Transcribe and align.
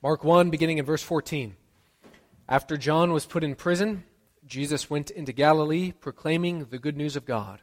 Mark 0.00 0.22
1, 0.22 0.50
beginning 0.50 0.78
in 0.78 0.84
verse 0.84 1.02
14. 1.02 1.56
After 2.48 2.76
John 2.76 3.12
was 3.12 3.26
put 3.26 3.42
in 3.42 3.56
prison, 3.56 4.04
Jesus 4.46 4.88
went 4.88 5.10
into 5.10 5.32
Galilee 5.32 5.90
proclaiming 5.90 6.66
the 6.66 6.78
good 6.78 6.96
news 6.96 7.16
of 7.16 7.26
God. 7.26 7.62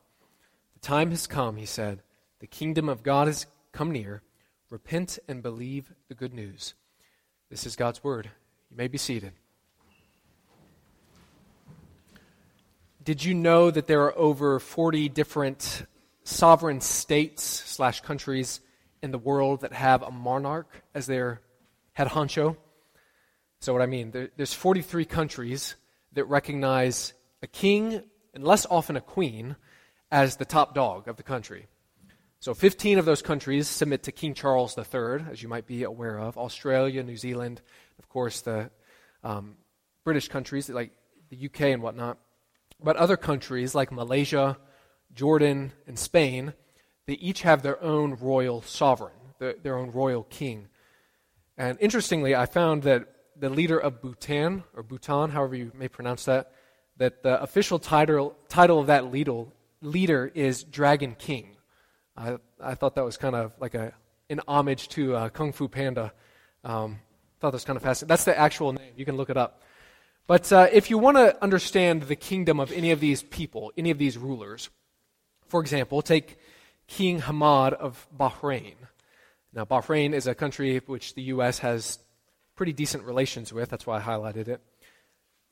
The 0.74 0.82
time 0.82 1.12
has 1.12 1.28
come, 1.28 1.56
he 1.56 1.66
said. 1.66 2.02
The 2.40 2.48
kingdom 2.48 2.90
of 2.90 3.04
God 3.04 3.28
has 3.28 3.46
come 3.72 3.90
near. 3.90 4.22
Repent 4.70 5.18
and 5.30 5.42
believe 5.42 5.94
the 6.10 6.14
good 6.14 6.34
news. 6.34 6.74
This 7.50 7.66
is 7.66 7.78
God's 7.78 8.04
word. 8.04 8.30
You 8.70 8.76
may 8.76 8.90
be 8.90 8.98
seated. 8.98 9.32
Did 13.02 13.24
you 13.24 13.34
know 13.34 13.72
that 13.72 13.88
there 13.88 14.02
are 14.02 14.18
over 14.18 14.60
40 14.60 15.08
different 15.08 15.86
sovereign 16.26 16.82
states 16.82 17.46
slash 17.46 18.02
countries 18.02 18.60
in 19.02 19.12
the 19.12 19.18
world 19.18 19.62
that 19.62 19.72
have 19.72 20.04
a 20.04 20.12
monarch 20.12 20.68
as 20.94 21.06
their 21.06 21.40
head 21.96 22.10
honcho. 22.10 22.58
So, 23.60 23.74
what 23.74 23.82
I 23.82 23.88
mean, 23.88 24.12
there, 24.12 24.30
there's 24.38 24.54
43 24.54 25.06
countries 25.06 25.76
that 26.14 26.26
recognize 26.26 27.14
a 27.42 27.48
king, 27.48 28.04
and 28.34 28.44
less 28.44 28.68
often 28.70 28.96
a 28.96 29.02
queen, 29.02 29.56
as 30.12 30.36
the 30.36 30.46
top 30.46 30.76
dog 30.76 31.08
of 31.08 31.18
the 31.18 31.24
country. 31.24 31.68
So, 32.40 32.54
15 32.54 33.00
of 33.00 33.06
those 33.06 33.22
countries 33.22 33.68
submit 33.68 34.04
to 34.04 34.12
King 34.12 34.34
Charles 34.34 34.78
III, 34.78 35.26
as 35.32 35.42
you 35.42 35.50
might 35.50 35.66
be 35.66 35.84
aware 35.84 36.20
of 36.20 36.38
Australia, 36.38 37.02
New 37.02 37.18
Zealand, 37.18 37.62
of 37.98 38.08
course, 38.10 38.42
the 38.42 38.70
um, 39.24 39.56
British 40.04 40.28
countries 40.28 40.70
like 40.70 40.92
the 41.30 41.46
UK 41.46 41.62
and 41.62 41.82
whatnot. 41.82 42.18
But 42.84 42.98
other 42.98 43.18
countries 43.18 43.74
like 43.74 43.92
Malaysia, 43.92 44.58
Jordan, 45.14 45.72
and 45.88 45.98
Spain, 45.98 46.54
they 47.08 47.14
each 47.14 47.44
have 47.44 47.62
their 47.62 47.82
own 47.82 48.16
royal 48.20 48.62
sovereign, 48.62 49.16
their 49.40 49.78
own 49.78 49.92
royal 49.92 50.24
king. 50.24 50.68
And 51.58 51.78
interestingly, 51.80 52.36
I 52.36 52.46
found 52.46 52.84
that 52.84 53.08
the 53.38 53.50
leader 53.50 53.78
of 53.78 54.02
Bhutan, 54.02 54.64
or 54.76 54.84
Bhutan, 54.84 55.32
however 55.32 55.56
you 55.56 55.72
may 55.76 55.88
pronounce 55.88 56.26
that, 56.26 56.52
that 56.98 57.24
the 57.24 57.42
official 57.42 57.80
title, 57.80 58.36
title 58.48 58.80
of 58.80 58.88
that 58.88 59.12
leader, 59.12 59.46
leader 59.82 60.32
is 60.34 60.64
Dragon 60.64 61.16
King. 61.18 61.56
I, 62.18 62.38
I 62.62 62.76
thought 62.76 62.96
that 62.96 63.04
was 63.04 63.18
kind 63.18 63.36
of 63.36 63.54
like 63.60 63.76
a, 63.76 63.94
an 64.30 64.42
homage 64.48 64.88
to 64.90 65.16
uh, 65.16 65.30
Kung 65.30 65.52
Fu 65.52 65.68
Panda. 65.68 66.14
Um, 66.64 67.00
thought 67.40 67.52
that 67.52 67.58
was 67.58 67.66
kind 67.66 67.78
of 67.78 67.84
fascinating. 67.84 68.10
That's 68.10 68.24
the 68.24 68.38
actual 68.38 68.74
name. 68.74 68.94
You 68.96 69.06
can 69.06 69.18
look 69.18 69.30
it 69.30 69.38
up. 69.38 69.62
But 70.28 70.52
uh, 70.52 70.68
if 70.72 70.90
you 70.90 70.98
want 70.98 71.18
to 71.18 71.42
understand 71.44 72.04
the 72.04 72.16
kingdom 72.16 72.60
of 72.60 72.72
any 72.72 72.92
of 72.92 73.00
these 73.00 73.22
people, 73.22 73.72
any 73.78 73.92
of 73.92 73.98
these 73.98 74.18
rulers, 74.18 74.70
for 75.48 75.62
example, 75.62 76.02
take 76.02 76.38
King 76.88 77.22
Hamad 77.22 77.74
of 77.74 78.08
Bahrain. 78.18 78.76
Now, 79.56 79.64
Bahrain 79.64 80.14
is 80.14 80.28
a 80.28 80.36
country 80.36 80.78
which 80.86 81.16
the 81.16 81.24
U.S. 81.24 81.60
has 81.60 82.00
pretty 82.58 82.74
decent 82.74 83.06
relations 83.06 83.54
with. 83.54 83.70
That's 83.70 83.88
why 83.88 84.00
I 84.00 84.02
highlighted 84.02 84.50
it. 84.50 84.62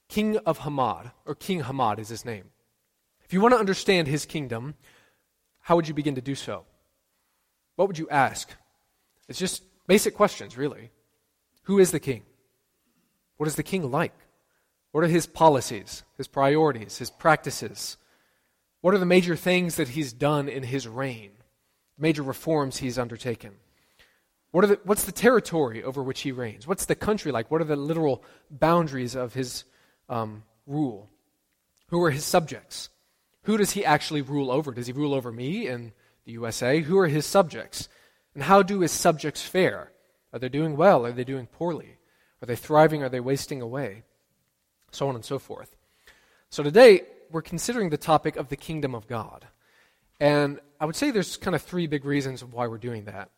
King 0.09 0.37
of 0.39 0.59
Hamad, 0.59 1.11
or 1.25 1.35
King 1.35 1.63
Hamad 1.63 1.99
is 1.99 2.09
his 2.09 2.25
name. 2.25 2.45
If 3.23 3.31
you 3.31 3.39
want 3.39 3.53
to 3.53 3.59
understand 3.59 4.09
his 4.09 4.25
kingdom, 4.25 4.75
how 5.61 5.77
would 5.77 5.87
you 5.87 5.93
begin 5.93 6.15
to 6.15 6.21
do 6.21 6.35
so? 6.35 6.65
What 7.77 7.87
would 7.87 7.97
you 7.97 8.09
ask? 8.09 8.49
It's 9.29 9.39
just 9.39 9.63
basic 9.87 10.15
questions, 10.15 10.57
really. 10.57 10.91
Who 11.63 11.79
is 11.79 11.91
the 11.91 11.99
king? 12.01 12.23
What 13.37 13.47
is 13.47 13.55
the 13.55 13.63
king 13.63 13.89
like? 13.89 14.13
What 14.91 15.05
are 15.05 15.07
his 15.07 15.25
policies, 15.25 16.03
his 16.17 16.27
priorities, 16.27 16.97
his 16.97 17.09
practices? 17.09 17.95
What 18.81 18.93
are 18.93 18.99
the 18.99 19.05
major 19.05 19.37
things 19.37 19.77
that 19.77 19.89
he's 19.89 20.11
done 20.11 20.49
in 20.49 20.63
his 20.63 20.89
reign? 20.89 21.31
Major 21.97 22.21
reforms 22.21 22.77
he's 22.77 22.99
undertaken? 22.99 23.53
What 24.53 24.63
are 24.63 24.67
the, 24.67 24.79
what's 24.83 25.05
the 25.05 25.11
territory 25.11 25.83
over 25.83 26.03
which 26.03 26.21
he 26.21 26.31
reigns? 26.31 26.67
What's 26.67 26.85
the 26.85 26.93
country 26.93 27.31
like? 27.31 27.49
What 27.49 27.59
are 27.59 27.63
the 27.65 27.75
literal 27.75 28.23
boundaries 28.51 29.15
of 29.15 29.33
his 29.33 29.63
um, 30.09 30.43
rule? 30.67 31.09
Who 31.87 32.03
are 32.03 32.11
his 32.11 32.23
subjects? 32.23 32.89
Who 33.45 33.57
does 33.57 33.71
he 33.71 33.83
actually 33.83 34.21
rule 34.21 34.51
over? 34.51 34.71
Does 34.71 34.85
he 34.85 34.93
rule 34.93 35.15
over 35.15 35.31
me 35.31 35.67
in 35.67 35.91
the 36.25 36.33
USA? 36.33 36.81
Who 36.81 36.99
are 36.99 37.07
his 37.07 37.25
subjects? 37.25 37.89
And 38.35 38.43
how 38.43 38.61
do 38.61 38.81
his 38.81 38.91
subjects 38.91 39.41
fare? 39.41 39.91
Are 40.31 40.37
they 40.37 40.49
doing 40.49 40.77
well? 40.77 41.03
Are 41.03 41.11
they 41.11 41.23
doing 41.23 41.47
poorly? 41.47 41.97
Are 42.39 42.45
they 42.45 42.55
thriving? 42.55 43.01
Are 43.01 43.09
they 43.09 43.19
wasting 43.19 43.59
away? 43.59 44.03
So 44.91 45.09
on 45.09 45.15
and 45.15 45.25
so 45.25 45.39
forth. 45.39 45.75
So 46.51 46.61
today, 46.61 47.01
we're 47.31 47.41
considering 47.41 47.89
the 47.89 47.97
topic 47.97 48.35
of 48.35 48.49
the 48.49 48.55
kingdom 48.55 48.93
of 48.93 49.07
God. 49.07 49.47
And 50.19 50.59
I 50.79 50.85
would 50.85 50.95
say 50.95 51.09
there's 51.09 51.37
kind 51.37 51.55
of 51.55 51.63
three 51.63 51.87
big 51.87 52.05
reasons 52.05 52.43
why 52.45 52.67
we're 52.67 52.77
doing 52.77 53.05
that. 53.05 53.31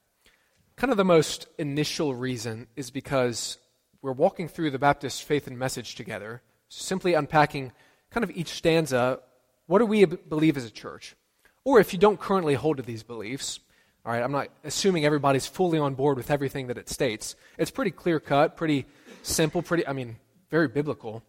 Kind 0.78 0.92
of 0.92 0.98
the 0.98 1.06
most 1.06 1.48
initial 1.58 2.14
reason 2.14 2.68
is 2.76 2.92
because 2.92 3.58
we're 4.02 4.12
walking 4.12 4.50
through 4.50 4.72
the 4.72 4.80
Baptist 4.80 5.24
faith 5.24 5.48
and 5.48 5.58
message 5.58 5.96
together, 5.96 6.42
simply 6.68 7.14
unpacking 7.14 7.72
kind 8.12 8.26
of 8.26 8.32
each 8.32 8.50
stanza. 8.50 9.20
What 9.68 9.80
do 9.80 9.86
we 9.86 10.04
believe 10.04 10.58
as 10.58 10.66
a 10.66 10.70
church? 10.70 11.16
Or 11.64 11.80
if 11.80 11.94
you 11.94 12.00
don't 12.00 12.20
currently 12.20 12.56
hold 12.56 12.78
to 12.78 12.84
these 12.84 13.04
beliefs, 13.04 13.62
all 14.06 14.12
right, 14.12 14.22
I'm 14.22 14.34
not 14.34 14.50
assuming 14.66 15.06
everybody's 15.06 15.48
fully 15.48 15.80
on 15.80 15.96
board 15.96 16.18
with 16.18 16.30
everything 16.30 16.68
that 16.68 16.78
it 16.78 16.90
states. 16.90 17.38
It's 17.58 17.72
pretty 17.72 17.92
clear 17.92 18.20
cut, 18.20 18.58
pretty 18.58 18.86
simple, 19.24 19.62
pretty, 19.62 19.88
I 19.88 19.94
mean, 19.94 20.18
very 20.52 20.68
biblical. 20.68 21.24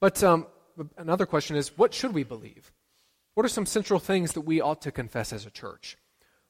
But 0.00 0.24
um, 0.24 0.46
another 0.96 1.26
question 1.26 1.54
is 1.56 1.76
what 1.76 1.92
should 1.92 2.14
we 2.14 2.24
believe? 2.24 2.72
What 3.34 3.44
are 3.44 3.50
some 3.50 3.66
central 3.66 4.00
things 4.00 4.32
that 4.32 4.40
we 4.40 4.62
ought 4.62 4.80
to 4.82 4.90
confess 4.90 5.34
as 5.34 5.44
a 5.44 5.50
church? 5.50 5.98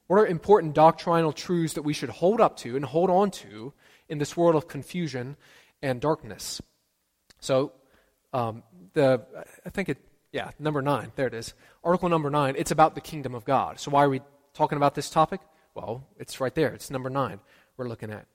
What 0.07 0.17
are 0.17 0.27
important 0.27 0.73
doctrinal 0.73 1.33
truths 1.33 1.73
that 1.73 1.81
we 1.83 1.93
should 1.93 2.09
hold 2.09 2.41
up 2.41 2.57
to 2.57 2.75
and 2.75 2.83
hold 2.83 3.09
on 3.09 3.31
to 3.31 3.73
in 4.09 4.17
this 4.17 4.35
world 4.35 4.55
of 4.55 4.67
confusion 4.67 5.35
and 5.81 5.99
darkness? 5.99 6.61
So, 7.39 7.73
um, 8.33 8.63
the 8.93 9.21
I 9.65 9.69
think 9.69 9.89
it, 9.89 9.97
yeah, 10.31 10.51
number 10.59 10.81
nine, 10.81 11.11
there 11.15 11.27
it 11.27 11.33
is. 11.33 11.53
Article 11.83 12.09
number 12.09 12.29
nine, 12.29 12.55
it's 12.57 12.71
about 12.71 12.95
the 12.95 13.01
kingdom 13.01 13.35
of 13.35 13.45
God. 13.45 13.79
So, 13.79 13.91
why 13.91 14.03
are 14.03 14.09
we 14.09 14.21
talking 14.53 14.77
about 14.77 14.95
this 14.95 15.09
topic? 15.09 15.41
Well, 15.75 16.07
it's 16.17 16.39
right 16.39 16.55
there. 16.55 16.73
It's 16.73 16.89
number 16.89 17.09
nine 17.09 17.39
we're 17.75 17.87
looking 17.87 18.11
at. 18.11 18.25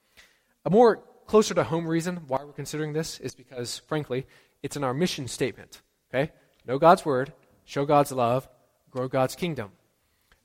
A 0.65 0.71
more 0.71 1.03
closer 1.27 1.55
to 1.55 1.65
home 1.65 1.87
reason 1.87 2.23
why 2.29 2.45
we're 2.45 2.53
considering 2.53 2.93
this 2.93 3.19
is 3.19 3.35
because, 3.35 3.79
frankly, 3.79 4.27
it's 4.63 4.77
in 4.77 4.85
our 4.85 4.95
mission 4.95 5.27
statement. 5.27 5.83
Okay? 6.13 6.31
Know 6.67 6.79
God's 6.79 7.05
word, 7.05 7.33
show 7.65 7.85
God's 7.85 8.13
love, 8.13 8.49
grow 8.91 9.09
God's 9.09 9.35
kingdom. 9.35 9.73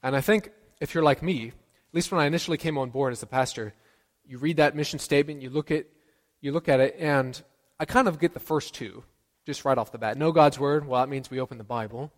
And 0.01 0.15
I 0.15 0.21
think 0.21 0.51
if 0.79 0.93
you're 0.93 1.03
like 1.03 1.21
me, 1.21 1.47
at 1.47 1.93
least 1.93 2.11
when 2.11 2.21
I 2.21 2.25
initially 2.25 2.57
came 2.57 2.77
on 2.77 2.89
board 2.89 3.13
as 3.13 3.23
a 3.23 3.27
pastor, 3.27 3.73
you 4.25 4.37
read 4.37 4.57
that 4.57 4.75
mission 4.75 4.99
statement, 4.99 5.41
you 5.41 5.49
look 5.49 5.71
at 5.71 5.85
you 6.41 6.51
look 6.51 6.69
at 6.69 6.79
it, 6.79 6.95
and 6.99 7.41
I 7.79 7.85
kind 7.85 8.07
of 8.07 8.19
get 8.19 8.33
the 8.33 8.39
first 8.39 8.75
two 8.75 9.03
just 9.45 9.65
right 9.65 9.77
off 9.77 9.91
the 9.91 9.97
bat. 9.97 10.17
Know 10.17 10.31
God's 10.31 10.59
word. 10.59 10.85
Well, 10.85 11.01
that 11.01 11.09
means 11.09 11.31
we 11.31 11.39
open 11.39 11.57
the 11.57 11.63
Bible. 11.63 12.11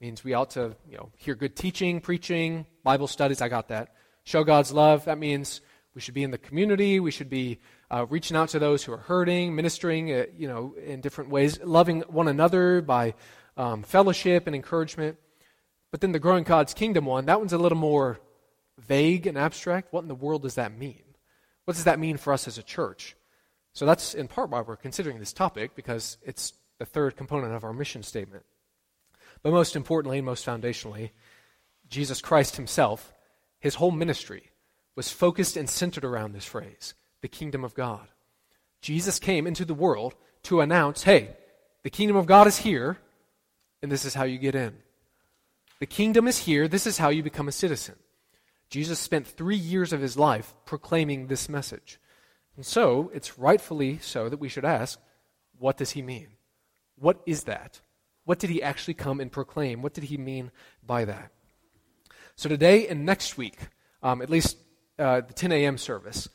It 0.00 0.04
means 0.04 0.22
we 0.22 0.34
ought 0.34 0.50
to, 0.50 0.76
you 0.88 0.96
know, 0.96 1.10
hear 1.16 1.34
good 1.34 1.56
teaching, 1.56 2.00
preaching, 2.00 2.66
Bible 2.84 3.08
studies. 3.08 3.40
I 3.40 3.48
got 3.48 3.68
that. 3.68 3.94
Show 4.22 4.44
God's 4.44 4.70
love. 4.70 5.06
That 5.06 5.18
means 5.18 5.60
we 5.94 6.00
should 6.00 6.14
be 6.14 6.22
in 6.22 6.30
the 6.30 6.38
community. 6.38 7.00
We 7.00 7.10
should 7.10 7.30
be 7.30 7.58
uh, 7.90 8.06
reaching 8.10 8.36
out 8.36 8.50
to 8.50 8.58
those 8.58 8.84
who 8.84 8.92
are 8.92 8.98
hurting, 8.98 9.54
ministering, 9.54 10.12
uh, 10.12 10.26
you 10.36 10.46
know, 10.46 10.74
in 10.84 11.00
different 11.00 11.30
ways, 11.30 11.58
loving 11.62 12.02
one 12.02 12.28
another 12.28 12.82
by 12.82 13.14
um, 13.56 13.82
fellowship 13.82 14.46
and 14.46 14.54
encouragement. 14.54 15.16
But 15.94 16.00
then 16.00 16.10
the 16.10 16.18
growing 16.18 16.42
God's 16.42 16.74
kingdom 16.74 17.04
one, 17.04 17.26
that 17.26 17.38
one's 17.38 17.52
a 17.52 17.56
little 17.56 17.78
more 17.78 18.18
vague 18.80 19.28
and 19.28 19.38
abstract. 19.38 19.92
What 19.92 20.02
in 20.02 20.08
the 20.08 20.14
world 20.16 20.42
does 20.42 20.56
that 20.56 20.76
mean? 20.76 21.04
What 21.66 21.74
does 21.74 21.84
that 21.84 22.00
mean 22.00 22.16
for 22.16 22.32
us 22.32 22.48
as 22.48 22.58
a 22.58 22.64
church? 22.64 23.14
So 23.74 23.86
that's 23.86 24.12
in 24.12 24.26
part 24.26 24.50
why 24.50 24.62
we're 24.62 24.74
considering 24.74 25.20
this 25.20 25.32
topic, 25.32 25.76
because 25.76 26.18
it's 26.24 26.52
the 26.80 26.84
third 26.84 27.16
component 27.16 27.54
of 27.54 27.62
our 27.62 27.72
mission 27.72 28.02
statement. 28.02 28.42
But 29.44 29.52
most 29.52 29.76
importantly, 29.76 30.18
and 30.18 30.26
most 30.26 30.44
foundationally, 30.44 31.10
Jesus 31.88 32.20
Christ 32.20 32.56
himself, 32.56 33.14
his 33.60 33.76
whole 33.76 33.92
ministry, 33.92 34.50
was 34.96 35.12
focused 35.12 35.56
and 35.56 35.70
centered 35.70 36.04
around 36.04 36.32
this 36.32 36.44
phrase 36.44 36.94
the 37.20 37.28
kingdom 37.28 37.62
of 37.62 37.74
God. 37.74 38.08
Jesus 38.82 39.20
came 39.20 39.46
into 39.46 39.64
the 39.64 39.74
world 39.74 40.16
to 40.42 40.60
announce 40.60 41.04
hey, 41.04 41.36
the 41.84 41.88
kingdom 41.90 42.16
of 42.16 42.26
God 42.26 42.48
is 42.48 42.58
here, 42.58 42.98
and 43.80 43.92
this 43.92 44.04
is 44.04 44.14
how 44.14 44.24
you 44.24 44.38
get 44.38 44.56
in. 44.56 44.74
The 45.80 45.86
kingdom 45.86 46.28
is 46.28 46.38
here. 46.40 46.68
This 46.68 46.86
is 46.86 46.98
how 46.98 47.08
you 47.08 47.22
become 47.22 47.48
a 47.48 47.52
citizen. 47.52 47.96
Jesus 48.70 48.98
spent 48.98 49.26
three 49.26 49.56
years 49.56 49.92
of 49.92 50.00
his 50.00 50.16
life 50.16 50.54
proclaiming 50.64 51.26
this 51.26 51.48
message. 51.48 52.00
And 52.56 52.64
so, 52.64 53.10
it's 53.12 53.38
rightfully 53.38 53.98
so 53.98 54.28
that 54.28 54.38
we 54.38 54.48
should 54.48 54.64
ask, 54.64 55.00
what 55.58 55.76
does 55.76 55.92
he 55.92 56.02
mean? 56.02 56.28
What 56.96 57.20
is 57.26 57.44
that? 57.44 57.80
What 58.24 58.38
did 58.38 58.50
he 58.50 58.62
actually 58.62 58.94
come 58.94 59.20
and 59.20 59.30
proclaim? 59.30 59.82
What 59.82 59.94
did 59.94 60.04
he 60.04 60.16
mean 60.16 60.50
by 60.84 61.04
that? 61.04 61.32
So, 62.36 62.48
today 62.48 62.86
and 62.88 63.04
next 63.04 63.36
week, 63.36 63.58
um, 64.02 64.22
at 64.22 64.30
least 64.30 64.56
uh, 64.98 65.22
the 65.22 65.32
10 65.32 65.52
a.m. 65.52 65.78
service, 65.78 66.28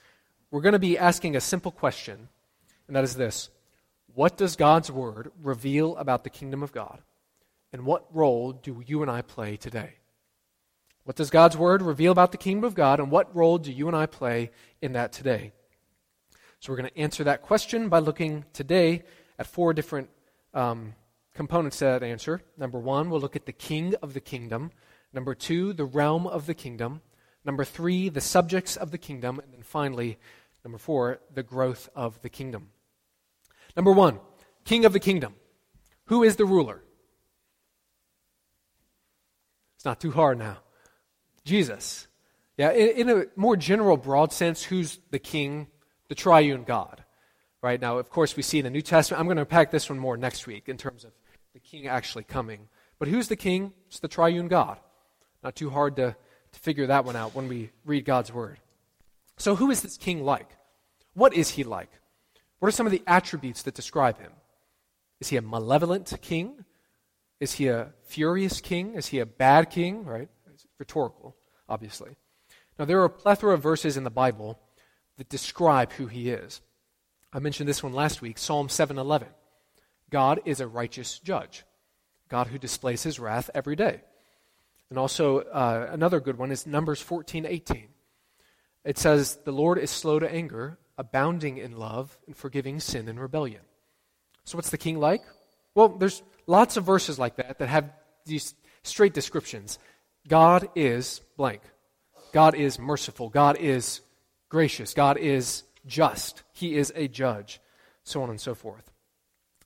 we're 0.51 0.62
going 0.62 0.74
to 0.74 0.80
be 0.80 0.97
asking 0.97 1.36
a 1.36 1.41
simple 1.41 1.71
question, 1.71 2.30
and 2.88 2.95
that 2.95 3.03
is 3.03 3.15
this 3.15 3.50
What 4.13 4.38
does 4.38 4.56
God's 4.56 4.91
word 4.91 5.31
reveal 5.41 5.95
about 5.97 6.24
the 6.24 6.30
kingdom 6.30 6.63
of 6.63 6.71
God? 6.71 7.01
And 7.71 7.86
what 7.86 8.06
role 8.16 8.51
do 8.51 8.83
you 8.86 9.01
and 9.01 9.12
I 9.12 9.21
play 9.21 9.57
today? 9.57 9.95
What 11.04 11.16
does 11.16 11.30
God's 11.30 11.57
word 11.57 11.81
reveal 11.81 12.12
about 12.12 12.31
the 12.31 12.38
kingdom 12.38 12.63
of 12.63 12.75
God, 12.75 13.00
and 13.00 13.10
what 13.10 13.36
role 13.36 13.57
do 13.57 13.71
you 13.71 13.88
and 13.88 13.95
I 13.95 14.06
play 14.06 14.51
in 14.81 14.94
that 14.94 15.12
today? 15.12 15.54
So 16.60 16.71
we're 16.71 16.77
going 16.77 16.89
to 16.89 17.00
answer 17.00 17.24
that 17.24 17.42
question 17.42 17.89
by 17.89 18.00
looking 18.00 18.45
today 18.54 19.04
at 19.38 19.48
four 19.48 19.74
different 19.74 20.10
um, 20.54 20.94
components 21.33 21.77
to 21.77 21.86
that 21.86 22.04
answer. 22.04 22.42
Number 22.57 22.80
one, 22.80 23.10
we'll 23.10 23.21
look 23.21 23.36
at 23.36 23.45
the 23.45 23.54
king 23.54 23.95
of 24.01 24.13
the 24.13 24.19
kingdom. 24.19 24.72
Number 25.13 25.33
two, 25.33 25.74
the 25.74 25.86
realm 25.86 26.27
of 26.27 26.48
the 26.48 26.54
kingdom. 26.54 27.01
Number 27.45 27.63
three, 27.63 28.10
the 28.10 28.22
subjects 28.22 28.75
of 28.75 28.92
the 28.92 28.98
kingdom. 28.98 29.39
And 29.39 29.54
then 29.54 29.63
finally, 29.63 30.19
number 30.65 30.77
four, 30.77 31.22
the 31.33 31.44
growth 31.44 31.89
of 31.95 32.22
the 32.22 32.30
kingdom. 32.30 32.72
Number 33.75 33.94
one, 33.94 34.19
king 34.65 34.83
of 34.83 34.94
the 34.94 35.00
kingdom. 35.00 35.36
Who 36.06 36.24
is 36.24 36.36
the 36.36 36.45
ruler? 36.45 36.83
It's 39.80 39.86
not 39.86 40.02
too 40.02 40.12
hard 40.12 40.38
now. 40.38 40.58
Jesus. 41.46 42.10
Yeah, 42.58 42.74
in, 42.74 43.08
in, 43.08 43.18
a 43.18 43.26
more 43.38 43.56
general, 43.56 43.96
broad 43.96 44.34
sense, 44.34 44.62
who's 44.62 45.00
the 45.10 45.20
king? 45.20 45.68
The 46.10 46.16
triune 46.16 46.66
God. 46.66 47.02
Right 47.62 47.80
now, 47.80 47.98
of 47.98 48.10
course, 48.10 48.36
we 48.36 48.44
see 48.44 48.60
in 48.60 48.66
the 48.66 48.72
New 48.72 48.81
Testament. 48.81 49.22
I'm 49.22 49.28
going 49.28 49.38
to 49.38 49.44
unpack 49.44 49.72
this 49.72 49.90
one 49.90 49.98
more 49.98 50.18
next 50.18 50.48
week 50.48 50.68
in 50.68 50.76
terms 50.76 51.06
of 51.06 51.14
the 51.54 51.62
king 51.62 51.88
actually 51.88 52.26
coming. 52.26 52.68
But 53.00 53.08
who's 53.08 53.30
the 53.30 53.38
king? 53.38 53.72
It's 53.88 54.00
the 54.00 54.10
triune 54.10 54.50
God. 54.50 54.80
Not 55.46 55.56
too 55.56 55.70
hard 55.70 55.96
to, 55.96 56.14
to 56.52 56.60
figure 56.60 56.88
that 56.88 57.06
one 57.06 57.16
out 57.16 57.34
when 57.34 57.48
we 57.48 57.70
read 57.86 58.04
God's 58.04 58.34
word. 58.34 58.58
So, 59.38 59.56
who 59.56 59.72
is 59.72 59.82
this 59.82 59.96
king 59.96 60.25
like? 60.25 60.50
What 61.14 61.34
is 61.34 61.52
he 61.52 61.64
like? 61.64 61.92
What 62.60 62.68
are 62.68 62.74
some 62.74 62.86
of 62.86 62.92
the 62.92 63.04
attributes 63.08 63.62
that 63.62 63.75
describe 63.75 64.20
him? 64.20 64.34
Is 65.22 65.30
he 65.30 65.38
a 65.38 65.42
malevolent 65.42 66.14
king? 66.22 66.66
Is 67.39 67.53
he 67.53 67.68
a 67.68 67.94
furious 68.03 68.62
king? 68.62 68.95
Is 68.95 69.07
he 69.07 69.19
a 69.19 69.25
bad 69.25 69.69
king? 69.69 70.03
Right? 70.06 70.30
It's 70.53 70.65
rhetorical, 70.77 71.36
obviously. 71.68 72.15
Now, 72.77 72.86
there 72.86 73.01
are 73.01 73.06
a 73.06 73.09
plethora 73.09 73.53
of 73.53 73.63
verses 73.63 73.97
in 73.97 74.03
the 74.03 74.09
Bible 74.09 74.59
that 75.18 75.30
describe 75.30 75.91
who 75.94 76.07
he 76.07 76.30
is. 76.30 76.62
I 77.31 77.39
mentioned 77.39 77.69
this 77.69 77.83
one 77.83 77.94
last 77.94 78.21
week, 78.21 78.38
Psalm 78.38 78.69
7:11. 78.69 79.27
God 80.09 80.41
is 80.45 80.59
a 80.59 80.68
righteous 80.68 81.19
judge, 81.19 81.65
God 82.30 82.47
who 82.47 82.57
displays 82.57 83.03
his 83.03 83.19
wrath 83.19 83.50
every 83.53 83.75
day. 83.75 84.01
And 84.89 84.97
also, 84.97 85.39
uh, 85.39 85.88
another 85.91 86.19
good 86.19 86.38
one 86.38 86.51
is 86.51 86.65
Numbers 86.65 87.01
14:18. 87.01 87.94
It 88.83 88.97
says, 88.97 89.36
"The 89.44 89.51
Lord 89.51 89.77
is 89.77 89.91
slow 89.91 90.18
to 90.18 90.31
anger, 90.31 90.80
abounding 90.97 91.57
in 91.57 91.77
love, 91.77 92.18
and 92.25 92.36
forgiving 92.36 92.80
sin 92.80 93.07
and 93.07 93.19
rebellion." 93.19 93.62
So, 94.45 94.57
what's 94.57 94.71
the 94.71 94.77
king 94.77 95.00
like? 95.00 95.21
Well, 95.75 95.89
there's 95.89 96.24
lots 96.50 96.78
of 96.78 96.84
verses 96.84 97.19
like 97.19 97.36
that 97.36 97.60
that 97.60 97.69
have 97.69 97.92
these 98.25 98.56
straight 98.84 99.13
descriptions. 99.13 99.78
God 100.28 100.68
is 100.75 101.22
blank. 101.38 101.62
God 102.34 102.56
is 102.56 102.80
merciful. 102.80 103.30
God 103.30 103.57
is 103.57 104.01
gracious. 104.50 104.94
God 104.94 105.18
is 105.18 105.63
just. 105.86 106.44
He 106.54 106.75
is 106.75 106.92
a 106.96 107.07
judge. 107.07 107.62
So 108.04 108.24
on 108.24 108.30
and 108.30 108.42
so 108.42 108.56
forth. 108.56 108.92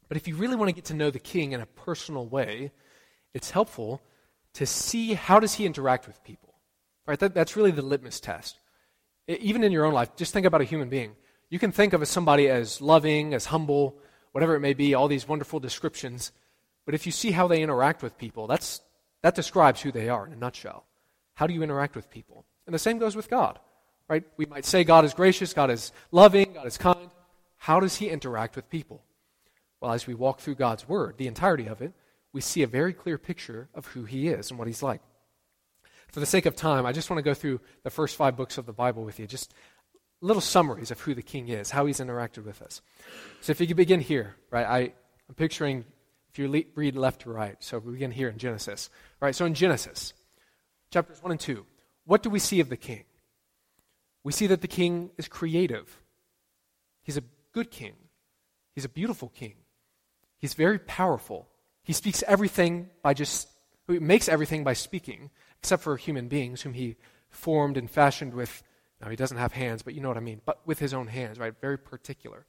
But 0.09 0.17
if 0.17 0.27
you 0.27 0.35
really 0.35 0.55
want 0.55 0.69
to 0.69 0.75
get 0.75 0.85
to 0.85 0.93
know 0.93 1.09
the 1.09 1.19
king 1.19 1.53
in 1.53 1.61
a 1.61 1.65
personal 1.65 2.27
way, 2.27 2.71
it's 3.33 3.49
helpful 3.49 4.01
to 4.53 4.65
see 4.65 5.13
how 5.13 5.39
does 5.39 5.55
he 5.55 5.65
interact 5.65 6.05
with 6.05 6.23
people. 6.23 6.53
Right? 7.07 7.19
That, 7.19 7.33
that's 7.33 7.55
really 7.55 7.71
the 7.71 7.81
litmus 7.81 8.19
test. 8.19 8.59
Even 9.27 9.63
in 9.63 9.71
your 9.71 9.85
own 9.85 9.93
life, 9.93 10.15
just 10.17 10.33
think 10.33 10.45
about 10.45 10.61
a 10.61 10.65
human 10.65 10.89
being. 10.89 11.15
You 11.49 11.59
can 11.59 11.71
think 11.71 11.93
of 11.93 12.05
somebody 12.07 12.49
as 12.49 12.81
loving, 12.81 13.33
as 13.33 13.45
humble, 13.45 13.97
whatever 14.33 14.55
it 14.55 14.59
may 14.59 14.73
be, 14.73 14.93
all 14.93 15.07
these 15.07 15.27
wonderful 15.27 15.59
descriptions. 15.59 16.31
But 16.85 16.95
if 16.95 17.05
you 17.05 17.11
see 17.11 17.31
how 17.31 17.47
they 17.47 17.61
interact 17.61 18.03
with 18.03 18.17
people, 18.17 18.47
that's, 18.47 18.81
that 19.21 19.35
describes 19.35 19.81
who 19.81 19.91
they 19.91 20.09
are 20.09 20.25
in 20.25 20.33
a 20.33 20.37
nutshell. 20.37 20.85
How 21.35 21.47
do 21.47 21.53
you 21.53 21.63
interact 21.63 21.95
with 21.95 22.09
people? 22.09 22.45
And 22.65 22.73
the 22.73 22.79
same 22.79 22.99
goes 22.99 23.15
with 23.15 23.29
God. 23.29 23.59
Right? 24.09 24.23
We 24.37 24.45
might 24.45 24.65
say 24.65 24.83
God 24.83 25.05
is 25.05 25.13
gracious, 25.13 25.53
God 25.53 25.71
is 25.71 25.91
loving, 26.11 26.53
God 26.53 26.67
is 26.67 26.77
kind. 26.77 27.09
How 27.57 27.79
does 27.79 27.95
he 27.95 28.09
interact 28.09 28.55
with 28.55 28.69
people? 28.69 29.01
Well, 29.79 29.93
as 29.93 30.05
we 30.05 30.13
walk 30.13 30.39
through 30.39 30.55
God's 30.55 30.87
word, 30.87 31.17
the 31.17 31.27
entirety 31.27 31.67
of 31.67 31.81
it, 31.81 31.93
we 32.33 32.41
see 32.41 32.63
a 32.63 32.67
very 32.67 32.93
clear 32.93 33.17
picture 33.17 33.69
of 33.73 33.87
who 33.87 34.03
he 34.03 34.27
is 34.27 34.49
and 34.49 34.59
what 34.59 34.67
he's 34.67 34.83
like. 34.83 35.01
For 36.09 36.19
the 36.19 36.25
sake 36.25 36.45
of 36.45 36.55
time, 36.55 36.85
I 36.85 36.91
just 36.91 37.09
want 37.09 37.19
to 37.19 37.23
go 37.23 37.33
through 37.33 37.61
the 37.83 37.89
first 37.89 38.15
five 38.15 38.35
books 38.35 38.57
of 38.57 38.65
the 38.65 38.73
Bible 38.73 39.03
with 39.03 39.19
you, 39.19 39.25
just 39.25 39.53
little 40.21 40.41
summaries 40.41 40.91
of 40.91 40.99
who 41.01 41.15
the 41.15 41.21
king 41.21 41.49
is, 41.49 41.71
how 41.71 41.85
he's 41.85 41.99
interacted 41.99 42.45
with 42.45 42.61
us. 42.61 42.81
So 43.41 43.51
if 43.51 43.59
you 43.59 43.67
could 43.67 43.77
begin 43.77 43.99
here, 43.99 44.35
right, 44.51 44.65
I, 44.65 44.79
I'm 45.27 45.35
picturing, 45.35 45.85
if 46.33 46.39
you 46.39 46.49
le- 46.49 46.63
read 46.73 46.95
left 46.95 47.21
to 47.21 47.29
right, 47.29 47.55
so 47.59 47.77
we 47.77 47.91
begin 47.91 48.09
here 48.09 48.27
in 48.27 48.39
Genesis. 48.39 48.89
Right, 49.21 49.35
so 49.35 49.45
in 49.45 49.53
Genesis, 49.53 50.13
chapters 50.91 51.21
1 51.21 51.31
and 51.31 51.39
2, 51.39 51.63
what 52.05 52.23
do 52.23 52.29
we 52.31 52.39
see 52.39 52.59
of 52.59 52.69
the 52.69 52.77
king? 52.77 53.03
We 54.23 54.31
see 54.31 54.47
that 54.47 54.61
the 54.61 54.67
king 54.67 55.11
is 55.17 55.27
creative. 55.27 56.01
He's 57.03 57.17
a 57.17 57.23
good 57.51 57.69
king. 57.69 57.93
He's 58.73 58.85
a 58.85 58.89
beautiful 58.89 59.29
king. 59.29 59.53
He's 60.39 60.55
very 60.55 60.79
powerful. 60.79 61.47
He 61.83 61.93
speaks 61.93 62.23
everything 62.27 62.89
by 63.03 63.13
just, 63.13 63.47
he 63.87 63.99
makes 63.99 64.27
everything 64.27 64.63
by 64.63 64.73
speaking, 64.73 65.29
except 65.59 65.83
for 65.83 65.97
human 65.97 66.29
beings 66.29 66.63
whom 66.63 66.73
he 66.73 66.95
formed 67.29 67.77
and 67.77 67.89
fashioned 67.91 68.33
with, 68.33 68.63
now 69.01 69.09
he 69.09 69.15
doesn't 69.15 69.37
have 69.37 69.51
hands, 69.51 69.83
but 69.83 69.93
you 69.93 70.01
know 70.01 70.07
what 70.07 70.17
I 70.17 70.21
mean, 70.21 70.41
but 70.45 70.65
with 70.65 70.79
his 70.79 70.95
own 70.95 71.07
hands, 71.07 71.37
right? 71.37 71.53
Very 71.61 71.77
particular. 71.77 72.47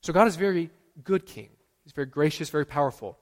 So 0.00 0.14
God 0.14 0.28
is 0.28 0.36
very 0.36 0.70
good 1.04 1.26
king. 1.26 1.50
He's 1.88 1.94
very 1.94 2.06
gracious, 2.06 2.50
very 2.50 2.66
powerful. 2.66 3.16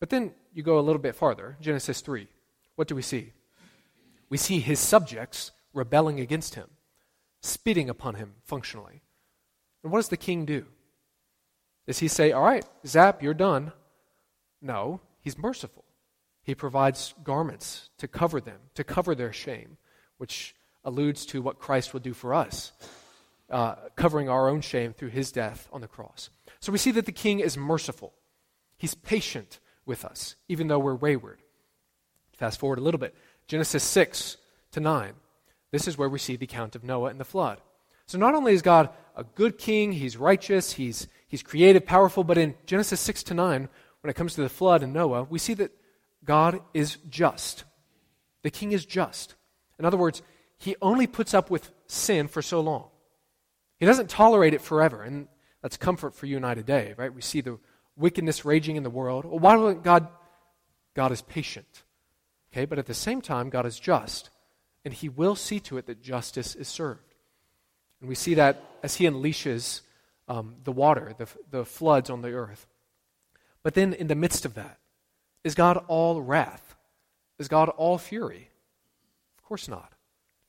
But 0.00 0.10
then 0.10 0.34
you 0.52 0.64
go 0.64 0.80
a 0.80 0.82
little 0.82 1.00
bit 1.00 1.14
farther, 1.14 1.56
Genesis 1.60 2.00
3. 2.00 2.26
What 2.74 2.88
do 2.88 2.96
we 2.96 3.02
see? 3.02 3.32
We 4.28 4.36
see 4.36 4.58
his 4.58 4.80
subjects 4.80 5.52
rebelling 5.72 6.18
against 6.18 6.56
him, 6.56 6.70
spitting 7.40 7.88
upon 7.88 8.16
him 8.16 8.32
functionally. 8.42 9.02
And 9.84 9.92
what 9.92 9.98
does 9.98 10.08
the 10.08 10.16
king 10.16 10.44
do? 10.44 10.66
Does 11.86 12.00
he 12.00 12.08
say, 12.08 12.32
All 12.32 12.42
right, 12.42 12.64
Zap, 12.84 13.22
you're 13.22 13.32
done? 13.32 13.70
No, 14.60 15.00
he's 15.20 15.38
merciful. 15.38 15.84
He 16.42 16.56
provides 16.56 17.14
garments 17.22 17.90
to 17.98 18.08
cover 18.08 18.40
them, 18.40 18.58
to 18.74 18.82
cover 18.82 19.14
their 19.14 19.32
shame, 19.32 19.76
which 20.18 20.56
alludes 20.84 21.24
to 21.26 21.42
what 21.42 21.60
Christ 21.60 21.92
will 21.92 22.00
do 22.00 22.12
for 22.12 22.34
us, 22.34 22.72
uh, 23.50 23.76
covering 23.94 24.28
our 24.28 24.48
own 24.48 24.62
shame 24.62 24.92
through 24.92 25.10
his 25.10 25.30
death 25.30 25.68
on 25.72 25.80
the 25.80 25.86
cross. 25.86 26.30
So 26.64 26.72
we 26.72 26.78
see 26.78 26.92
that 26.92 27.04
the 27.04 27.12
king 27.12 27.40
is 27.40 27.58
merciful. 27.58 28.14
He's 28.78 28.94
patient 28.94 29.60
with 29.84 30.02
us, 30.02 30.34
even 30.48 30.66
though 30.66 30.78
we're 30.78 30.94
wayward. 30.94 31.42
Fast 32.38 32.58
forward 32.58 32.78
a 32.78 32.80
little 32.80 32.98
bit 32.98 33.14
Genesis 33.46 33.84
6 33.84 34.38
to 34.70 34.80
9. 34.80 35.12
This 35.72 35.86
is 35.86 35.98
where 35.98 36.08
we 36.08 36.18
see 36.18 36.36
the 36.36 36.46
account 36.46 36.74
of 36.74 36.82
Noah 36.82 37.10
and 37.10 37.20
the 37.20 37.24
flood. 37.26 37.60
So 38.06 38.16
not 38.16 38.34
only 38.34 38.54
is 38.54 38.62
God 38.62 38.88
a 39.14 39.24
good 39.24 39.58
king, 39.58 39.92
he's 39.92 40.16
righteous, 40.16 40.72
he's, 40.72 41.06
he's 41.28 41.42
creative, 41.42 41.84
powerful, 41.84 42.24
but 42.24 42.38
in 42.38 42.54
Genesis 42.64 42.98
6 42.98 43.24
to 43.24 43.34
9, 43.34 43.68
when 44.00 44.10
it 44.10 44.16
comes 44.16 44.34
to 44.36 44.40
the 44.40 44.48
flood 44.48 44.82
and 44.82 44.94
Noah, 44.94 45.24
we 45.24 45.38
see 45.38 45.52
that 45.52 45.70
God 46.24 46.60
is 46.72 46.96
just. 47.10 47.64
The 48.42 48.50
king 48.50 48.72
is 48.72 48.86
just. 48.86 49.34
In 49.78 49.84
other 49.84 49.98
words, 49.98 50.22
he 50.56 50.76
only 50.80 51.06
puts 51.06 51.34
up 51.34 51.50
with 51.50 51.70
sin 51.88 52.26
for 52.26 52.40
so 52.40 52.60
long. 52.60 52.88
He 53.78 53.84
doesn't 53.84 54.08
tolerate 54.08 54.54
it 54.54 54.62
forever. 54.62 55.02
And 55.02 55.28
that's 55.64 55.78
comfort 55.78 56.14
for 56.14 56.26
you 56.26 56.36
and 56.36 56.44
I 56.44 56.52
today, 56.52 56.92
right? 56.98 57.12
We 57.12 57.22
see 57.22 57.40
the 57.40 57.58
wickedness 57.96 58.44
raging 58.44 58.76
in 58.76 58.82
the 58.82 58.90
world. 58.90 59.24
Well, 59.24 59.38
why 59.38 59.54
don't 59.54 59.82
God? 59.82 60.08
God 60.92 61.10
is 61.10 61.22
patient. 61.22 61.84
Okay, 62.52 62.66
but 62.66 62.78
at 62.78 62.84
the 62.84 62.92
same 62.92 63.22
time, 63.22 63.48
God 63.48 63.64
is 63.64 63.80
just. 63.80 64.28
And 64.84 64.92
he 64.92 65.08
will 65.08 65.34
see 65.34 65.60
to 65.60 65.78
it 65.78 65.86
that 65.86 66.02
justice 66.02 66.54
is 66.54 66.68
served. 66.68 67.14
And 68.00 68.10
we 68.10 68.14
see 68.14 68.34
that 68.34 68.62
as 68.82 68.96
he 68.96 69.06
unleashes 69.06 69.80
um, 70.28 70.56
the 70.64 70.70
water, 70.70 71.14
the, 71.16 71.28
the 71.50 71.64
floods 71.64 72.10
on 72.10 72.20
the 72.20 72.32
earth. 72.32 72.66
But 73.62 73.72
then, 73.72 73.94
in 73.94 74.08
the 74.08 74.14
midst 74.14 74.44
of 74.44 74.52
that, 74.56 74.76
is 75.44 75.54
God 75.54 75.82
all 75.88 76.20
wrath? 76.20 76.76
Is 77.38 77.48
God 77.48 77.70
all 77.70 77.96
fury? 77.96 78.50
Of 79.38 79.44
course 79.44 79.66
not. 79.66 79.94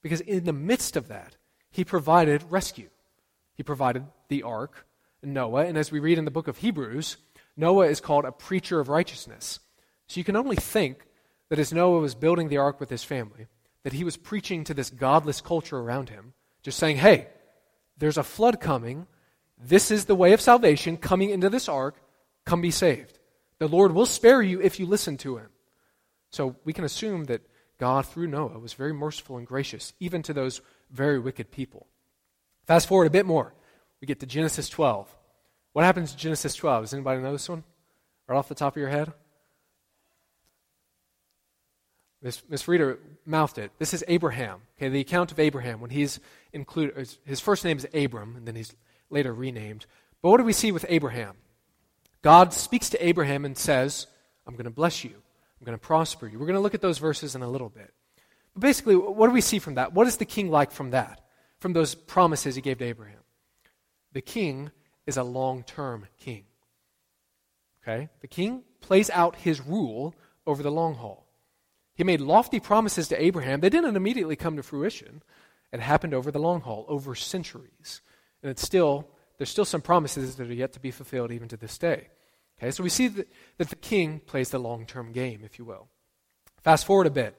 Because 0.01 0.19
in 0.19 0.43
the 0.43 0.51
midst 0.51 0.97
of 0.97 1.07
that, 1.07 1.37
He 1.71 1.85
provided 1.85 2.43
rescue. 2.49 2.89
He 3.53 3.63
provided 3.63 4.03
the 4.27 4.43
ark, 4.43 4.84
Noah, 5.25 5.65
and 5.65 5.77
as 5.77 5.91
we 5.91 5.99
read 5.99 6.17
in 6.17 6.25
the 6.25 6.31
book 6.31 6.47
of 6.47 6.57
Hebrews, 6.57 7.17
Noah 7.57 7.87
is 7.87 8.01
called 8.01 8.25
a 8.25 8.31
preacher 8.31 8.79
of 8.79 8.89
righteousness. 8.89 9.59
So 10.07 10.19
you 10.19 10.23
can 10.23 10.35
only 10.35 10.55
think 10.55 11.05
that 11.49 11.59
as 11.59 11.73
Noah 11.73 11.99
was 11.99 12.15
building 12.15 12.49
the 12.49 12.57
ark 12.57 12.79
with 12.79 12.89
his 12.89 13.03
family, 13.03 13.47
that 13.83 13.93
he 13.93 14.03
was 14.03 14.17
preaching 14.17 14.63
to 14.63 14.73
this 14.73 14.89
godless 14.89 15.41
culture 15.41 15.77
around 15.77 16.09
him, 16.09 16.33
just 16.63 16.79
saying, 16.79 16.97
hey, 16.97 17.27
there's 17.97 18.17
a 18.17 18.23
flood 18.23 18.59
coming. 18.59 19.07
This 19.57 19.91
is 19.91 20.05
the 20.05 20.15
way 20.15 20.33
of 20.33 20.41
salvation 20.41 20.97
coming 20.97 21.29
into 21.29 21.49
this 21.49 21.69
ark. 21.69 22.01
Come 22.45 22.61
be 22.61 22.71
saved. 22.71 23.19
The 23.59 23.67
Lord 23.67 23.93
will 23.93 24.05
spare 24.05 24.41
you 24.41 24.61
if 24.61 24.79
you 24.79 24.85
listen 24.85 25.17
to 25.17 25.37
him. 25.37 25.49
So 26.31 26.55
we 26.65 26.73
can 26.73 26.83
assume 26.83 27.25
that 27.25 27.47
God, 27.77 28.05
through 28.05 28.27
Noah, 28.27 28.59
was 28.59 28.73
very 28.73 28.93
merciful 28.93 29.37
and 29.37 29.47
gracious, 29.47 29.93
even 29.99 30.21
to 30.23 30.33
those 30.33 30.61
very 30.91 31.19
wicked 31.19 31.51
people. 31.51 31.87
Fast 32.65 32.87
forward 32.87 33.07
a 33.07 33.11
bit 33.11 33.25
more. 33.25 33.53
We 34.01 34.07
get 34.07 34.19
to 34.19 34.25
Genesis 34.25 34.69
12. 34.69 35.13
What 35.73 35.85
happens 35.85 36.13
in 36.13 36.17
Genesis 36.17 36.55
12? 36.55 36.83
Does 36.83 36.93
anybody 36.93 37.21
know 37.21 37.31
this 37.31 37.49
one? 37.49 37.63
Right 38.27 38.37
off 38.37 38.47
the 38.47 38.55
top 38.55 38.73
of 38.73 38.79
your 38.79 38.89
head? 38.89 39.11
Miss, 42.21 42.67
Reader 42.67 42.97
mouthed 43.25 43.59
it. 43.59 43.71
This 43.77 43.93
is 43.93 44.03
Abraham. 44.07 44.61
Okay, 44.77 44.89
the 44.89 45.01
account 45.01 45.31
of 45.31 45.39
Abraham 45.39 45.79
when 45.79 45.91
he's 45.91 46.19
included. 46.53 47.15
His 47.23 47.39
first 47.39 47.63
name 47.63 47.77
is 47.77 47.87
Abram, 47.93 48.35
and 48.35 48.47
then 48.47 48.55
he's 48.55 48.73
later 49.11 49.31
renamed. 49.31 49.85
But 50.21 50.31
what 50.31 50.37
do 50.37 50.43
we 50.43 50.53
see 50.53 50.71
with 50.71 50.85
Abraham? 50.89 51.35
God 52.23 52.51
speaks 52.51 52.89
to 52.89 53.07
Abraham 53.07 53.45
and 53.45 53.55
says, 53.55 54.07
I'm 54.47 54.55
going 54.55 54.65
to 54.65 54.71
bless 54.71 55.03
you. 55.03 55.11
I'm 55.11 55.65
going 55.65 55.77
to 55.77 55.85
prosper 55.85 56.27
you. 56.27 56.39
We're 56.39 56.47
going 56.47 56.55
to 56.55 56.61
look 56.61 56.73
at 56.73 56.81
those 56.81 56.97
verses 56.97 57.35
in 57.35 57.43
a 57.43 57.49
little 57.49 57.69
bit. 57.69 57.93
But 58.55 58.61
basically, 58.61 58.95
what 58.95 59.27
do 59.27 59.33
we 59.33 59.41
see 59.41 59.59
from 59.59 59.75
that? 59.75 59.93
What 59.93 60.07
is 60.07 60.17
the 60.17 60.25
king 60.25 60.49
like 60.49 60.71
from 60.71 60.91
that? 60.91 61.21
From 61.59 61.73
those 61.73 61.93
promises 61.93 62.55
he 62.55 62.61
gave 62.61 62.79
to 62.79 62.85
Abraham? 62.85 63.19
The 64.15 64.21
king 64.21 64.71
is 65.05 65.17
a 65.17 65.23
long 65.23 65.63
term 65.63 66.07
king. 66.17 66.45
Okay? 67.83 68.07
The 68.21 68.27
king 68.27 68.63
plays 68.79 69.09
out 69.09 69.35
his 69.35 69.59
rule 69.59 70.15
over 70.47 70.63
the 70.63 70.71
long 70.71 70.95
haul. 70.95 71.27
He 71.95 72.05
made 72.05 72.21
lofty 72.21 72.61
promises 72.61 73.09
to 73.09 73.21
Abraham. 73.21 73.59
They 73.59 73.69
didn't 73.69 73.97
immediately 73.97 74.37
come 74.37 74.55
to 74.55 74.63
fruition. 74.63 75.21
It 75.73 75.81
happened 75.81 76.13
over 76.13 76.31
the 76.31 76.39
long 76.39 76.61
haul, 76.61 76.85
over 76.87 77.13
centuries. 77.13 77.99
And 78.41 78.49
it's 78.49 78.61
still, 78.61 79.05
there's 79.37 79.49
still 79.49 79.65
some 79.65 79.81
promises 79.81 80.37
that 80.37 80.47
are 80.47 80.53
yet 80.53 80.71
to 80.73 80.79
be 80.79 80.91
fulfilled 80.91 81.33
even 81.33 81.49
to 81.49 81.57
this 81.57 81.77
day. 81.77 82.07
Okay, 82.57 82.71
so 82.71 82.83
we 82.83 82.89
see 82.89 83.09
that, 83.09 83.27
that 83.57 83.69
the 83.69 83.75
king 83.75 84.21
plays 84.21 84.49
the 84.49 84.59
long 84.59 84.85
term 84.85 85.11
game, 85.11 85.41
if 85.43 85.59
you 85.59 85.65
will. 85.65 85.89
Fast 86.63 86.85
forward 86.85 87.07
a 87.07 87.11
bit. 87.11 87.37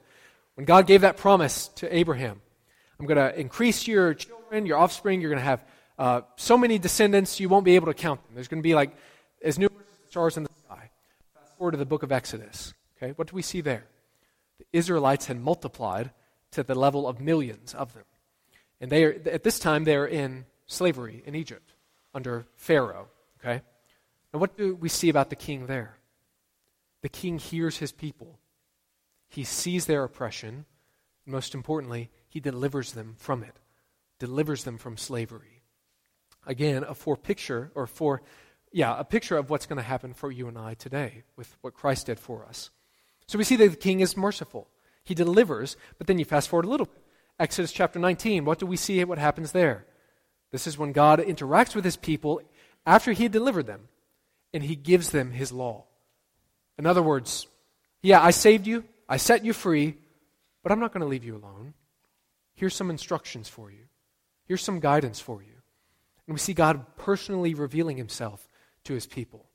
When 0.53 0.65
God 0.65 0.85
gave 0.85 1.01
that 1.01 1.17
promise 1.17 1.69
to 1.69 1.95
Abraham, 1.95 2.39
I'm 2.99 3.07
going 3.07 3.17
to 3.17 3.39
increase 3.39 3.87
your 3.87 4.13
children, 4.13 4.67
your 4.67 4.77
offspring, 4.77 5.21
you're 5.21 5.31
going 5.31 5.41
to 5.41 5.45
have 5.45 5.65
uh, 5.97 6.21
so 6.35 6.57
many 6.57 6.77
descendants, 6.77 7.39
you 7.39 7.49
won't 7.49 7.65
be 7.65 7.75
able 7.75 7.87
to 7.87 7.93
count 7.93 8.23
them. 8.23 8.35
There's 8.35 8.47
going 8.47 8.61
to 8.61 8.67
be 8.67 8.75
like 8.75 8.95
as 9.43 9.57
numerous 9.57 9.85
as 10.03 10.09
stars 10.09 10.37
in 10.37 10.43
the 10.43 10.49
sky. 10.65 10.89
Fast 11.33 11.57
forward 11.57 11.71
to 11.71 11.77
the 11.77 11.85
book 11.85 12.03
of 12.03 12.11
Exodus. 12.11 12.73
Okay, 12.97 13.13
what 13.15 13.27
do 13.27 13.35
we 13.35 13.41
see 13.41 13.61
there? 13.61 13.85
The 14.59 14.65
Israelites 14.73 15.25
had 15.25 15.39
multiplied 15.39 16.11
to 16.51 16.63
the 16.63 16.75
level 16.75 17.07
of 17.07 17.19
millions 17.19 17.73
of 17.73 17.93
them. 17.93 18.05
And 18.79 18.91
they 18.91 19.03
are, 19.03 19.15
at 19.25 19.43
this 19.43 19.59
time, 19.59 19.83
they're 19.83 20.05
in 20.05 20.45
slavery 20.67 21.23
in 21.25 21.35
Egypt 21.35 21.73
under 22.13 22.45
Pharaoh. 22.55 23.07
Okay? 23.39 23.61
And 24.33 24.41
what 24.41 24.57
do 24.57 24.75
we 24.75 24.89
see 24.89 25.09
about 25.09 25.29
the 25.29 25.35
king 25.35 25.67
there? 25.67 25.97
The 27.01 27.09
king 27.09 27.39
hears 27.39 27.77
his 27.77 27.91
people, 27.91 28.39
he 29.29 29.43
sees 29.43 29.85
their 29.85 30.03
oppression, 30.03 30.65
most 31.25 31.53
importantly, 31.53 32.09
he 32.27 32.39
delivers 32.39 32.93
them 32.93 33.15
from 33.17 33.43
it, 33.43 33.59
delivers 34.19 34.63
them 34.63 34.77
from 34.77 34.97
slavery. 34.97 35.56
Again, 36.47 36.83
a 36.83 36.95
for 36.95 37.15
picture, 37.15 37.71
or 37.75 37.85
for, 37.85 38.23
yeah, 38.71 38.99
a 38.99 39.03
picture 39.03 39.37
of 39.37 39.49
what's 39.49 39.67
going 39.67 39.77
to 39.77 39.83
happen 39.83 40.13
for 40.13 40.31
you 40.31 40.47
and 40.47 40.57
I 40.57 40.73
today 40.73 41.23
with 41.35 41.55
what 41.61 41.75
Christ 41.75 42.07
did 42.07 42.19
for 42.19 42.45
us. 42.45 42.71
So 43.27 43.37
we 43.37 43.43
see 43.43 43.57
that 43.57 43.69
the 43.69 43.75
king 43.75 43.99
is 43.99 44.17
merciful. 44.17 44.67
He 45.03 45.13
delivers, 45.13 45.77
but 45.97 46.07
then 46.07 46.17
you 46.17 46.25
fast 46.25 46.49
forward 46.49 46.65
a 46.65 46.69
little 46.69 46.87
bit. 46.87 47.03
Exodus 47.39 47.71
chapter 47.71 47.99
19, 47.99 48.45
what 48.45 48.57
do 48.57 48.65
we 48.65 48.77
see 48.77 49.03
what 49.03 49.19
happens 49.19 49.51
there? 49.51 49.85
This 50.51 50.65
is 50.65 50.77
when 50.77 50.91
God 50.91 51.19
interacts 51.19 51.75
with 51.75 51.85
his 51.85 51.97
people 51.97 52.41
after 52.85 53.11
he 53.11 53.23
had 53.23 53.31
delivered 53.31 53.67
them, 53.67 53.89
and 54.53 54.63
he 54.63 54.75
gives 54.75 55.11
them 55.11 55.31
his 55.31 55.51
law. 55.51 55.83
In 56.77 56.85
other 56.85 57.03
words, 57.03 57.45
yeah, 58.01 58.23
I 58.23 58.31
saved 58.31 58.65
you, 58.65 58.85
I 59.09 59.17
set 59.17 59.43
you 59.43 59.53
free, 59.53 59.97
but 60.63 60.71
I'm 60.71 60.79
not 60.79 60.93
going 60.93 61.01
to 61.01 61.07
leave 61.07 61.25
you 61.25 61.35
alone. 61.35 61.73
Here's 62.55 62.75
some 62.75 62.89
instructions 62.89 63.49
for 63.49 63.69
you. 63.69 63.85
Here's 64.45 64.63
some 64.63 64.79
guidance 64.79 65.19
for 65.19 65.43
you. 65.43 65.56
And 66.27 66.33
we 66.33 66.39
see 66.39 66.53
God 66.53 66.85
personally 66.97 67.53
revealing 67.53 67.97
himself 67.97 68.47
to 68.83 68.93
his 68.93 69.05
people. 69.05 69.45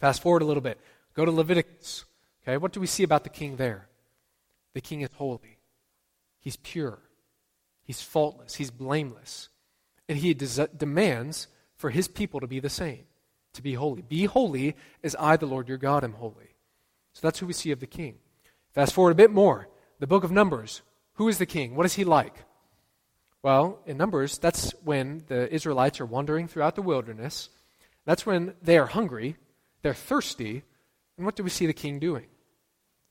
Fast 0.00 0.22
forward 0.22 0.42
a 0.42 0.46
little 0.46 0.62
bit. 0.62 0.80
Go 1.14 1.24
to 1.24 1.30
Leviticus. 1.30 2.04
Okay, 2.42 2.56
what 2.56 2.72
do 2.72 2.80
we 2.80 2.86
see 2.86 3.02
about 3.02 3.24
the 3.24 3.30
king 3.30 3.56
there? 3.56 3.88
The 4.74 4.80
king 4.80 5.02
is 5.02 5.10
holy. 5.14 5.58
He's 6.40 6.56
pure. 6.56 6.98
He's 7.82 8.02
faultless. 8.02 8.56
He's 8.56 8.70
blameless. 8.70 9.48
And 10.08 10.18
he 10.18 10.34
des- 10.34 10.68
demands 10.76 11.48
for 11.76 11.90
his 11.90 12.08
people 12.08 12.40
to 12.40 12.46
be 12.46 12.60
the 12.60 12.70
same, 12.70 13.04
to 13.52 13.62
be 13.62 13.74
holy. 13.74 14.02
Be 14.02 14.24
holy 14.24 14.76
as 15.02 15.16
I, 15.18 15.36
the 15.36 15.46
Lord 15.46 15.68
your 15.68 15.78
God, 15.78 16.04
am 16.04 16.14
holy. 16.14 16.56
So 17.12 17.20
that's 17.22 17.38
who 17.38 17.46
we 17.46 17.52
see 17.52 17.70
of 17.70 17.80
the 17.80 17.86
king. 17.86 18.16
Fast 18.72 18.92
forward 18.92 19.12
a 19.12 19.14
bit 19.14 19.30
more. 19.30 19.68
The 20.00 20.06
book 20.06 20.24
of 20.24 20.32
Numbers. 20.32 20.82
Who 21.14 21.28
is 21.28 21.38
the 21.38 21.46
king? 21.46 21.76
What 21.76 21.86
is 21.86 21.94
he 21.94 22.04
like? 22.04 22.44
Well, 23.44 23.80
in 23.84 23.98
Numbers, 23.98 24.38
that's 24.38 24.70
when 24.84 25.24
the 25.28 25.52
Israelites 25.52 26.00
are 26.00 26.06
wandering 26.06 26.48
throughout 26.48 26.76
the 26.76 26.80
wilderness. 26.80 27.50
That's 28.06 28.24
when 28.24 28.54
they 28.62 28.78
are 28.78 28.86
hungry, 28.86 29.36
they're 29.82 29.92
thirsty, 29.92 30.62
and 31.18 31.26
what 31.26 31.36
do 31.36 31.42
we 31.44 31.50
see 31.50 31.66
the 31.66 31.74
king 31.74 31.98
doing? 31.98 32.24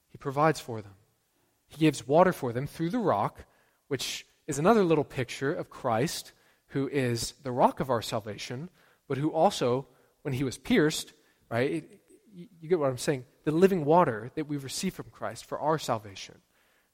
He 0.09 0.17
provides 0.17 0.59
for 0.59 0.81
them. 0.81 0.95
He 1.67 1.77
gives 1.77 2.07
water 2.07 2.33
for 2.33 2.51
them 2.51 2.65
through 2.65 2.89
the 2.89 2.97
rock, 2.97 3.45
which 3.89 4.25
is 4.47 4.57
another 4.57 4.83
little 4.83 5.03
picture 5.03 5.53
of 5.53 5.69
Christ, 5.69 6.31
who 6.69 6.87
is 6.87 7.35
the 7.43 7.51
rock 7.51 7.79
of 7.79 7.91
our 7.91 8.01
salvation, 8.01 8.71
but 9.07 9.19
who 9.19 9.29
also, 9.29 9.85
when 10.23 10.33
he 10.33 10.43
was 10.43 10.57
pierced, 10.57 11.13
right, 11.51 11.87
you 12.33 12.67
get 12.67 12.79
what 12.79 12.89
I'm 12.89 12.97
saying? 12.97 13.25
The 13.43 13.51
living 13.51 13.85
water 13.85 14.31
that 14.33 14.47
we 14.47 14.57
receive 14.57 14.95
from 14.95 15.11
Christ 15.11 15.45
for 15.45 15.59
our 15.59 15.77
salvation. 15.77 16.39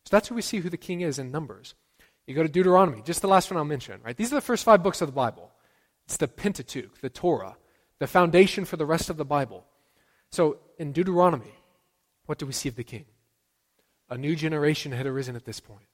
So 0.03 0.10
that's 0.12 0.27
who 0.27 0.36
we 0.36 0.41
see 0.41 0.58
who 0.58 0.69
the 0.69 0.75
king 0.75 1.00
is 1.00 1.19
in 1.19 1.31
Numbers. 1.31 1.74
You 2.29 2.36
go 2.36 2.43
to 2.43 2.48
Deuteronomy, 2.48 3.01
just 3.01 3.24
the 3.24 3.27
last 3.27 3.50
one 3.50 3.57
I'll 3.57 3.65
mention, 3.65 4.00
right? 4.05 4.15
These 4.15 4.31
are 4.31 4.36
the 4.36 4.41
first 4.41 4.63
five 4.63 4.83
books 4.83 5.01
of 5.01 5.07
the 5.07 5.13
Bible. 5.13 5.50
It's 6.05 6.17
the 6.17 6.27
Pentateuch, 6.27 7.01
the 7.01 7.09
Torah, 7.09 7.57
the 7.98 8.05
foundation 8.05 8.65
for 8.65 8.77
the 8.77 8.86
rest 8.86 9.09
of 9.09 9.17
the 9.17 9.25
Bible. 9.25 9.65
So 10.29 10.59
in 10.77 10.91
Deuteronomy, 10.91 11.55
what 12.27 12.38
do 12.38 12.45
we 12.45 12.53
see 12.53 12.69
of 12.69 12.75
the 12.75 12.83
king? 12.83 13.05
A 14.12 14.17
new 14.17 14.36
generation 14.36 14.91
had 14.91 15.07
arisen 15.07 15.36
at 15.36 15.45
this 15.45 15.59
point. 15.59 15.88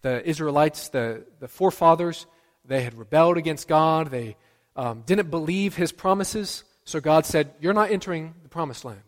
The 0.00 0.26
Israelites, 0.26 0.88
the, 0.88 1.26
the 1.38 1.48
forefathers, 1.48 2.24
they 2.64 2.82
had 2.82 2.96
rebelled 2.96 3.36
against 3.36 3.68
God. 3.68 4.10
They 4.10 4.38
um, 4.74 5.02
didn't 5.04 5.30
believe 5.30 5.76
his 5.76 5.92
promises. 5.92 6.64
So 6.84 6.98
God 6.98 7.26
said, 7.26 7.52
You're 7.60 7.74
not 7.74 7.90
entering 7.90 8.36
the 8.42 8.48
promised 8.48 8.86
land, 8.86 9.02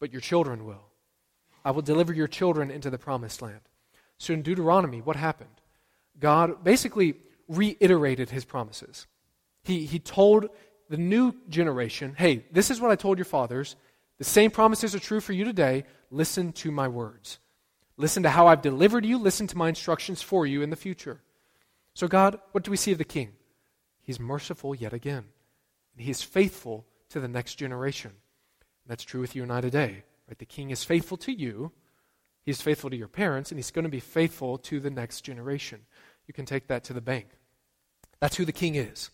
but 0.00 0.10
your 0.10 0.20
children 0.20 0.64
will. 0.64 0.82
I 1.64 1.70
will 1.70 1.82
deliver 1.82 2.12
your 2.12 2.26
children 2.26 2.72
into 2.72 2.90
the 2.90 2.98
promised 2.98 3.40
land. 3.40 3.60
So 4.20 4.34
in 4.34 4.42
Deuteronomy, 4.42 5.00
what 5.00 5.16
happened? 5.16 5.48
God 6.18 6.62
basically 6.62 7.14
reiterated 7.48 8.28
his 8.28 8.44
promises. 8.44 9.06
He, 9.64 9.86
he 9.86 9.98
told 9.98 10.50
the 10.90 10.98
new 10.98 11.34
generation, 11.48 12.14
hey, 12.16 12.44
this 12.52 12.70
is 12.70 12.80
what 12.80 12.90
I 12.90 12.96
told 12.96 13.16
your 13.16 13.24
fathers. 13.24 13.76
The 14.18 14.24
same 14.24 14.50
promises 14.50 14.94
are 14.94 14.98
true 14.98 15.20
for 15.20 15.32
you 15.32 15.44
today. 15.44 15.84
Listen 16.10 16.52
to 16.52 16.70
my 16.70 16.86
words. 16.86 17.38
Listen 17.96 18.22
to 18.24 18.30
how 18.30 18.46
I've 18.46 18.60
delivered 18.60 19.06
you. 19.06 19.16
Listen 19.16 19.46
to 19.46 19.56
my 19.56 19.70
instructions 19.70 20.20
for 20.20 20.46
you 20.46 20.60
in 20.60 20.68
the 20.68 20.76
future. 20.76 21.22
So, 21.94 22.06
God, 22.06 22.38
what 22.52 22.62
do 22.62 22.70
we 22.70 22.76
see 22.76 22.92
of 22.92 22.98
the 22.98 23.04
king? 23.04 23.32
He's 24.02 24.20
merciful 24.20 24.74
yet 24.74 24.92
again. 24.92 25.24
And 25.94 26.04
he 26.04 26.10
is 26.10 26.22
faithful 26.22 26.84
to 27.08 27.20
the 27.20 27.28
next 27.28 27.54
generation. 27.54 28.10
And 28.10 28.90
That's 28.90 29.04
true 29.04 29.22
with 29.22 29.34
you 29.34 29.42
and 29.42 29.52
I 29.52 29.62
today. 29.62 30.04
Right? 30.28 30.38
The 30.38 30.44
king 30.44 30.70
is 30.70 30.84
faithful 30.84 31.16
to 31.18 31.32
you. 31.32 31.72
He's 32.44 32.62
faithful 32.62 32.90
to 32.90 32.96
your 32.96 33.08
parents, 33.08 33.50
and 33.50 33.58
he's 33.58 33.70
going 33.70 33.84
to 33.84 33.90
be 33.90 34.00
faithful 34.00 34.58
to 34.58 34.80
the 34.80 34.90
next 34.90 35.20
generation. 35.22 35.80
You 36.26 36.34
can 36.34 36.46
take 36.46 36.68
that 36.68 36.84
to 36.84 36.92
the 36.92 37.00
bank. 37.00 37.26
That's 38.20 38.36
who 38.36 38.44
the 38.44 38.52
king 38.52 38.74
is. 38.74 39.10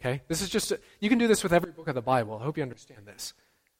Okay? 0.00 0.22
This 0.28 0.42
is 0.42 0.48
just, 0.48 0.72
a, 0.72 0.80
you 1.00 1.08
can 1.08 1.18
do 1.18 1.28
this 1.28 1.42
with 1.42 1.52
every 1.52 1.72
book 1.72 1.88
of 1.88 1.94
the 1.94 2.02
Bible. 2.02 2.38
I 2.40 2.44
hope 2.44 2.56
you 2.56 2.62
understand 2.62 3.06
this. 3.06 3.32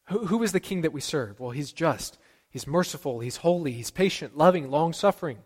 Who, 0.09 0.27
who 0.27 0.43
is 0.43 0.53
the 0.53 0.61
king 0.61 0.83
that 0.83 0.93
we 0.93 1.01
serve? 1.01 1.41
Well, 1.41 1.51
he's 1.51 1.73
just, 1.73 2.19
he's 2.49 2.67
merciful, 2.67 3.21
he's 3.21 3.39
holy, 3.39 3.73
he's 3.73 3.91
patient, 3.91 4.37
loving, 4.37 4.71
long 4.71 4.93
suffering, 4.93 5.39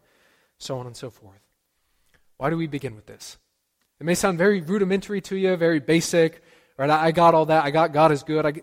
so 0.59 0.79
on 0.79 0.87
and 0.87 0.97
so 0.97 1.11
forth. 1.11 1.41
Why 2.37 2.51
do 2.51 2.57
we 2.57 2.67
begin 2.67 2.95
with 2.95 3.07
this? 3.07 3.39
It 4.01 4.07
may 4.07 4.15
sound 4.15 4.39
very 4.39 4.61
rudimentary 4.61 5.21
to 5.23 5.37
you, 5.37 5.57
very 5.57 5.81
basic, 5.81 6.43
right? 6.77 6.91
I, 6.91 7.07
I 7.07 7.11
got 7.11 7.35
all 7.35 7.47
that. 7.47 7.65
I 7.65 7.71
got 7.71 7.93
God 7.93 8.13
is 8.13 8.23
good. 8.23 8.63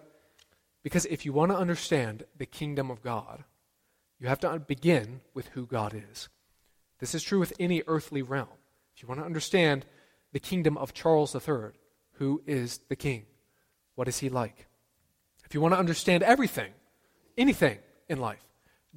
Because 0.84 1.06
if 1.08 1.26
you 1.26 1.34
want 1.34 1.52
to 1.52 1.58
understand 1.58 2.24
the 2.38 2.46
kingdom 2.46 2.92
of 2.92 3.02
God, 3.02 3.44
you 4.26 4.30
have 4.30 4.40
to 4.40 4.58
begin 4.58 5.22
with 5.36 5.50
who 5.50 5.68
God 5.68 5.94
is. 5.94 6.30
This 6.98 7.14
is 7.14 7.22
true 7.22 7.40
with 7.40 7.54
any 7.60 7.84
earthly 7.86 8.24
realm. 8.24 8.48
If 8.96 9.04
you 9.04 9.08
want 9.08 9.22
to 9.22 9.26
understand 9.26 9.86
the 10.34 10.40
kingdom 10.40 10.80
of 10.80 10.96
Charles 10.96 11.36
III, 11.36 11.74
who 12.14 12.42
is 12.48 12.80
the 12.90 12.96
king? 12.96 13.28
What 13.94 14.08
is 14.08 14.18
he 14.18 14.30
like? 14.30 14.66
If 15.46 15.54
you 15.54 15.62
want 15.62 15.76
to 15.76 15.80
understand 15.80 16.24
everything, 16.24 16.72
anything 17.38 17.78
in 18.10 18.20
life, 18.20 18.44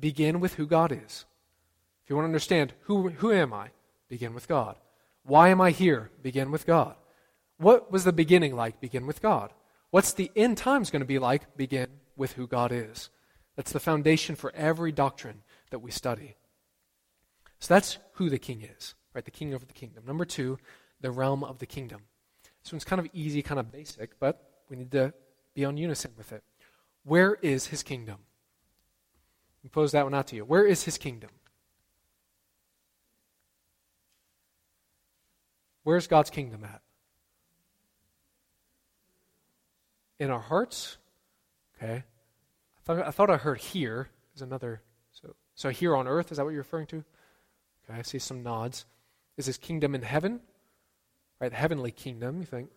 begin 0.00 0.40
with 0.40 0.54
who 0.54 0.66
God 0.66 0.92
is. 0.92 1.26
If 2.02 2.08
you 2.08 2.16
want 2.16 2.24
to 2.24 2.30
understand 2.30 2.72
who, 2.84 3.10
who 3.10 3.30
am 3.30 3.52
I, 3.52 3.68
begin 4.08 4.32
with 4.32 4.48
God. 4.48 4.76
Why 5.24 5.50
am 5.50 5.60
I 5.60 5.72
here? 5.72 6.10
Begin 6.22 6.50
with 6.50 6.64
God. 6.64 6.94
What 7.58 7.92
was 7.92 8.04
the 8.04 8.14
beginning 8.14 8.56
like? 8.56 8.80
Begin 8.80 9.06
with 9.06 9.20
God. 9.20 9.52
What's 9.90 10.14
the 10.14 10.30
end 10.34 10.56
times 10.56 10.90
going 10.90 11.00
to 11.00 11.06
be 11.06 11.18
like? 11.18 11.54
Begin 11.54 11.88
with 12.16 12.32
who 12.32 12.46
God 12.46 12.72
is. 12.72 13.10
That's 13.58 13.72
the 13.72 13.80
foundation 13.80 14.36
for 14.36 14.54
every 14.54 14.92
doctrine 14.92 15.42
that 15.70 15.80
we 15.80 15.90
study. 15.90 16.36
So 17.58 17.74
that's 17.74 17.98
who 18.12 18.30
the 18.30 18.38
king 18.38 18.62
is, 18.62 18.94
right? 19.14 19.24
The 19.24 19.32
king 19.32 19.52
over 19.52 19.66
the 19.66 19.72
kingdom. 19.72 20.04
Number 20.06 20.24
two, 20.24 20.60
the 21.00 21.10
realm 21.10 21.42
of 21.42 21.58
the 21.58 21.66
kingdom. 21.66 22.02
This 22.62 22.70
one's 22.70 22.84
kind 22.84 23.00
of 23.00 23.08
easy, 23.12 23.42
kind 23.42 23.58
of 23.58 23.72
basic, 23.72 24.20
but 24.20 24.62
we 24.70 24.76
need 24.76 24.92
to 24.92 25.12
be 25.54 25.64
on 25.64 25.76
unison 25.76 26.12
with 26.16 26.30
it. 26.30 26.44
Where 27.02 27.34
is 27.42 27.66
his 27.66 27.82
kingdom? 27.82 28.18
I'll 29.64 29.70
pose 29.70 29.90
that 29.90 30.04
one 30.04 30.14
out 30.14 30.28
to 30.28 30.36
you. 30.36 30.44
Where 30.44 30.64
is 30.64 30.84
his 30.84 30.96
kingdom? 30.96 31.30
Where's 35.82 36.06
God's 36.06 36.30
kingdom 36.30 36.62
at? 36.62 36.80
in 40.20 40.30
our 40.30 40.40
hearts. 40.40 40.98
Okay. 41.76 42.04
I 42.88 43.10
thought 43.10 43.30
I, 43.30 43.36
heard 43.36 43.58
here 43.58 44.08
is 44.34 44.42
another. 44.42 44.82
So, 45.12 45.34
so 45.54 45.68
here 45.70 45.94
on 45.94 46.08
earth, 46.08 46.32
is 46.32 46.38
that 46.38 46.44
what 46.44 46.50
you're 46.50 46.60
referring 46.60 46.86
to? 46.86 47.04
Okay, 47.84 47.98
I 47.98 48.02
see 48.02 48.18
some 48.18 48.42
nods. 48.42 48.86
Is 49.36 49.46
his 49.46 49.58
kingdom 49.58 49.94
in 49.94 50.02
heaven? 50.02 50.40
Right, 51.40 51.50
the 51.50 51.56
heavenly 51.56 51.90
kingdom, 51.90 52.40
you 52.40 52.46
think? 52.46 52.70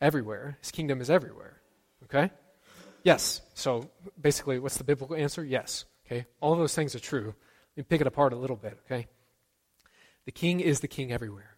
Everywhere. 0.00 0.56
His 0.60 0.70
kingdom 0.70 1.00
is 1.00 1.10
everywhere. 1.10 1.60
Okay? 2.04 2.30
Yes. 3.02 3.42
So 3.54 3.90
basically, 4.20 4.58
what's 4.58 4.78
the 4.78 4.84
biblical 4.84 5.16
answer? 5.16 5.44
Yes. 5.44 5.84
Okay? 6.06 6.26
All 6.40 6.56
those 6.56 6.74
things 6.74 6.94
are 6.94 7.00
true. 7.00 7.34
Let 7.76 7.76
me 7.76 7.82
pick 7.82 8.00
it 8.00 8.06
apart 8.06 8.32
a 8.32 8.36
little 8.36 8.56
bit, 8.56 8.78
okay? 8.84 9.06
The 10.24 10.32
king 10.32 10.60
is 10.60 10.80
the 10.80 10.88
king 10.88 11.12
everywhere. 11.12 11.56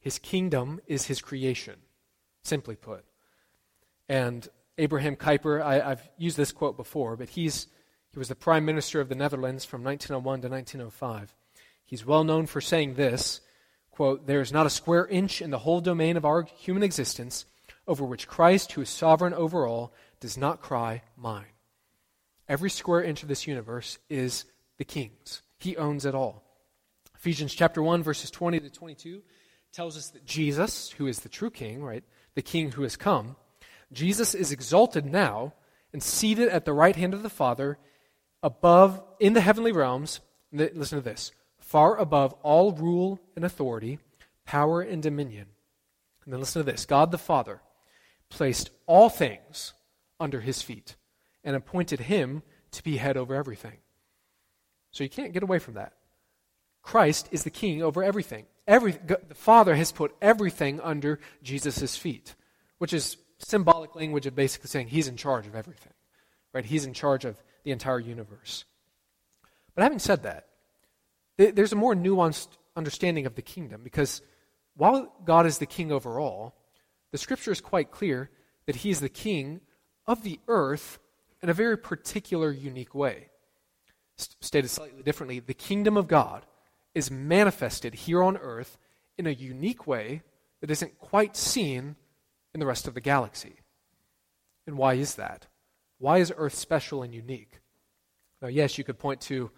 His 0.00 0.18
kingdom 0.18 0.80
is 0.86 1.06
his 1.06 1.20
creation, 1.20 1.76
simply 2.42 2.76
put. 2.76 3.04
And 4.08 4.48
Abraham 4.78 5.16
Kuyper, 5.16 5.62
I, 5.62 5.88
have 5.88 6.08
used 6.18 6.36
this 6.36 6.52
quote 6.52 6.76
before, 6.76 7.16
but 7.16 7.30
he's, 7.30 7.66
he 8.10 8.18
was 8.18 8.28
the 8.28 8.34
prime 8.34 8.64
minister 8.64 9.00
of 9.00 9.08
the 9.08 9.14
Netherlands 9.14 9.64
from 9.64 9.82
1901 9.82 10.42
to 10.42 10.48
1905. 10.48 11.34
He's 11.84 12.04
well 12.04 12.24
known 12.24 12.46
for 12.46 12.60
saying 12.60 12.94
this 12.94 13.40
quote, 13.90 14.26
There 14.26 14.40
is 14.40 14.52
not 14.52 14.66
a 14.66 14.70
square 14.70 15.06
inch 15.06 15.40
in 15.40 15.50
the 15.50 15.60
whole 15.60 15.80
domain 15.80 16.16
of 16.16 16.24
our 16.24 16.42
human 16.42 16.82
existence 16.82 17.46
over 17.86 18.04
which 18.04 18.28
Christ, 18.28 18.72
who 18.72 18.82
is 18.82 18.90
sovereign 18.90 19.32
over 19.32 19.66
all, 19.66 19.94
does 20.20 20.36
not 20.36 20.60
cry, 20.60 21.02
Mine. 21.16 21.46
Every 22.48 22.70
square 22.70 23.02
inch 23.02 23.22
of 23.22 23.28
this 23.28 23.46
universe 23.46 23.98
is 24.08 24.44
the 24.78 24.84
king's. 24.84 25.42
He 25.58 25.76
owns 25.76 26.04
it 26.04 26.14
all. 26.14 26.44
Ephesians 27.14 27.54
chapter 27.54 27.82
1, 27.82 28.02
verses 28.02 28.30
20 28.30 28.60
to 28.60 28.70
22 28.70 29.22
tells 29.72 29.96
us 29.96 30.10
that 30.10 30.24
Jesus, 30.24 30.90
who 30.90 31.06
is 31.06 31.20
the 31.20 31.28
true 31.28 31.50
king, 31.50 31.82
right, 31.82 32.04
the 32.34 32.42
king 32.42 32.72
who 32.72 32.82
has 32.82 32.96
come, 32.96 33.36
Jesus 33.92 34.34
is 34.34 34.52
exalted 34.52 35.06
now 35.06 35.54
and 35.92 36.02
seated 36.02 36.48
at 36.48 36.64
the 36.64 36.72
right 36.72 36.96
hand 36.96 37.14
of 37.14 37.22
the 37.22 37.30
Father 37.30 37.78
above 38.42 39.02
in 39.20 39.32
the 39.32 39.40
heavenly 39.40 39.72
realms. 39.72 40.20
Listen 40.52 40.98
to 40.98 41.04
this 41.04 41.32
far 41.58 41.96
above 41.96 42.32
all 42.42 42.72
rule 42.72 43.20
and 43.34 43.44
authority, 43.44 43.98
power 44.44 44.80
and 44.80 45.02
dominion. 45.02 45.46
And 46.24 46.32
then 46.32 46.40
listen 46.40 46.64
to 46.64 46.70
this 46.70 46.86
God 46.86 47.10
the 47.10 47.18
Father 47.18 47.60
placed 48.28 48.70
all 48.86 49.08
things 49.08 49.72
under 50.18 50.40
his 50.40 50.62
feet 50.62 50.96
and 51.44 51.54
appointed 51.54 52.00
him 52.00 52.42
to 52.72 52.82
be 52.82 52.96
head 52.96 53.16
over 53.16 53.34
everything. 53.34 53.78
So 54.90 55.04
you 55.04 55.10
can't 55.10 55.32
get 55.32 55.42
away 55.42 55.58
from 55.58 55.74
that. 55.74 55.92
Christ 56.82 57.28
is 57.30 57.44
the 57.44 57.50
king 57.50 57.82
over 57.82 58.02
everything. 58.02 58.46
Every, 58.66 58.92
the 58.92 59.20
Father 59.34 59.74
has 59.74 59.92
put 59.92 60.14
everything 60.20 60.80
under 60.80 61.20
Jesus' 61.42 61.96
feet, 61.96 62.34
which 62.78 62.92
is 62.92 63.16
symbolic 63.38 63.94
language 63.94 64.26
of 64.26 64.34
basically 64.34 64.68
saying 64.68 64.88
he's 64.88 65.08
in 65.08 65.16
charge 65.16 65.46
of 65.46 65.54
everything. 65.54 65.92
Right? 66.52 66.64
He's 66.64 66.86
in 66.86 66.94
charge 66.94 67.24
of 67.24 67.42
the 67.64 67.72
entire 67.72 68.00
universe. 68.00 68.64
But 69.74 69.82
having 69.82 69.98
said 69.98 70.22
that, 70.22 70.46
there's 71.36 71.72
a 71.72 71.76
more 71.76 71.94
nuanced 71.94 72.48
understanding 72.76 73.26
of 73.26 73.34
the 73.34 73.42
kingdom 73.42 73.82
because 73.82 74.22
while 74.74 75.12
God 75.24 75.46
is 75.46 75.58
the 75.58 75.66
king 75.66 75.92
over 75.92 76.18
all, 76.18 76.54
the 77.12 77.18
scripture 77.18 77.52
is 77.52 77.60
quite 77.60 77.90
clear 77.90 78.30
that 78.66 78.76
he 78.76 78.90
is 78.90 79.00
the 79.00 79.08
king 79.08 79.60
of 80.06 80.22
the 80.22 80.40
earth 80.48 80.98
in 81.42 81.48
a 81.48 81.54
very 81.54 81.76
particular, 81.76 82.50
unique 82.50 82.94
way. 82.94 83.28
stated 84.16 84.68
slightly 84.68 85.02
differently, 85.02 85.40
the 85.40 85.54
kingdom 85.54 85.96
of 85.96 86.08
God 86.08 86.46
is 86.94 87.10
manifested 87.10 87.94
here 87.94 88.22
on 88.22 88.36
earth 88.38 88.78
in 89.18 89.26
a 89.26 89.30
unique 89.30 89.86
way 89.86 90.22
that 90.60 90.70
isn't 90.70 90.98
quite 90.98 91.36
seen 91.36 91.96
in 92.56 92.60
the 92.60 92.66
rest 92.66 92.88
of 92.88 92.94
the 92.94 93.02
galaxy. 93.02 93.60
And 94.66 94.78
why 94.78 94.94
is 94.94 95.16
that? 95.16 95.46
Why 95.98 96.18
is 96.18 96.32
Earth 96.34 96.54
special 96.54 97.02
and 97.02 97.14
unique? 97.14 97.60
Now, 98.40 98.48
yes, 98.48 98.78
you 98.78 98.84
could 98.84 98.98
point 98.98 99.20
to, 99.22 99.50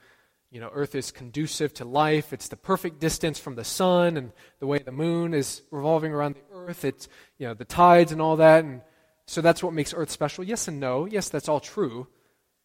you 0.50 0.61
know, 0.61 0.68
Earth 0.72 0.96
is 0.96 1.12
conducive 1.12 1.72
to 1.74 1.84
life. 1.84 2.32
It's 2.32 2.48
the 2.48 2.56
perfect 2.56 2.98
distance 2.98 3.38
from 3.38 3.54
the 3.54 3.62
sun 3.62 4.16
and 4.16 4.32
the 4.58 4.66
way 4.66 4.78
the 4.78 4.90
moon 4.90 5.32
is 5.32 5.62
revolving 5.70 6.12
around 6.12 6.34
the 6.34 6.56
Earth. 6.56 6.84
It's, 6.84 7.08
you 7.38 7.46
know, 7.46 7.54
the 7.54 7.64
tides 7.64 8.11
and 8.11 8.20
all 8.20 8.34
that. 8.37 8.64
And 8.64 8.82
so 9.26 9.40
that's 9.40 9.62
what 9.62 9.74
makes 9.74 9.94
Earth 9.94 10.11
special. 10.11 10.42
Yes 10.42 10.66
and 10.66 10.80
no. 10.80 11.06
Yes, 11.06 11.28
that's 11.28 11.48
all 11.48 11.61
true. 11.61 12.08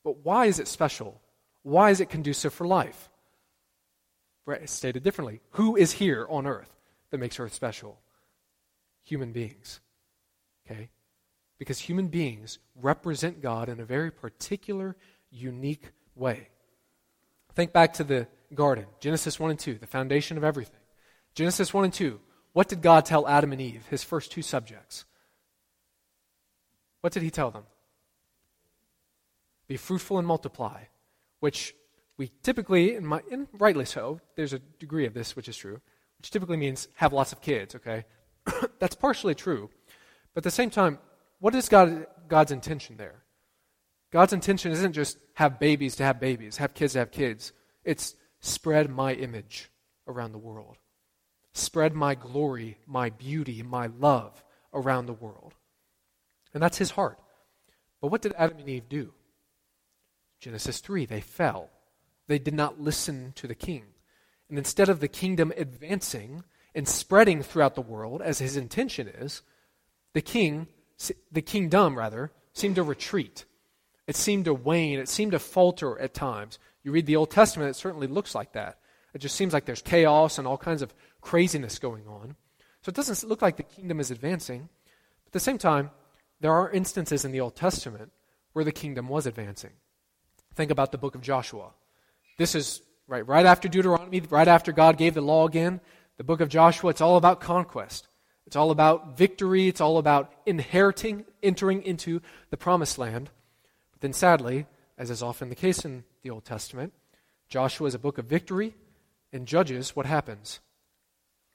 But 0.04 0.26
why 0.26 0.48
is 0.48 0.60
it 0.60 0.68
special? 0.68 1.22
Why 1.62 1.92
is 1.92 2.00
it 2.02 2.10
conducive 2.10 2.56
for 2.56 2.66
life? 2.66 3.12
Stated 4.66 5.04
differently. 5.04 5.42
Who 5.52 5.76
is 5.76 5.92
here 5.94 6.26
on 6.28 6.48
Earth 6.48 6.76
that 7.12 7.20
makes 7.20 7.40
Earth 7.40 7.54
special? 7.54 8.00
Human 9.06 9.32
beings. 9.32 9.80
Okay? 10.66 10.90
Because 11.58 11.80
human 11.80 12.08
beings 12.08 12.60
represent 12.76 13.42
God 13.42 13.70
in 13.70 13.80
a 13.80 13.86
very 13.86 14.12
particular, 14.12 14.96
unique 15.30 15.92
way. 16.16 16.50
Think 17.54 17.72
back 17.72 17.94
to 17.94 18.04
the 18.04 18.28
garden, 18.54 18.86
Genesis 19.00 19.40
1 19.40 19.52
and 19.52 19.60
2, 19.60 19.76
the 19.76 19.88
foundation 19.88 20.38
of 20.38 20.44
everything. 20.44 20.80
Genesis 21.36 21.74
1 21.74 21.86
and 21.86 21.94
2, 21.94 22.20
what 22.54 22.68
did 22.68 22.82
God 22.82 23.06
tell 23.06 23.28
Adam 23.28 23.52
and 23.52 23.62
Eve, 23.62 23.86
his 23.90 24.04
first 24.04 24.32
two 24.32 24.42
subjects? 24.42 25.06
What 27.02 27.14
did 27.14 27.24
he 27.24 27.32
tell 27.32 27.52
them? 27.52 27.64
Be 29.68 29.78
fruitful 29.78 30.20
and 30.20 30.28
multiply, 30.28 30.84
which 31.40 31.76
we 32.18 32.32
typically, 32.44 32.96
and, 32.96 33.12
and 33.32 33.48
rightly 33.54 33.86
so, 33.86 34.20
there's 34.36 34.54
a 34.54 34.60
degree 34.60 35.06
of 35.06 35.14
this 35.14 35.36
which 35.36 35.50
is 35.50 35.58
true, 35.58 35.82
which 36.20 36.30
typically 36.30 36.58
means 36.58 36.88
have 36.96 37.12
lots 37.12 37.32
of 37.32 37.42
kids, 37.42 37.76
okay? 37.76 38.06
That's 38.80 38.96
partially 38.96 39.36
true. 39.36 39.70
But 40.34 40.40
at 40.40 40.44
the 40.44 40.52
same 40.52 40.70
time, 40.70 41.00
what 41.40 41.56
is 41.56 41.70
God, 41.70 42.08
God's 42.28 42.52
intention 42.52 42.98
there? 42.98 43.24
God's 44.12 44.34
intention 44.34 44.72
isn't 44.72 44.94
just 44.94 45.18
have 45.34 45.60
babies 45.60 45.96
to 45.98 46.04
have 46.04 46.20
babies, 46.20 46.58
have 46.58 46.74
kids 46.74 46.94
to 46.94 47.00
have 47.00 47.12
kids. 47.12 47.52
It's 47.84 48.16
spread 48.40 48.90
my 48.90 49.14
image 49.14 49.70
around 50.08 50.32
the 50.32 50.38
world. 50.38 50.78
Spread 51.54 51.94
my 51.94 52.16
glory, 52.16 52.78
my 52.86 53.10
beauty, 53.10 53.62
my 53.64 53.88
love 53.88 54.44
around 54.74 55.06
the 55.06 55.14
world. 55.14 55.54
And 56.54 56.62
that's 56.62 56.78
his 56.78 56.92
heart. 56.92 57.20
But 58.02 58.08
what 58.10 58.22
did 58.22 58.34
Adam 58.38 58.60
and 58.60 58.70
Eve 58.70 58.90
do? 58.90 59.14
Genesis 60.40 60.80
3, 60.80 61.06
they 61.06 61.22
fell. 61.22 61.70
They 62.28 62.40
did 62.40 62.54
not 62.54 62.80
listen 62.80 63.34
to 63.36 63.48
the 63.48 63.56
king. 63.56 63.84
And 64.50 64.58
instead 64.58 64.90
of 64.90 65.00
the 65.00 65.08
kingdom 65.08 65.54
advancing 65.56 66.44
and 66.76 66.88
spreading 66.88 67.42
throughout 67.42 67.76
the 67.76 67.82
world, 67.82 68.22
as 68.22 68.40
his 68.40 68.58
intention 68.58 69.08
is, 69.08 69.42
the 70.14 70.22
king, 70.22 70.68
the 71.32 71.42
kingdom 71.42 71.98
rather, 71.98 72.32
seemed 72.54 72.76
to 72.76 72.84
retreat. 72.84 73.46
It 74.08 74.16
seemed 74.16 74.46
to 74.46 74.54
wane. 74.54 75.00
It 75.00 75.10
seemed 75.10 75.32
to 75.32 75.40
falter 75.40 76.00
at 76.00 76.14
times. 76.14 76.60
You 76.84 76.92
read 76.92 77.06
the 77.06 77.16
Old 77.16 77.32
Testament, 77.32 77.70
it 77.70 77.76
certainly 77.80 78.08
looks 78.08 78.36
like 78.36 78.54
that. 78.54 78.80
It 79.14 79.20
just 79.20 79.36
seems 79.36 79.54
like 79.54 79.66
there's 79.66 79.82
chaos 79.82 80.38
and 80.38 80.48
all 80.48 80.58
kinds 80.58 80.82
of 80.82 80.94
craziness 81.22 81.80
going 81.80 82.08
on. 82.08 82.36
So 82.82 82.90
it 82.90 82.96
doesn't 82.96 83.28
look 83.30 83.42
like 83.42 83.58
the 83.58 83.64
kingdom 83.64 84.00
is 84.00 84.12
advancing. 84.12 84.70
But 85.24 85.30
at 85.30 85.34
the 85.34 85.40
same 85.40 85.58
time, 85.58 85.92
there 86.42 86.52
are 86.52 86.70
instances 86.70 87.24
in 87.24 87.32
the 87.32 87.40
Old 87.40 87.56
Testament 87.56 88.12
where 88.52 88.66
the 88.66 88.72
kingdom 88.72 89.08
was 89.08 89.26
advancing. 89.26 89.72
Think 90.56 90.72
about 90.72 90.92
the 90.92 90.98
book 90.98 91.16
of 91.16 91.22
Joshua. 91.22 91.72
This 92.38 92.56
is 92.56 92.82
right, 93.08 93.26
right 93.26 93.46
after 93.46 93.70
Deuteronomy, 93.70 94.22
right 94.30 94.48
after 94.48 94.72
God 94.72 94.98
gave 94.98 95.14
the 95.14 95.22
law 95.22 95.48
again. 95.48 95.80
The 96.18 96.24
book 96.24 96.42
of 96.42 96.50
Joshua, 96.50 96.90
it's 96.90 97.02
all 97.02 97.16
about 97.16 97.40
conquest. 97.40 98.08
It's 98.46 98.56
all 98.56 98.72
about 98.72 99.18
victory. 99.18 99.68
It's 99.68 99.82
all 99.82 99.98
about 99.98 100.32
inheriting, 100.46 101.26
entering 101.42 101.84
into 101.84 102.22
the 102.50 102.58
promised 102.58 102.98
land. 102.98 103.30
But 103.92 104.02
then, 104.02 104.14
sadly, 104.14 104.66
as 104.98 105.10
is 105.10 105.24
often 105.24 105.50
the 105.50 105.56
case 105.56 105.86
in 105.86 106.04
the 106.22 106.30
Old 106.30 106.46
Testament, 106.46 106.94
Joshua 107.48 107.88
is 107.88 107.96
a 107.96 108.00
book 108.00 108.18
of 108.18 108.26
victory, 108.26 108.76
and 109.32 109.48
Judges, 109.48 109.96
what 109.96 110.06
happens? 110.06 110.60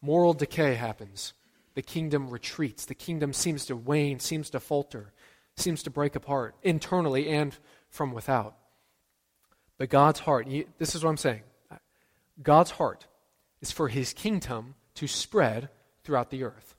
Moral 0.01 0.33
decay 0.33 0.75
happens. 0.75 1.33
The 1.75 1.83
kingdom 1.83 2.31
retreats. 2.31 2.85
The 2.85 2.95
kingdom 2.95 3.33
seems 3.33 3.67
to 3.67 3.77
wane, 3.77 4.19
seems 4.21 4.51
to 4.51 4.61
falter, 4.61 5.13
seems 5.57 5.83
to 5.85 5.91
break 5.91 6.17
apart 6.17 6.55
internally 6.63 7.29
and 7.29 7.57
from 7.89 8.13
without. 8.13 8.57
But 9.77 9.91
God's 9.91 10.21
heart, 10.21 10.49
this 10.79 10.95
is 10.95 11.05
what 11.05 11.11
I'm 11.11 11.17
saying 11.17 11.43
God's 12.43 12.73
heart 12.73 13.07
is 13.61 13.71
for 13.71 13.89
his 13.89 14.13
kingdom 14.13 14.75
to 14.95 15.07
spread 15.07 15.69
throughout 16.05 16.31
the 16.31 16.45
earth. 16.45 16.75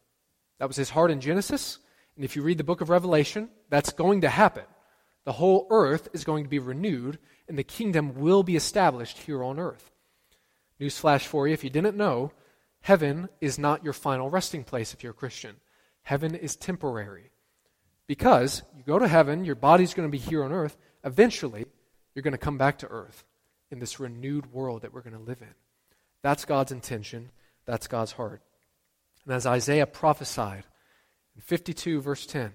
That 0.59 0.67
was 0.67 0.77
his 0.77 0.91
heart 0.91 1.11
in 1.11 1.21
Genesis. 1.21 1.79
And 2.15 2.23
if 2.23 2.35
you 2.35 2.41
read 2.41 2.57
the 2.57 2.63
book 2.63 2.81
of 2.81 2.89
Revelation, 2.89 3.49
that's 3.69 3.91
going 3.91 4.21
to 4.21 4.29
happen. 4.29 4.65
The 5.25 5.31
whole 5.31 5.67
earth 5.69 6.09
is 6.13 6.23
going 6.23 6.43
to 6.43 6.49
be 6.49 6.59
renewed, 6.59 7.19
and 7.47 7.57
the 7.57 7.63
kingdom 7.63 8.15
will 8.15 8.43
be 8.43 8.55
established 8.55 9.19
here 9.19 9.43
on 9.43 9.59
earth. 9.59 9.91
Newsflash 10.79 11.25
for 11.25 11.47
you 11.47 11.53
if 11.53 11.63
you 11.63 11.69
didn't 11.69 11.97
know, 11.97 12.31
heaven 12.81 13.29
is 13.41 13.59
not 13.59 13.83
your 13.83 13.93
final 13.93 14.29
resting 14.29 14.63
place 14.63 14.93
if 14.93 15.03
you're 15.03 15.11
a 15.11 15.15
Christian. 15.15 15.55
Heaven 16.03 16.35
is 16.35 16.55
temporary. 16.55 17.31
Because 18.07 18.63
you 18.75 18.83
go 18.83 18.97
to 18.97 19.07
heaven, 19.07 19.45
your 19.45 19.55
body's 19.55 19.93
going 19.93 20.07
to 20.07 20.11
be 20.11 20.17
here 20.17 20.43
on 20.43 20.51
earth. 20.51 20.77
Eventually, 21.03 21.65
you're 22.15 22.23
going 22.23 22.31
to 22.31 22.37
come 22.37 22.57
back 22.57 22.79
to 22.79 22.87
earth 22.87 23.23
in 23.71 23.79
this 23.79 23.99
renewed 23.99 24.51
world 24.51 24.81
that 24.81 24.93
we're 24.93 25.01
going 25.01 25.15
to 25.15 25.21
live 25.21 25.41
in. 25.41 25.53
That's 26.21 26.45
God's 26.45 26.71
intention. 26.71 27.29
That's 27.65 27.87
God's 27.87 28.13
heart. 28.13 28.41
And 29.29 29.35
as 29.35 29.45
Isaiah 29.45 29.85
prophesied 29.85 30.63
in 31.35 31.41
52, 31.41 32.01
verse 32.01 32.25
10, 32.25 32.51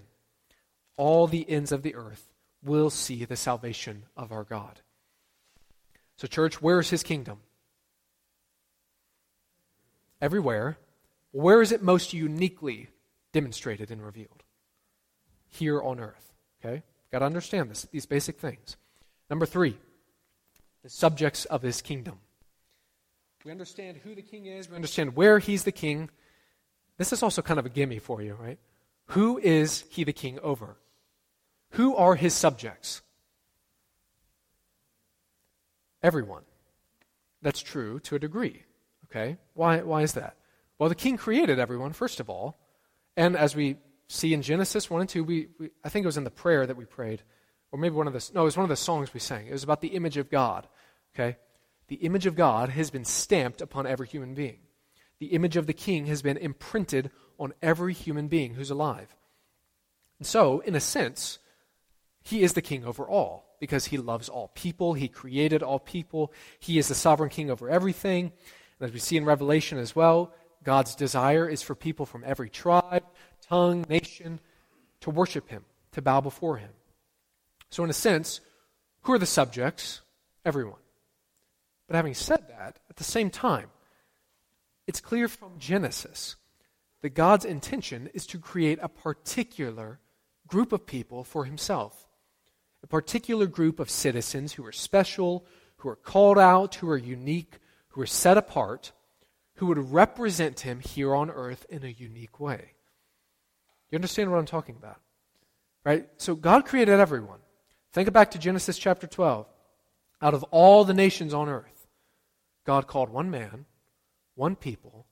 all 0.96 1.28
the 1.28 1.48
ends 1.48 1.70
of 1.70 1.84
the 1.84 1.94
earth 1.94 2.32
will 2.64 2.90
see 2.90 3.24
the 3.24 3.36
salvation 3.36 4.06
of 4.16 4.32
our 4.32 4.42
God. 4.42 4.80
So, 6.16 6.26
church, 6.26 6.60
where 6.60 6.80
is 6.80 6.90
his 6.90 7.04
kingdom? 7.04 7.38
Everywhere. 10.20 10.76
Where 11.30 11.62
is 11.62 11.70
it 11.70 11.80
most 11.80 12.12
uniquely 12.12 12.88
demonstrated 13.32 13.92
and 13.92 14.04
revealed? 14.04 14.42
Here 15.46 15.80
on 15.80 16.00
earth. 16.00 16.32
Okay? 16.58 16.82
Got 17.12 17.20
to 17.20 17.26
understand 17.26 17.70
this, 17.70 17.86
these 17.92 18.06
basic 18.06 18.40
things. 18.40 18.76
Number 19.30 19.46
three, 19.46 19.78
the 20.82 20.90
subjects 20.90 21.44
of 21.44 21.62
his 21.62 21.80
kingdom. 21.80 22.18
We 23.44 23.52
understand 23.52 23.98
who 23.98 24.16
the 24.16 24.22
king 24.22 24.46
is, 24.46 24.68
we 24.68 24.74
understand 24.74 25.14
where 25.14 25.38
he's 25.38 25.62
the 25.62 25.70
king. 25.70 26.10
This 26.96 27.12
is 27.12 27.22
also 27.22 27.42
kind 27.42 27.58
of 27.58 27.66
a 27.66 27.70
gimme 27.70 27.98
for 27.98 28.22
you, 28.22 28.34
right? 28.34 28.58
Who 29.08 29.38
is 29.38 29.84
he 29.90 30.04
the 30.04 30.12
king 30.12 30.38
over? 30.40 30.76
Who 31.70 31.96
are 31.96 32.14
his 32.14 32.34
subjects? 32.34 33.02
Everyone. 36.02 36.42
That's 37.42 37.60
true 37.60 37.98
to 38.00 38.14
a 38.14 38.18
degree. 38.18 38.62
Okay? 39.06 39.38
Why, 39.54 39.80
why 39.82 40.02
is 40.02 40.12
that? 40.14 40.36
Well, 40.78 40.88
the 40.88 40.94
king 40.94 41.16
created 41.16 41.58
everyone, 41.58 41.92
first 41.92 42.20
of 42.20 42.30
all. 42.30 42.58
And 43.16 43.36
as 43.36 43.54
we 43.54 43.76
see 44.08 44.34
in 44.34 44.42
Genesis 44.42 44.90
1 44.90 45.00
and 45.00 45.10
2, 45.10 45.24
we, 45.24 45.48
we, 45.58 45.70
I 45.84 45.88
think 45.88 46.04
it 46.04 46.06
was 46.06 46.16
in 46.16 46.24
the 46.24 46.30
prayer 46.30 46.66
that 46.66 46.76
we 46.76 46.84
prayed, 46.84 47.22
or 47.72 47.78
maybe 47.78 47.94
one 47.94 48.06
of 48.06 48.12
the, 48.12 48.30
no, 48.34 48.42
it 48.42 48.44
was 48.44 48.56
one 48.56 48.64
of 48.64 48.70
the 48.70 48.76
songs 48.76 49.14
we 49.14 49.20
sang. 49.20 49.46
It 49.46 49.52
was 49.52 49.62
about 49.62 49.80
the 49.80 49.88
image 49.88 50.16
of 50.16 50.30
God. 50.30 50.66
Okay? 51.14 51.36
The 51.88 51.96
image 51.96 52.26
of 52.26 52.34
God 52.34 52.70
has 52.70 52.90
been 52.90 53.04
stamped 53.04 53.60
upon 53.60 53.86
every 53.86 54.06
human 54.06 54.34
being. 54.34 54.58
The 55.18 55.26
image 55.26 55.56
of 55.56 55.66
the 55.66 55.72
king 55.72 56.06
has 56.06 56.22
been 56.22 56.36
imprinted 56.36 57.10
on 57.38 57.54
every 57.62 57.92
human 57.92 58.28
being 58.28 58.54
who's 58.54 58.70
alive. 58.70 59.14
And 60.18 60.26
so, 60.26 60.60
in 60.60 60.74
a 60.74 60.80
sense, 60.80 61.38
he 62.22 62.42
is 62.42 62.54
the 62.54 62.62
king 62.62 62.84
over 62.84 63.04
all 63.04 63.56
because 63.60 63.86
he 63.86 63.98
loves 63.98 64.28
all 64.28 64.48
people. 64.54 64.94
He 64.94 65.08
created 65.08 65.62
all 65.62 65.78
people. 65.78 66.32
He 66.58 66.78
is 66.78 66.88
the 66.88 66.94
sovereign 66.94 67.30
king 67.30 67.50
over 67.50 67.68
everything. 67.68 68.32
And 68.78 68.88
as 68.88 68.92
we 68.92 68.98
see 68.98 69.16
in 69.16 69.24
Revelation 69.24 69.78
as 69.78 69.94
well, 69.94 70.32
God's 70.64 70.94
desire 70.94 71.48
is 71.48 71.62
for 71.62 71.74
people 71.74 72.06
from 72.06 72.24
every 72.26 72.48
tribe, 72.48 73.04
tongue, 73.42 73.84
nation 73.88 74.40
to 75.00 75.10
worship 75.10 75.48
him, 75.48 75.64
to 75.92 76.02
bow 76.02 76.20
before 76.20 76.56
him. 76.56 76.70
So, 77.70 77.84
in 77.84 77.90
a 77.90 77.94
sense, 77.94 78.40
who 79.02 79.12
are 79.12 79.18
the 79.18 79.26
subjects? 79.26 80.00
Everyone. 80.44 80.80
But 81.86 81.96
having 81.96 82.14
said 82.14 82.48
that, 82.48 82.78
at 82.88 82.96
the 82.96 83.04
same 83.04 83.30
time, 83.30 83.68
it's 84.86 85.00
clear 85.00 85.28
from 85.28 85.58
Genesis 85.58 86.36
that 87.02 87.14
God's 87.14 87.44
intention 87.44 88.08
is 88.14 88.26
to 88.28 88.38
create 88.38 88.78
a 88.82 88.88
particular 88.88 90.00
group 90.46 90.72
of 90.72 90.86
people 90.86 91.24
for 91.24 91.44
himself, 91.44 92.06
a 92.82 92.86
particular 92.86 93.46
group 93.46 93.80
of 93.80 93.90
citizens 93.90 94.54
who 94.54 94.64
are 94.64 94.72
special, 94.72 95.46
who 95.78 95.88
are 95.88 95.96
called 95.96 96.38
out, 96.38 96.76
who 96.76 96.88
are 96.88 96.98
unique, 96.98 97.58
who 97.88 98.00
are 98.00 98.06
set 98.06 98.36
apart, 98.36 98.92
who 99.56 99.66
would 99.66 99.92
represent 99.92 100.60
him 100.60 100.80
here 100.80 101.14
on 101.14 101.30
earth 101.30 101.64
in 101.68 101.84
a 101.84 101.88
unique 101.88 102.40
way. 102.40 102.72
You 103.90 103.96
understand 103.96 104.30
what 104.30 104.38
I'm 104.38 104.46
talking 104.46 104.76
about? 104.76 105.00
Right? 105.84 106.08
So 106.16 106.34
God 106.34 106.64
created 106.64 106.98
everyone. 106.98 107.38
Think 107.92 108.12
back 108.12 108.32
to 108.32 108.38
Genesis 108.38 108.76
chapter 108.76 109.06
12. 109.06 109.46
Out 110.20 110.34
of 110.34 110.42
all 110.44 110.84
the 110.84 110.94
nations 110.94 111.34
on 111.34 111.48
earth, 111.48 111.86
God 112.64 112.86
called 112.86 113.10
one 113.10 113.30
man, 113.30 113.66
one 114.34 114.56
people, 114.56 115.06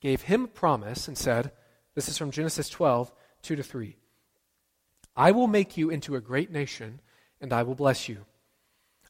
gave 0.00 0.22
him 0.22 0.44
a 0.44 0.48
promise, 0.48 1.08
and 1.08 1.16
said, 1.16 1.52
This 1.94 2.08
is 2.08 2.16
from 2.16 2.30
Genesis 2.30 2.68
12, 2.68 3.12
2 3.42 3.56
to 3.56 3.62
3. 3.62 3.96
I 5.16 5.32
will 5.32 5.46
make 5.46 5.76
you 5.76 5.90
into 5.90 6.16
a 6.16 6.20
great 6.20 6.50
nation, 6.50 7.00
and 7.40 7.52
I 7.52 7.62
will 7.62 7.74
bless 7.74 8.08
you. 8.08 8.24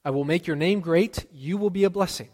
I 0.05 0.11
will 0.11 0.25
make 0.25 0.47
your 0.47 0.57
name 0.57 0.81
great, 0.81 1.27
you 1.33 1.57
will 1.57 1.71
be 1.71 1.85
a 1.85 1.91
blessing. 1.91 2.29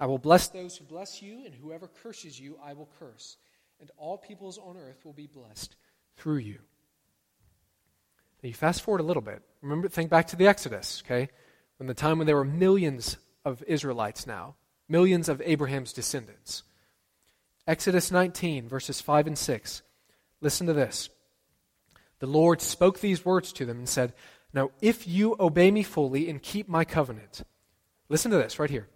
I 0.00 0.06
will 0.06 0.18
bless 0.18 0.48
those 0.48 0.76
who 0.76 0.84
bless 0.84 1.22
you, 1.22 1.44
and 1.44 1.54
whoever 1.54 1.88
curses 2.02 2.38
you, 2.38 2.58
I 2.62 2.72
will 2.72 2.88
curse. 2.98 3.36
And 3.80 3.90
all 3.96 4.18
peoples 4.18 4.58
on 4.58 4.76
earth 4.76 5.04
will 5.04 5.12
be 5.12 5.28
blessed 5.28 5.76
through 6.16 6.38
you. 6.38 6.58
Now 8.42 8.48
you 8.48 8.54
fast 8.54 8.82
forward 8.82 9.00
a 9.00 9.04
little 9.04 9.22
bit. 9.22 9.42
Remember, 9.60 9.88
think 9.88 10.10
back 10.10 10.26
to 10.28 10.36
the 10.36 10.48
Exodus, 10.48 11.02
okay? 11.06 11.28
When 11.76 11.86
the 11.86 11.94
time 11.94 12.18
when 12.18 12.26
there 12.26 12.36
were 12.36 12.44
millions 12.44 13.16
of 13.44 13.62
Israelites 13.64 14.26
now, 14.26 14.56
millions 14.88 15.28
of 15.28 15.40
Abraham's 15.44 15.92
descendants. 15.92 16.64
Exodus 17.66 18.10
19, 18.10 18.68
verses 18.68 19.00
5 19.00 19.28
and 19.28 19.38
6. 19.38 19.82
Listen 20.40 20.66
to 20.66 20.72
this. 20.72 21.10
The 22.18 22.26
Lord 22.26 22.60
spoke 22.60 23.00
these 23.00 23.24
words 23.24 23.52
to 23.54 23.64
them 23.64 23.78
and 23.78 23.88
said, 23.88 24.14
Now, 24.52 24.70
if 24.80 25.06
you 25.06 25.36
obey 25.38 25.70
me 25.70 25.82
fully 25.82 26.28
and 26.28 26.42
keep 26.42 26.68
my 26.68 26.84
covenant, 26.84 27.42
listen 28.08 28.30
to 28.32 28.36
this 28.36 28.58
right 28.58 28.70
here. 28.70 28.88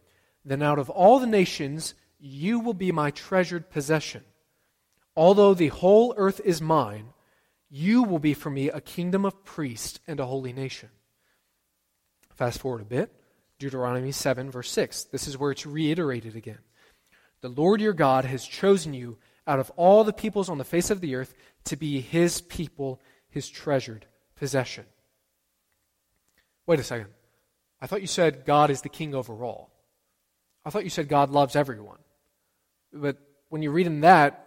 Then 0.45 0.63
out 0.63 0.79
of 0.79 0.91
all 0.91 1.19
the 1.19 1.27
nations, 1.27 1.95
you 2.19 2.61
will 2.61 2.75
be 2.75 2.93
my 2.93 3.11
treasured 3.11 3.71
possession. 3.71 4.25
Although 5.17 5.55
the 5.55 5.69
whole 5.69 6.15
earth 6.17 6.41
is 6.45 6.61
mine, 6.61 7.09
you 7.71 8.03
will 8.03 8.19
be 8.19 8.35
for 8.35 8.51
me 8.51 8.69
a 8.69 8.81
kingdom 8.81 9.25
of 9.25 9.45
priests 9.45 9.99
and 10.07 10.21
a 10.21 10.27
holy 10.27 10.53
nation. 10.53 10.91
Fast 12.35 12.61
forward 12.61 12.83
a 12.83 12.85
bit. 12.85 13.13
Deuteronomy 13.59 14.13
7, 14.13 14.51
verse 14.51 14.71
6. 14.71 15.05
This 15.05 15.27
is 15.27 15.39
where 15.39 15.51
it's 15.51 15.67
reiterated 15.67 16.37
again. 16.37 16.59
The 17.47 17.63
Lord 17.63 17.81
your 17.81 17.93
God 17.93 18.25
has 18.25 18.45
chosen 18.45 18.93
you 18.93 19.19
out 19.47 19.61
of 19.61 19.71
all 19.77 20.03
the 20.03 20.13
peoples 20.13 20.49
on 20.49 20.59
the 20.59 20.65
face 20.65 20.91
of 20.91 21.01
the 21.01 21.15
earth 21.15 21.33
to 21.67 21.77
be 21.77 22.01
his 22.01 22.41
people, 22.41 23.01
his 23.29 23.49
treasured 23.49 24.05
possession. 24.35 24.85
Wait 26.67 26.81
a 26.81 26.83
second. 26.83 27.07
I 27.81 27.87
thought 27.87 28.01
you 28.01 28.09
said 28.09 28.47
God 28.47 28.69
is 28.69 28.81
the 28.81 28.89
king 28.89 29.15
over 29.15 29.45
all. 29.45 29.71
I 30.65 30.71
thought 30.71 30.83
you 30.83 30.91
said 30.91 31.07
God 31.07 31.31
loves 31.31 31.55
everyone. 31.55 32.01
But 32.93 33.19
when 33.49 33.63
you 33.63 33.71
read 33.71 33.87
in 33.87 34.01
that, 34.01 34.45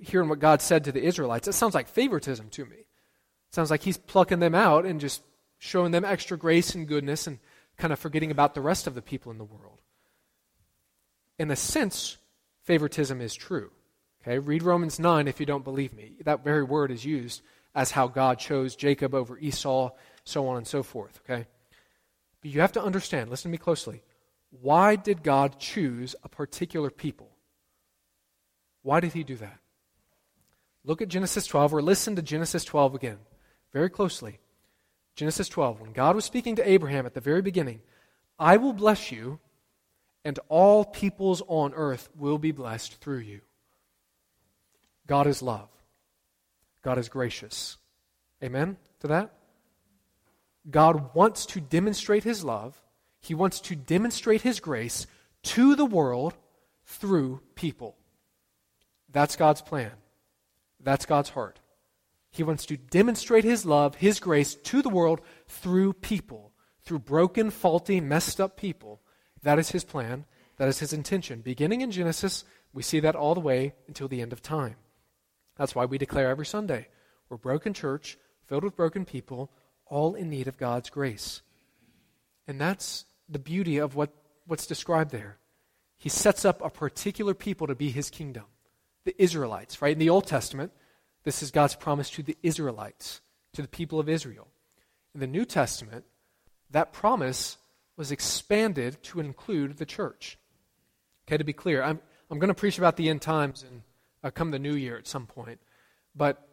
hearing 0.00 0.30
what 0.30 0.38
God 0.38 0.62
said 0.62 0.84
to 0.84 0.92
the 0.92 1.04
Israelites, 1.04 1.48
it 1.48 1.52
sounds 1.52 1.74
like 1.74 1.86
favoritism 1.86 2.48
to 2.48 2.64
me. 2.64 2.76
It 2.76 3.54
sounds 3.54 3.70
like 3.70 3.82
he's 3.82 3.98
plucking 3.98 4.40
them 4.40 4.54
out 4.54 4.86
and 4.86 5.02
just 5.02 5.20
showing 5.58 5.92
them 5.92 6.06
extra 6.06 6.38
grace 6.38 6.74
and 6.74 6.88
goodness 6.88 7.26
and 7.26 7.40
kind 7.76 7.92
of 7.92 7.98
forgetting 7.98 8.30
about 8.30 8.54
the 8.54 8.62
rest 8.62 8.86
of 8.86 8.94
the 8.94 9.02
people 9.02 9.30
in 9.30 9.36
the 9.36 9.44
world. 9.44 9.82
In 11.38 11.50
a 11.50 11.56
sense, 11.56 12.16
favoritism 12.64 13.20
is 13.20 13.34
true. 13.34 13.70
Okay, 14.22 14.38
read 14.38 14.62
Romans 14.62 14.98
9 14.98 15.26
if 15.26 15.40
you 15.40 15.46
don't 15.46 15.64
believe 15.64 15.92
me. 15.92 16.12
That 16.24 16.44
very 16.44 16.62
word 16.62 16.90
is 16.90 17.04
used 17.04 17.42
as 17.74 17.90
how 17.90 18.06
God 18.06 18.38
chose 18.38 18.76
Jacob 18.76 19.14
over 19.14 19.38
Esau, 19.38 19.90
so 20.24 20.46
on 20.48 20.58
and 20.58 20.66
so 20.66 20.82
forth. 20.82 21.20
Okay? 21.24 21.46
But 22.40 22.50
you 22.50 22.60
have 22.60 22.72
to 22.72 22.82
understand, 22.82 23.30
listen 23.30 23.50
to 23.50 23.52
me 23.52 23.58
closely. 23.58 24.02
Why 24.60 24.96
did 24.96 25.22
God 25.22 25.58
choose 25.58 26.14
a 26.22 26.28
particular 26.28 26.90
people? 26.90 27.30
Why 28.82 29.00
did 29.00 29.12
he 29.12 29.24
do 29.24 29.36
that? 29.36 29.58
Look 30.84 31.00
at 31.00 31.08
Genesis 31.08 31.46
12 31.46 31.74
or 31.74 31.82
listen 31.82 32.16
to 32.16 32.22
Genesis 32.22 32.64
12 32.64 32.94
again, 32.94 33.18
very 33.72 33.88
closely. 33.88 34.40
Genesis 35.14 35.48
12, 35.48 35.80
when 35.80 35.92
God 35.92 36.16
was 36.16 36.24
speaking 36.24 36.56
to 36.56 36.68
Abraham 36.68 37.06
at 37.06 37.14
the 37.14 37.20
very 37.20 37.42
beginning, 37.42 37.80
I 38.38 38.56
will 38.56 38.72
bless 38.72 39.12
you, 39.12 39.38
and 40.24 40.38
all 40.48 40.84
peoples 40.84 41.42
on 41.48 41.74
earth 41.74 42.08
will 42.16 42.38
be 42.38 42.52
blessed 42.52 43.00
through 43.00 43.18
you. 43.18 43.40
God 45.06 45.26
is 45.26 45.42
love. 45.42 45.68
God 46.82 46.98
is 46.98 47.08
gracious. 47.08 47.76
Amen 48.42 48.76
to 49.00 49.08
that? 49.08 49.32
God 50.70 51.14
wants 51.14 51.46
to 51.46 51.60
demonstrate 51.60 52.24
his 52.24 52.44
love. 52.44 52.80
He 53.20 53.34
wants 53.34 53.60
to 53.62 53.76
demonstrate 53.76 54.42
his 54.42 54.60
grace 54.60 55.06
to 55.42 55.74
the 55.74 55.84
world 55.84 56.34
through 56.84 57.40
people. 57.54 57.96
That's 59.10 59.36
God's 59.36 59.62
plan. 59.62 59.92
That's 60.80 61.06
God's 61.06 61.30
heart. 61.30 61.60
He 62.30 62.42
wants 62.42 62.66
to 62.66 62.76
demonstrate 62.76 63.44
His 63.44 63.66
love, 63.66 63.96
His 63.96 64.18
grace 64.18 64.54
to 64.54 64.82
the 64.82 64.88
world 64.88 65.20
through 65.46 65.92
people, 65.94 66.52
through 66.82 67.00
broken, 67.00 67.50
faulty, 67.50 68.00
messed 68.00 68.40
up 68.40 68.56
people. 68.56 69.02
That 69.42 69.58
is 69.58 69.70
His 69.70 69.84
plan. 69.84 70.24
That 70.56 70.68
is 70.68 70.78
His 70.78 70.92
intention. 70.92 71.40
Beginning 71.40 71.80
in 71.80 71.90
Genesis, 71.90 72.44
we 72.72 72.82
see 72.82 73.00
that 73.00 73.16
all 73.16 73.34
the 73.34 73.40
way 73.40 73.74
until 73.88 74.08
the 74.08 74.20
end 74.20 74.32
of 74.32 74.42
time. 74.42 74.76
That's 75.56 75.74
why 75.74 75.84
we 75.84 75.98
declare 75.98 76.30
every 76.30 76.46
Sunday 76.46 76.88
we're 77.28 77.36
broken 77.36 77.72
church, 77.72 78.18
filled 78.46 78.64
with 78.64 78.76
broken 78.76 79.04
people, 79.04 79.50
all 79.86 80.14
in 80.14 80.28
need 80.28 80.48
of 80.48 80.58
God's 80.58 80.90
grace. 80.90 81.42
And 82.46 82.60
that's 82.60 83.04
the 83.28 83.38
beauty 83.38 83.78
of 83.78 83.94
what, 83.94 84.10
what's 84.46 84.66
described 84.66 85.10
there. 85.10 85.38
He 85.96 86.08
sets 86.08 86.44
up 86.44 86.60
a 86.62 86.70
particular 86.70 87.32
people 87.32 87.66
to 87.66 87.74
be 87.74 87.90
His 87.90 88.10
kingdom 88.10 88.44
the 89.04 89.20
Israelites, 89.20 89.82
right? 89.82 89.92
In 89.92 89.98
the 89.98 90.10
Old 90.10 90.26
Testament, 90.26 90.72
this 91.24 91.42
is 91.42 91.50
God's 91.50 91.74
promise 91.74 92.10
to 92.10 92.22
the 92.22 92.36
Israelites, 92.42 93.20
to 93.54 93.62
the 93.62 93.68
people 93.68 93.98
of 93.98 94.08
Israel. 94.08 94.48
In 95.14 95.20
the 95.20 95.26
New 95.26 95.44
Testament, 95.44 96.04
that 96.70 96.92
promise 96.92 97.58
was 97.96 98.12
expanded 98.12 99.02
to 99.02 99.20
include 99.20 99.78
the 99.78 99.86
church. 99.86 100.38
Okay, 101.26 101.36
to 101.36 101.44
be 101.44 101.52
clear, 101.52 101.82
I'm, 101.82 102.00
I'm 102.30 102.38
going 102.38 102.48
to 102.48 102.54
preach 102.54 102.78
about 102.78 102.96
the 102.96 103.08
end 103.08 103.22
times 103.22 103.64
and 103.68 103.82
uh, 104.24 104.30
come 104.30 104.50
the 104.50 104.58
new 104.58 104.74
year 104.74 104.96
at 104.96 105.06
some 105.06 105.26
point. 105.26 105.60
But 106.14 106.46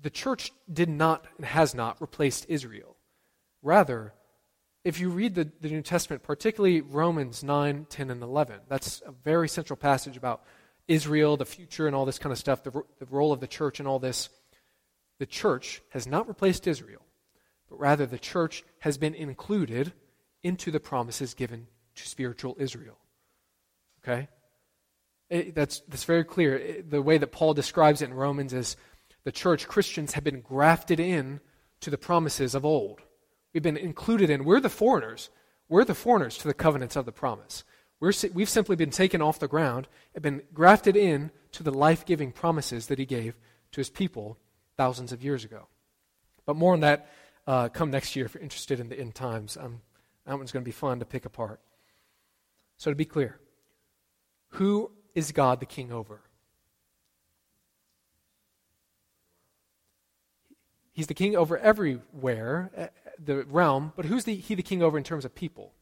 the 0.00 0.10
church 0.10 0.52
did 0.72 0.88
not 0.88 1.26
and 1.36 1.46
has 1.46 1.74
not 1.74 2.00
replaced 2.00 2.46
Israel. 2.48 2.96
Rather, 3.62 4.12
if 4.84 5.00
you 5.00 5.08
read 5.08 5.34
the, 5.34 5.50
the 5.60 5.70
New 5.70 5.82
Testament, 5.82 6.22
particularly 6.22 6.80
Romans 6.80 7.42
9, 7.42 7.86
10, 7.88 8.10
and 8.10 8.22
11, 8.22 8.60
that's 8.68 9.02
a 9.06 9.12
very 9.12 9.48
central 9.48 9.76
passage 9.76 10.16
about 10.16 10.42
Israel, 10.86 11.36
the 11.36 11.46
future, 11.46 11.86
and 11.86 11.96
all 11.96 12.04
this 12.04 12.18
kind 12.18 12.32
of 12.32 12.38
stuff, 12.38 12.62
the, 12.62 12.70
the 12.98 13.06
role 13.10 13.32
of 13.32 13.40
the 13.40 13.46
church 13.46 13.78
and 13.78 13.88
all 13.88 13.98
this. 13.98 14.28
The 15.18 15.26
church 15.26 15.80
has 15.90 16.06
not 16.06 16.28
replaced 16.28 16.66
Israel, 16.66 17.02
but 17.70 17.78
rather 17.78 18.04
the 18.04 18.18
church 18.18 18.64
has 18.80 18.98
been 18.98 19.14
included 19.14 19.92
into 20.44 20.70
the 20.70 20.78
promises 20.78 21.34
given 21.34 21.66
to 21.96 22.06
spiritual 22.06 22.56
Israel. 22.60 22.98
Okay? 24.02 24.28
It, 25.30 25.54
that's, 25.54 25.80
that's 25.88 26.04
very 26.04 26.24
clear. 26.24 26.56
It, 26.56 26.90
the 26.90 27.02
way 27.02 27.18
that 27.18 27.32
Paul 27.32 27.54
describes 27.54 28.02
it 28.02 28.10
in 28.10 28.14
Romans 28.14 28.52
is 28.52 28.76
the 29.24 29.32
church, 29.32 29.66
Christians, 29.66 30.12
have 30.12 30.22
been 30.22 30.42
grafted 30.42 31.00
in 31.00 31.40
to 31.80 31.90
the 31.90 31.98
promises 31.98 32.54
of 32.54 32.64
old. 32.64 33.00
We've 33.52 33.62
been 33.62 33.76
included 33.76 34.30
in. 34.30 34.44
We're 34.44 34.60
the 34.60 34.68
foreigners. 34.68 35.30
We're 35.68 35.84
the 35.84 35.94
foreigners 35.94 36.36
to 36.38 36.48
the 36.48 36.54
covenants 36.54 36.94
of 36.94 37.06
the 37.06 37.12
promise. 37.12 37.64
We're, 38.00 38.12
we've 38.34 38.50
simply 38.50 38.76
been 38.76 38.90
taken 38.90 39.22
off 39.22 39.38
the 39.38 39.48
ground 39.48 39.88
and 40.14 40.22
been 40.22 40.42
grafted 40.52 40.96
in 40.96 41.30
to 41.52 41.62
the 41.62 41.72
life 41.72 42.04
giving 42.04 42.32
promises 42.32 42.88
that 42.88 42.98
he 42.98 43.06
gave 43.06 43.34
to 43.72 43.80
his 43.80 43.88
people 43.88 44.38
thousands 44.76 45.12
of 45.12 45.22
years 45.22 45.44
ago. 45.44 45.68
But 46.44 46.56
more 46.56 46.74
on 46.74 46.80
that 46.80 47.10
uh, 47.46 47.68
come 47.68 47.90
next 47.90 48.14
year 48.14 48.26
if 48.26 48.34
you're 48.34 48.42
interested 48.42 48.78
in 48.78 48.88
the 48.88 48.98
end 48.98 49.14
times. 49.14 49.56
Um, 49.56 49.80
that 50.26 50.36
one's 50.36 50.52
going 50.52 50.62
to 50.62 50.68
be 50.68 50.72
fun 50.72 51.00
to 51.00 51.04
pick 51.04 51.24
apart. 51.24 51.60
So, 52.76 52.90
to 52.90 52.96
be 52.96 53.04
clear, 53.04 53.38
who 54.50 54.90
is 55.14 55.32
God 55.32 55.60
the 55.60 55.66
king 55.66 55.92
over? 55.92 56.20
He's 60.92 61.08
the 61.08 61.14
king 61.14 61.36
over 61.36 61.58
everywhere, 61.58 62.70
eh, 62.76 62.86
the 63.22 63.44
realm, 63.44 63.92
but 63.96 64.04
who's 64.04 64.24
the, 64.24 64.36
he 64.36 64.54
the 64.54 64.62
king 64.62 64.82
over 64.82 64.96
in 64.96 65.02
terms 65.02 65.24
of 65.24 65.34
people? 65.34 65.72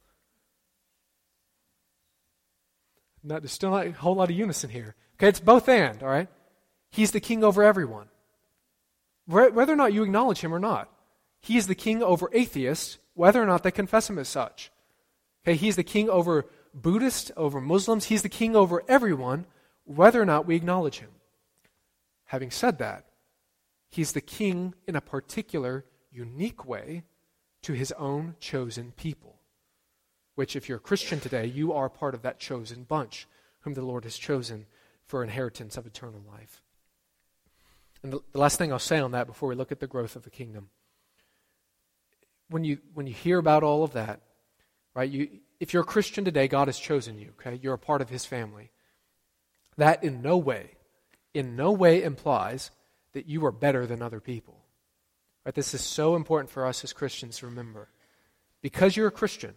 Not, 3.23 3.43
there's 3.43 3.51
still 3.51 3.71
not 3.71 3.87
a 3.87 3.91
whole 3.91 4.15
lot 4.15 4.29
of 4.29 4.35
unison 4.35 4.71
here. 4.71 4.95
Okay, 5.15 5.27
it's 5.29 5.39
both 5.39 5.69
and, 5.69 6.01
all 6.01 6.09
right? 6.09 6.27
He's 6.89 7.11
the 7.11 7.19
king 7.19 7.43
over 7.43 7.63
everyone. 7.63 8.07
Whether 9.27 9.71
or 9.71 9.77
not 9.77 9.93
you 9.93 10.03
acknowledge 10.03 10.39
him 10.39 10.53
or 10.53 10.59
not, 10.59 10.89
he 11.43 11.57
is 11.57 11.67
the 11.67 11.75
king 11.75 12.01
over 12.01 12.27
atheists, 12.33 12.97
whether 13.13 13.39
or 13.39 13.45
not 13.45 13.61
they 13.61 13.69
confess 13.69 14.09
him 14.09 14.17
as 14.17 14.27
such. 14.27 14.71
Okay, 15.45 15.55
he's 15.55 15.75
the 15.75 15.83
king 15.83 16.09
over 16.09 16.47
Buddhists, 16.73 17.31
over 17.37 17.61
Muslims. 17.61 18.05
He's 18.05 18.23
the 18.23 18.29
king 18.29 18.55
over 18.55 18.81
everyone, 18.87 19.45
whether 19.83 20.19
or 20.19 20.25
not 20.25 20.47
we 20.47 20.55
acknowledge 20.55 20.99
him. 20.99 21.11
Having 22.25 22.49
said 22.49 22.79
that, 22.79 23.05
He's 23.93 24.13
the 24.13 24.21
king 24.21 24.73
in 24.87 24.95
a 24.95 25.01
particular, 25.01 25.85
unique 26.11 26.65
way 26.65 27.03
to 27.61 27.73
his 27.73 27.91
own 27.91 28.35
chosen 28.39 28.91
people. 28.97 29.35
Which, 30.33 30.55
if 30.55 30.67
you're 30.67 30.79
a 30.79 30.81
Christian 30.81 31.19
today, 31.19 31.45
you 31.45 31.73
are 31.73 31.89
part 31.89 32.15
of 32.15 32.23
that 32.23 32.39
chosen 32.39 32.85
bunch 32.85 33.27
whom 33.59 33.75
the 33.75 33.85
Lord 33.85 34.03
has 34.05 34.17
chosen 34.17 34.65
for 35.05 35.23
inheritance 35.23 35.77
of 35.77 35.85
eternal 35.85 36.23
life. 36.27 36.63
And 38.01 38.13
the, 38.13 38.21
the 38.31 38.39
last 38.39 38.57
thing 38.57 38.73
I'll 38.73 38.79
say 38.79 38.97
on 38.97 39.11
that 39.11 39.27
before 39.27 39.47
we 39.47 39.53
look 39.53 39.71
at 39.71 39.79
the 39.79 39.85
growth 39.85 40.15
of 40.15 40.23
the 40.23 40.31
kingdom. 40.31 40.69
When 42.49 42.63
you, 42.63 42.79
when 42.93 43.07
you 43.07 43.13
hear 43.13 43.37
about 43.37 43.63
all 43.63 43.83
of 43.83 43.93
that, 43.93 44.21
right, 44.93 45.09
you, 45.09 45.29
if 45.59 45.73
you're 45.73 45.83
a 45.83 45.85
Christian 45.85 46.25
today, 46.25 46.47
God 46.47 46.67
has 46.67 46.77
chosen 46.77 47.17
you, 47.17 47.33
okay? 47.39 47.59
You're 47.61 47.73
a 47.73 47.79
part 47.79 48.01
of 48.01 48.09
his 48.09 48.25
family. 48.25 48.71
That 49.77 50.03
in 50.03 50.21
no 50.21 50.37
way, 50.37 50.71
in 51.33 51.55
no 51.55 51.71
way 51.71 52.03
implies 52.03 52.71
that 53.13 53.27
you 53.27 53.45
are 53.45 53.51
better 53.51 53.85
than 53.85 54.01
other 54.01 54.19
people. 54.19 54.57
Right? 55.45 55.55
This 55.55 55.73
is 55.73 55.81
so 55.81 56.15
important 56.15 56.49
for 56.49 56.65
us 56.65 56.83
as 56.83 56.93
Christians 56.93 57.37
to 57.37 57.47
remember. 57.47 57.89
Because 58.61 58.95
you're 58.95 59.07
a 59.07 59.11
Christian, 59.11 59.55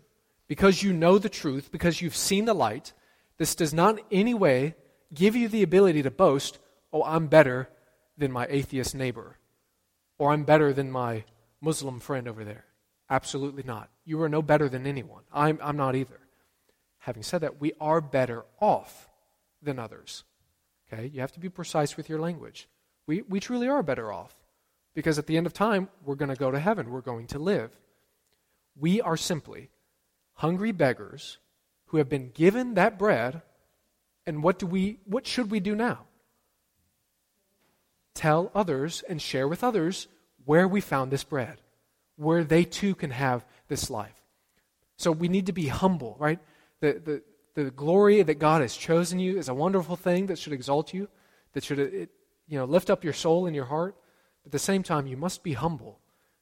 because 0.49 0.83
you 0.83 0.93
know 0.93 1.19
the 1.19 1.29
truth, 1.29 1.71
because 1.71 2.01
you've 2.01 2.17
seen 2.17 2.45
the 2.45 2.55
light, 2.55 2.93
this 3.39 3.55
does 3.55 3.75
not 3.75 3.99
in 3.99 4.05
any 4.11 4.35
way 4.35 4.75
give 5.13 5.37
you 5.37 5.49
the 5.49 5.63
ability 5.63 6.03
to 6.03 6.11
boast, 6.11 6.59
oh, 6.93 7.03
I'm 7.05 7.27
better 7.27 7.69
than 8.19 8.33
my 8.33 8.47
atheist 8.49 8.95
neighbor, 8.95 9.37
or 10.19 10.33
I'm 10.33 10.45
better 10.45 10.73
than 10.73 10.91
my 10.91 11.25
Muslim 11.61 12.01
friend 12.01 12.27
over 12.27 12.45
there. 12.45 12.65
Absolutely 13.09 13.63
not. 13.63 13.89
You 14.05 14.21
are 14.23 14.29
no 14.29 14.43
better 14.43 14.69
than 14.69 14.87
anyone. 14.87 15.23
I'm, 15.33 15.59
I'm 15.63 15.77
not 15.77 15.95
either. 15.95 16.19
Having 16.99 17.23
said 17.23 17.41
that, 17.43 17.61
we 17.61 17.73
are 17.81 18.01
better 18.01 18.45
off 18.61 19.09
than 19.63 19.79
others. 19.79 20.25
Okay? 20.93 21.07
You 21.07 21.21
have 21.21 21.33
to 21.33 21.41
be 21.41 21.49
precise 21.49 21.97
with 21.97 22.09
your 22.09 22.19
language. 22.19 22.69
We, 23.07 23.23
we 23.23 23.41
truly 23.41 23.69
are 23.69 23.83
better 23.83 24.13
off 24.13 24.35
because 24.95 25.19
at 25.19 25.27
the 25.27 25.37
end 25.37 25.47
of 25.47 25.53
time, 25.53 25.89
we're 26.05 26.17
going 26.17 26.31
to 26.31 26.37
go 26.37 26.51
to 26.51 26.59
heaven. 26.59 26.91
We're 26.91 27.01
going 27.01 27.29
to 27.29 27.39
live. 27.39 27.71
We 28.79 29.01
are 29.01 29.17
simply 29.17 29.71
hungry 30.35 30.73
beggars 30.73 31.39
who 31.87 31.99
have 31.99 32.09
been 32.09 32.31
given 32.31 32.75
that 32.75 32.99
bread. 32.99 33.43
And 34.27 34.43
what, 34.43 34.59
do 34.59 34.67
we, 34.67 34.99
what 35.05 35.27
should 35.27 35.51
we 35.51 35.61
do 35.61 35.77
now? 35.77 36.07
Tell 38.15 38.51
others 38.55 39.05
and 39.09 39.23
share 39.23 39.47
with 39.47 39.63
others 39.63 40.09
where 40.45 40.67
we 40.67 40.81
found 40.81 41.11
this 41.11 41.25
bread, 41.25 41.61
where 42.17 42.45
they 42.45 42.65
too 42.65 42.95
can 42.95 43.11
have 43.11 43.45
this 43.69 43.91
life. 43.91 44.23
So 44.97 45.13
we 45.13 45.29
need 45.29 45.47
to 45.47 45.53
be 45.53 45.69
humble, 45.69 46.17
right? 46.19 46.39
The, 46.81 47.23
the, 47.55 47.63
the 47.63 47.71
glory 47.71 48.23
that 48.23 48.39
God 48.39 48.63
has 48.63 48.77
chosen 48.77 49.19
you 49.19 49.39
is 49.39 49.49
a 49.49 49.55
wonderful 49.55 49.97
thing 49.97 50.27
that 50.27 50.39
should 50.39 50.53
exalt 50.53 50.93
you, 50.95 51.09
that 51.53 51.65
should 51.65 51.79
uh, 51.79 51.85
it, 51.85 52.11
you 52.49 52.59
know, 52.59 52.65
lift 52.65 52.91
up 52.91 53.05
your 53.05 53.13
soul 53.13 53.47
and 53.47 53.55
your 53.55 53.65
heart. 53.67 53.97
But 54.43 54.49
at 54.49 54.53
the 54.53 54.59
same 54.59 54.83
time, 54.83 55.07
you 55.07 55.17
must 55.17 55.43
be 55.43 55.53
humble 55.53 55.99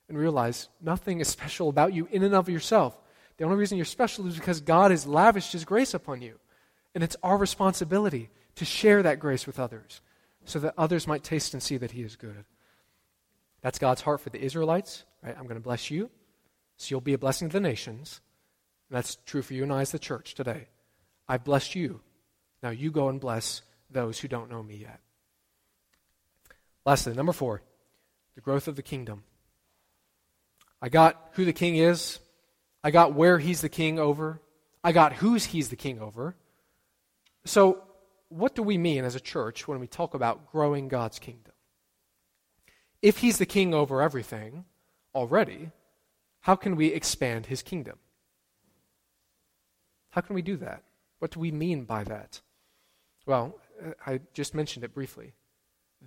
and 0.08 0.18
realize 0.18 0.68
nothing 0.80 1.20
is 1.20 1.28
special 1.28 1.68
about 1.68 1.92
you 1.92 2.08
in 2.10 2.22
and 2.22 2.34
of 2.34 2.48
yourself. 2.48 2.96
The 3.36 3.44
only 3.44 3.56
reason 3.56 3.76
you're 3.78 3.84
special 3.84 4.26
is 4.26 4.36
because 4.36 4.60
God 4.60 4.90
has 4.90 5.06
lavished 5.06 5.52
His 5.52 5.64
grace 5.64 5.94
upon 5.94 6.22
you. 6.22 6.38
And 6.94 7.02
it's 7.02 7.16
our 7.22 7.36
responsibility 7.36 8.30
to 8.56 8.64
share 8.64 9.02
that 9.02 9.18
grace 9.18 9.46
with 9.46 9.58
others 9.58 10.00
so 10.44 10.60
that 10.60 10.74
others 10.78 11.08
might 11.08 11.24
taste 11.24 11.54
and 11.54 11.62
see 11.62 11.76
that 11.78 11.90
He 11.90 12.02
is 12.02 12.14
good. 12.14 12.44
That's 13.62 13.78
God's 13.78 14.02
heart 14.02 14.20
for 14.20 14.30
the 14.30 14.40
Israelites. 14.40 15.04
Right? 15.24 15.34
I'm 15.36 15.44
going 15.44 15.56
to 15.56 15.60
bless 15.60 15.90
you, 15.90 16.10
so 16.76 16.90
you'll 16.90 17.00
be 17.00 17.14
a 17.14 17.18
blessing 17.18 17.48
to 17.48 17.54
the 17.54 17.60
nations. 17.60 18.20
And 18.90 18.96
that's 18.96 19.16
true 19.24 19.42
for 19.42 19.54
you 19.54 19.62
and 19.62 19.72
I 19.72 19.80
as 19.80 19.92
the 19.92 19.98
church 19.98 20.34
today. 20.34 20.68
I've 21.26 21.44
blessed 21.44 21.74
you. 21.74 22.00
Now 22.62 22.70
you 22.70 22.90
go 22.90 23.08
and 23.08 23.20
bless 23.20 23.62
those 23.90 24.18
who 24.18 24.28
don't 24.28 24.50
know 24.50 24.62
me 24.62 24.76
yet. 24.76 25.00
Lastly, 26.84 27.14
number 27.14 27.32
four, 27.32 27.62
the 28.34 28.42
growth 28.42 28.68
of 28.68 28.76
the 28.76 28.82
kingdom. 28.82 29.24
I 30.82 30.90
got 30.90 31.30
who 31.32 31.46
the 31.46 31.52
king 31.52 31.76
is. 31.76 32.18
I 32.82 32.90
got 32.90 33.14
where 33.14 33.38
he's 33.38 33.62
the 33.62 33.70
king 33.70 33.98
over. 33.98 34.40
I 34.82 34.92
got 34.92 35.14
whose 35.14 35.46
he's 35.46 35.70
the 35.70 35.76
king 35.76 36.00
over. 36.00 36.36
So, 37.46 37.82
what 38.28 38.54
do 38.54 38.62
we 38.62 38.76
mean 38.76 39.04
as 39.04 39.14
a 39.14 39.20
church 39.20 39.66
when 39.66 39.80
we 39.80 39.86
talk 39.86 40.12
about 40.12 40.50
growing 40.52 40.88
God's 40.88 41.18
kingdom? 41.18 41.52
If 43.00 43.18
he's 43.18 43.38
the 43.38 43.46
king 43.46 43.72
over 43.72 44.02
everything 44.02 44.64
already, 45.14 45.70
how 46.40 46.56
can 46.56 46.76
we 46.76 46.88
expand 46.88 47.46
his 47.46 47.62
kingdom? 47.62 47.98
How 50.10 50.20
can 50.20 50.34
we 50.34 50.42
do 50.42 50.56
that? 50.58 50.82
What 51.18 51.32
do 51.32 51.40
we 51.40 51.50
mean 51.50 51.84
by 51.84 52.04
that? 52.04 52.40
Well, 53.26 53.58
uh, 53.84 53.92
I 54.06 54.20
just 54.32 54.54
mentioned 54.54 54.84
it 54.84 54.94
briefly 54.94 55.34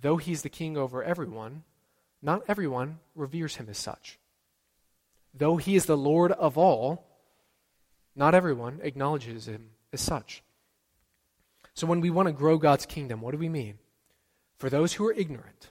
though 0.00 0.16
he's 0.16 0.42
the 0.42 0.48
king 0.48 0.76
over 0.76 1.02
everyone, 1.02 1.64
not 2.22 2.42
everyone 2.48 2.98
reveres 3.14 3.56
him 3.56 3.68
as 3.68 3.78
such. 3.78 4.18
Though 5.34 5.56
he 5.56 5.76
is 5.76 5.86
the 5.86 5.96
Lord 5.96 6.32
of 6.32 6.56
all, 6.56 7.04
not 8.14 8.34
everyone 8.34 8.80
acknowledges 8.82 9.46
him 9.46 9.70
as 9.92 10.00
such. 10.00 10.42
So 11.74 11.86
when 11.86 12.00
we 12.00 12.10
want 12.10 12.26
to 12.26 12.32
grow 12.32 12.58
God's 12.58 12.86
kingdom, 12.86 13.20
what 13.20 13.32
do 13.32 13.38
we 13.38 13.48
mean? 13.48 13.78
For 14.56 14.68
those 14.68 14.94
who 14.94 15.06
are 15.06 15.12
ignorant, 15.12 15.70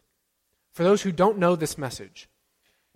for 0.72 0.84
those 0.84 1.02
who 1.02 1.12
don't 1.12 1.38
know 1.38 1.56
this 1.56 1.78
message, 1.78 2.30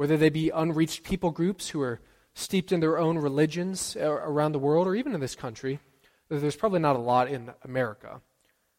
whether 0.01 0.17
they 0.17 0.31
be 0.31 0.49
unreached 0.49 1.03
people 1.03 1.29
groups 1.29 1.69
who 1.69 1.79
are 1.79 2.01
steeped 2.33 2.71
in 2.71 2.79
their 2.79 2.97
own 2.97 3.19
religions 3.19 3.95
uh, 3.95 4.09
around 4.09 4.51
the 4.51 4.57
world 4.57 4.87
or 4.87 4.95
even 4.95 5.13
in 5.13 5.19
this 5.19 5.35
country, 5.35 5.79
there's 6.27 6.55
probably 6.55 6.79
not 6.79 6.95
a 6.95 6.99
lot 6.99 7.29
in 7.29 7.51
America. 7.63 8.19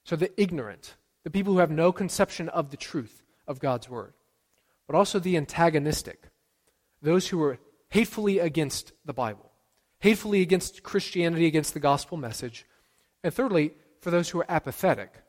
So 0.03 0.17
the 0.17 0.33
ignorant, 0.37 0.97
the 1.23 1.31
people 1.31 1.53
who 1.53 1.61
have 1.61 1.71
no 1.71 1.93
conception 1.93 2.49
of 2.49 2.73
the 2.73 2.77
truth 2.77 3.23
of 3.47 3.61
God's 3.61 3.89
word, 3.89 4.15
but 4.89 4.97
also 4.97 5.21
the 5.21 5.37
antagonistic, 5.37 6.25
those 7.01 7.29
who 7.29 7.41
are 7.45 7.61
hatefully 7.91 8.41
against 8.41 8.91
the 9.05 9.15
Bible, 9.15 9.53
hatefully 10.01 10.43
against 10.43 10.83
Christianity, 10.83 11.47
against 11.47 11.73
the 11.73 11.79
gospel 11.79 12.19
message, 12.19 12.67
and 13.23 13.33
thirdly, 13.33 13.75
for 14.01 14.11
those 14.11 14.31
who 14.31 14.41
are 14.41 14.51
apathetic, 14.51 15.23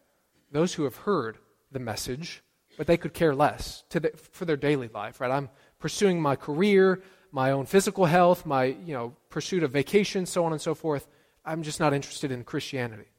those 0.52 0.74
who 0.74 0.86
have 0.86 0.96
heard 0.96 1.38
the 1.72 1.78
message, 1.78 2.42
but 2.78 2.88
they 2.88 2.98
could 2.98 3.14
care 3.14 3.36
less 3.36 3.84
the, 3.90 4.12
for 4.32 4.46
their 4.46 4.58
daily 4.58 4.88
life, 4.88 5.22
right? 5.22 5.32
I'm 5.32 5.50
pursuing 5.84 6.22
my 6.22 6.34
career, 6.34 7.02
my 7.34 7.52
own 7.52 7.66
physical 7.66 8.06
health, 8.06 8.46
my 8.46 8.64
you 8.64 8.94
know, 8.94 9.14
pursuit 9.30 9.64
of 9.64 9.72
vacation, 9.72 10.26
so 10.26 10.46
on 10.46 10.54
and 10.54 10.62
so 10.62 10.74
forth. 10.74 11.10
I'm 11.44 11.62
just 11.62 11.78
not 11.78 11.94
interested 11.94 12.32
in 12.32 12.46
Christianity. 12.46 13.12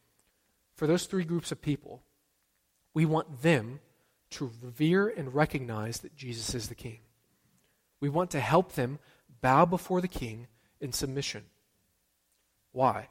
For 0.75 0.87
those 0.87 1.05
three 1.05 1.25
groups 1.25 1.53
of 1.53 1.61
people, 1.61 2.01
we 2.95 3.05
want 3.05 3.43
them 3.43 3.81
to 4.31 4.51
revere 4.63 5.09
and 5.09 5.35
recognize 5.35 5.99
that 5.99 6.17
Jesus 6.17 6.55
is 6.55 6.71
the 6.71 6.75
king. 6.75 7.01
We 8.01 8.09
want 8.09 8.31
to 8.31 8.41
help 8.41 8.73
them 8.73 8.99
bow 9.43 9.67
before 9.67 10.01
the 10.01 10.09
king 10.09 10.47
in 10.81 10.91
submission. 10.91 11.45
Why? 12.73 13.09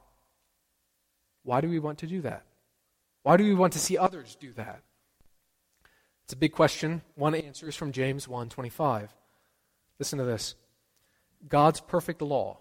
Why 1.44 1.62
do 1.62 1.70
we 1.70 1.78
want 1.78 2.00
to 2.00 2.08
do 2.08 2.22
that? 2.22 2.44
Why 3.22 3.38
do 3.38 3.44
we 3.44 3.54
want 3.54 3.74
to 3.74 3.80
see 3.80 4.00
others 4.00 4.36
do 4.36 4.52
that? 4.54 4.82
It's 6.24 6.34
a 6.34 6.38
big 6.38 6.54
question. 6.54 7.04
One 7.13 7.36
answer 7.36 7.70
is 7.70 7.76
from 7.76 7.92
James 7.92 8.26
1:25. 8.26 9.10
Listen 10.04 10.20
to 10.20 10.26
this. 10.26 10.56
God's 11.48 11.80
perfect 11.80 12.22
law. 12.22 12.58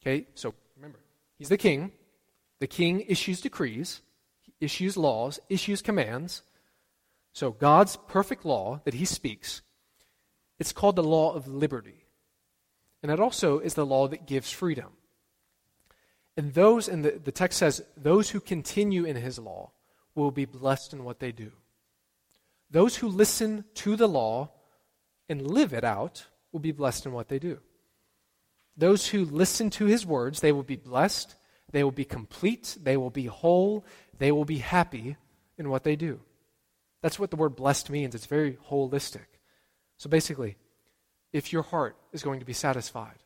Okay? 0.00 0.28
So 0.36 0.54
remember, 0.76 1.00
he's 1.36 1.48
the 1.48 1.58
king. 1.58 1.90
The 2.60 2.68
king 2.68 3.00
issues 3.08 3.40
decrees, 3.40 4.02
issues 4.60 4.96
laws, 4.96 5.40
issues 5.48 5.82
commands. 5.82 6.42
So 7.32 7.50
God's 7.50 7.96
perfect 8.06 8.44
law 8.44 8.82
that 8.84 8.94
he 8.94 9.04
speaks, 9.04 9.62
it's 10.60 10.70
called 10.72 10.94
the 10.94 11.02
law 11.02 11.34
of 11.34 11.48
liberty. 11.48 12.06
And 13.02 13.10
it 13.10 13.18
also 13.18 13.58
is 13.58 13.74
the 13.74 13.84
law 13.84 14.06
that 14.06 14.28
gives 14.28 14.52
freedom. 14.52 14.92
And 16.36 16.54
those, 16.54 16.86
and 16.86 17.04
the, 17.04 17.18
the 17.18 17.32
text 17.32 17.58
says, 17.58 17.82
those 17.96 18.30
who 18.30 18.38
continue 18.38 19.04
in 19.04 19.16
his 19.16 19.40
law 19.40 19.72
will 20.14 20.30
be 20.30 20.44
blessed 20.44 20.92
in 20.92 21.02
what 21.02 21.18
they 21.18 21.32
do. 21.32 21.50
Those 22.70 22.94
who 22.94 23.08
listen 23.08 23.64
to 23.74 23.96
the 23.96 24.06
law 24.06 24.50
and 25.28 25.44
live 25.44 25.72
it 25.72 25.82
out 25.82 26.26
will 26.52 26.60
be 26.60 26.72
blessed 26.72 27.06
in 27.06 27.12
what 27.12 27.28
they 27.28 27.38
do. 27.38 27.58
Those 28.76 29.08
who 29.08 29.24
listen 29.24 29.70
to 29.70 29.86
his 29.86 30.06
words, 30.06 30.40
they 30.40 30.52
will 30.52 30.62
be 30.62 30.76
blessed, 30.76 31.36
they 31.72 31.84
will 31.84 31.90
be 31.90 32.04
complete, 32.04 32.76
they 32.80 32.96
will 32.96 33.10
be 33.10 33.26
whole, 33.26 33.84
they 34.18 34.32
will 34.32 34.44
be 34.44 34.58
happy 34.58 35.16
in 35.58 35.68
what 35.68 35.84
they 35.84 35.96
do. 35.96 36.20
That's 37.02 37.18
what 37.18 37.30
the 37.30 37.36
word 37.36 37.56
blessed 37.56 37.90
means. 37.90 38.14
It's 38.14 38.26
very 38.26 38.58
holistic. 38.68 39.26
So 39.96 40.08
basically, 40.08 40.56
if 41.32 41.52
your 41.52 41.62
heart 41.62 41.96
is 42.12 42.22
going 42.22 42.40
to 42.40 42.46
be 42.46 42.52
satisfied, 42.52 43.22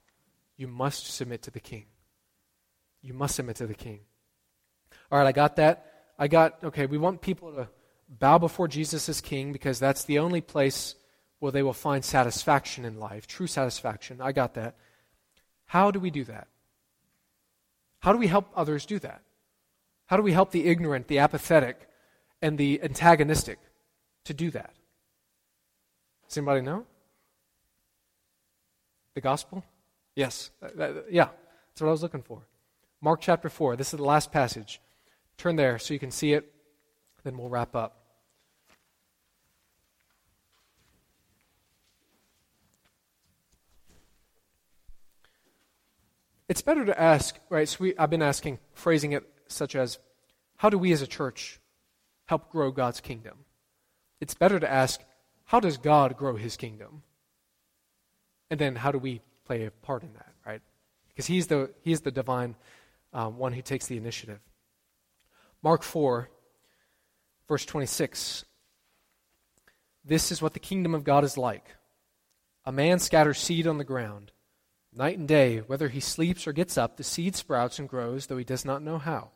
you 0.57 0.69
must 0.69 1.07
submit 1.13 1.43
to 1.43 1.51
the 1.51 1.61
king. 1.61 1.87
You 3.03 3.15
must 3.15 3.37
submit 3.37 3.57
to 3.57 3.67
the 3.67 3.75
king. 3.75 4.01
All 5.11 5.19
right, 5.19 5.27
I 5.27 5.33
got 5.33 5.57
that. 5.57 5.87
I 6.19 6.29
got, 6.29 6.63
okay, 6.63 6.87
we 6.87 6.99
want 6.99 7.21
people 7.21 7.53
to 7.55 7.69
bow 8.09 8.39
before 8.39 8.69
Jesus 8.69 9.09
as 9.09 9.21
king 9.21 9.53
because 9.53 9.79
that's 9.79 10.05
the 10.05 10.19
only 10.21 10.41
place 10.41 10.95
where 11.45 11.53
they 11.53 11.63
will 11.63 11.75
find 11.75 12.03
satisfaction 12.03 12.87
in 12.87 12.99
life, 12.99 13.27
true 13.27 13.47
satisfaction. 13.47 14.19
I 14.19 14.33
got 14.33 14.55
that. 14.55 14.77
How 15.67 15.91
do 15.91 16.01
we 16.01 16.11
do 16.11 16.25
that? 16.25 16.49
How 17.99 18.13
do 18.13 18.19
we 18.19 18.29
help 18.29 18.49
others 18.57 18.87
do 18.87 18.99
that? 19.01 19.21
How 20.07 20.17
do 20.17 20.23
we 20.23 20.33
help 20.33 20.53
the 20.53 20.65
ignorant, 20.65 21.07
the 21.07 21.19
apathetic, 21.19 21.87
and 22.41 22.57
the 22.57 22.83
antagonistic 22.83 23.59
to 24.25 24.33
do 24.33 24.51
that? 24.53 24.73
Does 26.27 26.39
anybody 26.39 26.63
know? 26.63 26.87
The 29.13 29.21
gospel? 29.21 29.63
Yes. 30.17 30.51
Uh, 30.63 30.83
uh, 30.83 30.93
yeah, 31.11 31.29
that's 31.69 31.83
what 31.83 31.89
I 31.89 31.91
was 31.91 32.03
looking 32.03 32.23
for. 32.23 32.41
Mark 33.03 33.21
chapter 33.21 33.51
4. 33.51 33.77
This 33.77 33.93
is 33.93 33.99
the 33.99 34.05
last 34.07 34.33
passage. 34.33 34.81
Turn 35.37 35.57
there 35.57 35.79
so 35.79 35.93
you 35.93 36.01
can 36.01 36.11
see 36.11 36.33
it, 36.33 36.51
then 37.23 37.37
we'll 37.37 37.51
wrap 37.51 37.77
up. 37.77 38.04
It's 46.49 46.63
better 46.63 46.85
to 46.85 47.01
ask, 47.01 47.39
right? 47.49 47.69
So 47.69 47.79
we, 47.81 47.97
I've 47.97 48.11
been 48.11 48.23
asking, 48.23 48.59
phrasing 48.73 49.13
it 49.13 49.25
such 49.49 49.75
as, 49.75 49.99
how 50.57 50.71
do 50.71 50.79
we 50.79 50.93
as 50.93 51.03
a 51.03 51.07
church 51.07 51.61
help 52.27 52.51
grow 52.51 52.71
God's 52.71 53.01
kingdom? 53.01 53.45
It's 54.21 54.35
better 54.35 54.61
to 54.61 54.71
ask, 54.71 55.01
how 55.45 55.61
does 55.61 55.77
God 55.77 56.17
grow 56.17 56.37
his 56.37 56.57
kingdom? 56.57 57.03
And 58.51 58.61
then 58.61 58.77
how 58.77 58.93
do 58.93 58.99
we 58.99 59.21
play 59.47 59.65
a 59.65 59.71
part 59.71 60.03
in 60.03 60.13
that, 60.15 60.33
right? 60.47 60.61
Because 61.09 61.27
he's 61.27 61.47
the, 61.47 61.71
he's 61.83 62.03
the 62.03 62.11
divine 62.11 62.57
um, 63.13 63.39
one 63.39 63.53
who 63.53 63.63
takes 63.63 63.87
the 63.87 63.97
initiative. 63.97 64.41
Mark 65.63 65.83
4, 65.83 66.29
verse 67.49 67.65
26. 67.65 68.45
This 70.05 70.31
is 70.31 70.43
what 70.43 70.53
the 70.53 70.61
kingdom 70.61 70.95
of 70.95 71.05
God 71.05 71.25
is 71.25 71.39
like. 71.39 71.75
A 72.67 72.73
man 72.73 72.99
scatters 72.99 73.39
seed 73.39 73.67
on 73.67 73.79
the 73.79 73.85
ground. 73.85 74.33
Night 74.97 75.19
and 75.19 75.27
day, 75.27 75.59
whether 75.59 75.89
he 75.89 76.01
sleeps 76.01 76.47
or 76.47 76.53
gets 76.53 76.79
up, 76.79 76.97
the 76.97 77.03
seed 77.03 77.35
sprouts 77.35 77.79
and 77.79 77.89
grows, 77.89 78.27
though 78.27 78.37
he 78.37 78.45
does 78.45 78.65
not 78.65 78.83
know 78.83 78.99
how. 78.99 79.31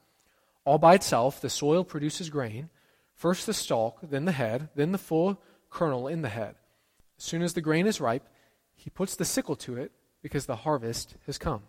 All 0.64 0.78
by 0.78 0.94
itself, 0.94 1.40
the 1.40 1.50
soil 1.50 1.84
produces 1.84 2.30
grain 2.30 2.70
first 3.18 3.46
the 3.46 3.52
stalk, 3.52 3.98
then 4.00 4.24
the 4.24 4.32
head, 4.32 4.68
then 4.76 4.92
the 4.92 4.98
full 4.98 5.42
kernel 5.70 6.06
in 6.06 6.22
the 6.22 6.28
head. 6.28 6.54
As 7.18 7.24
soon 7.24 7.42
as 7.42 7.52
the 7.52 7.60
grain 7.60 7.86
is 7.86 8.00
ripe, 8.00 8.28
he 8.76 8.90
puts 8.90 9.16
the 9.16 9.24
sickle 9.24 9.56
to 9.56 9.76
it 9.76 9.90
because 10.22 10.46
the 10.46 10.56
harvest 10.56 11.16
has 11.26 11.36
come. 11.36 11.62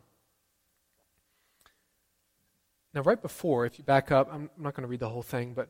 Now, 2.93 3.01
right 3.01 3.21
before, 3.21 3.65
if 3.65 3.79
you 3.79 3.83
back 3.83 4.11
up, 4.11 4.29
I'm 4.31 4.51
not 4.57 4.75
going 4.75 4.83
to 4.83 4.87
read 4.87 4.99
the 4.99 5.09
whole 5.09 5.23
thing, 5.23 5.53
but 5.53 5.69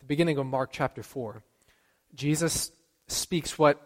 the 0.00 0.06
beginning 0.06 0.38
of 0.38 0.46
Mark 0.46 0.70
chapter 0.72 1.02
4, 1.02 1.42
Jesus 2.14 2.72
speaks 3.06 3.58
what, 3.58 3.80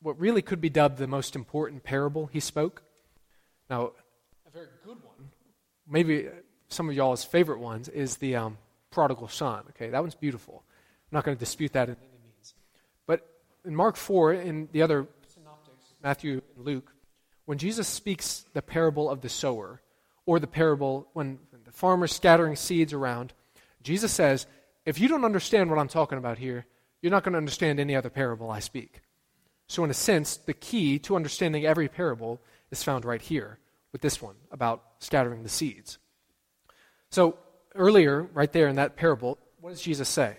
what 0.00 0.18
really 0.20 0.42
could 0.42 0.60
be 0.60 0.70
dubbed 0.70 0.98
the 0.98 1.06
most 1.08 1.34
important 1.34 1.82
parable 1.82 2.26
he 2.26 2.40
spoke. 2.40 2.82
Now, 3.70 3.92
a 4.46 4.50
very 4.50 4.66
good 4.84 4.96
one, 4.96 5.30
maybe 5.88 6.28
some 6.68 6.88
of 6.88 6.94
y'all's 6.96 7.24
favorite 7.24 7.60
ones, 7.60 7.88
is 7.88 8.16
the 8.16 8.34
um, 8.34 8.58
prodigal 8.90 9.28
son. 9.28 9.62
Okay, 9.70 9.90
that 9.90 10.00
one's 10.00 10.16
beautiful. 10.16 10.64
I'm 10.66 11.16
not 11.16 11.24
going 11.24 11.36
to 11.36 11.38
dispute 11.38 11.72
that 11.74 11.88
in 11.88 11.94
any 11.94 12.18
means. 12.24 12.54
But 13.06 13.26
in 13.64 13.76
Mark 13.76 13.96
4, 13.96 14.34
in 14.34 14.68
the 14.72 14.82
other 14.82 15.06
synoptics, 15.32 15.94
Matthew 16.02 16.42
and 16.56 16.66
Luke, 16.66 16.92
when 17.44 17.58
Jesus 17.58 17.86
speaks 17.86 18.44
the 18.54 18.62
parable 18.62 19.08
of 19.08 19.20
the 19.20 19.28
sower, 19.28 19.80
or 20.26 20.40
the 20.40 20.46
parable 20.46 21.08
when 21.12 21.38
the 21.64 21.72
farmer's 21.72 22.14
scattering 22.14 22.56
seeds 22.56 22.92
around, 22.92 23.32
Jesus 23.82 24.12
says, 24.12 24.46
if 24.84 25.00
you 25.00 25.08
don't 25.08 25.24
understand 25.24 25.70
what 25.70 25.78
I'm 25.78 25.88
talking 25.88 26.18
about 26.18 26.38
here, 26.38 26.66
you're 27.02 27.10
not 27.10 27.22
going 27.22 27.32
to 27.32 27.38
understand 27.38 27.78
any 27.78 27.94
other 27.94 28.10
parable 28.10 28.50
I 28.50 28.60
speak. 28.60 29.00
So, 29.70 29.84
in 29.84 29.90
a 29.90 29.94
sense, 29.94 30.36
the 30.36 30.52
key 30.52 30.98
to 30.98 31.14
understanding 31.14 31.64
every 31.64 31.86
parable 31.86 32.40
is 32.72 32.82
found 32.82 33.04
right 33.04 33.22
here 33.22 33.60
with 33.92 34.00
this 34.00 34.20
one 34.20 34.34
about 34.50 34.82
scattering 34.98 35.44
the 35.44 35.48
seeds. 35.48 35.98
So, 37.10 37.38
earlier, 37.76 38.22
right 38.34 38.52
there 38.52 38.66
in 38.66 38.74
that 38.76 38.96
parable, 38.96 39.38
what 39.60 39.70
does 39.70 39.80
Jesus 39.80 40.08
say? 40.08 40.38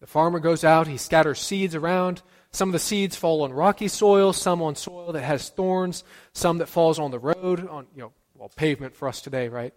The 0.00 0.06
farmer 0.06 0.40
goes 0.40 0.64
out, 0.64 0.88
he 0.88 0.96
scatters 0.96 1.40
seeds 1.40 1.74
around. 1.74 2.22
Some 2.52 2.70
of 2.70 2.72
the 2.72 2.78
seeds 2.78 3.16
fall 3.16 3.42
on 3.42 3.52
rocky 3.52 3.88
soil, 3.88 4.32
some 4.32 4.62
on 4.62 4.76
soil 4.76 5.12
that 5.12 5.24
has 5.24 5.50
thorns, 5.50 6.02
some 6.32 6.56
that 6.56 6.70
falls 6.70 6.98
on 6.98 7.10
the 7.10 7.18
road, 7.18 7.68
on 7.68 7.86
you 7.94 8.00
know, 8.00 8.12
well, 8.34 8.50
pavement 8.56 8.96
for 8.96 9.08
us 9.08 9.20
today, 9.20 9.50
right? 9.50 9.74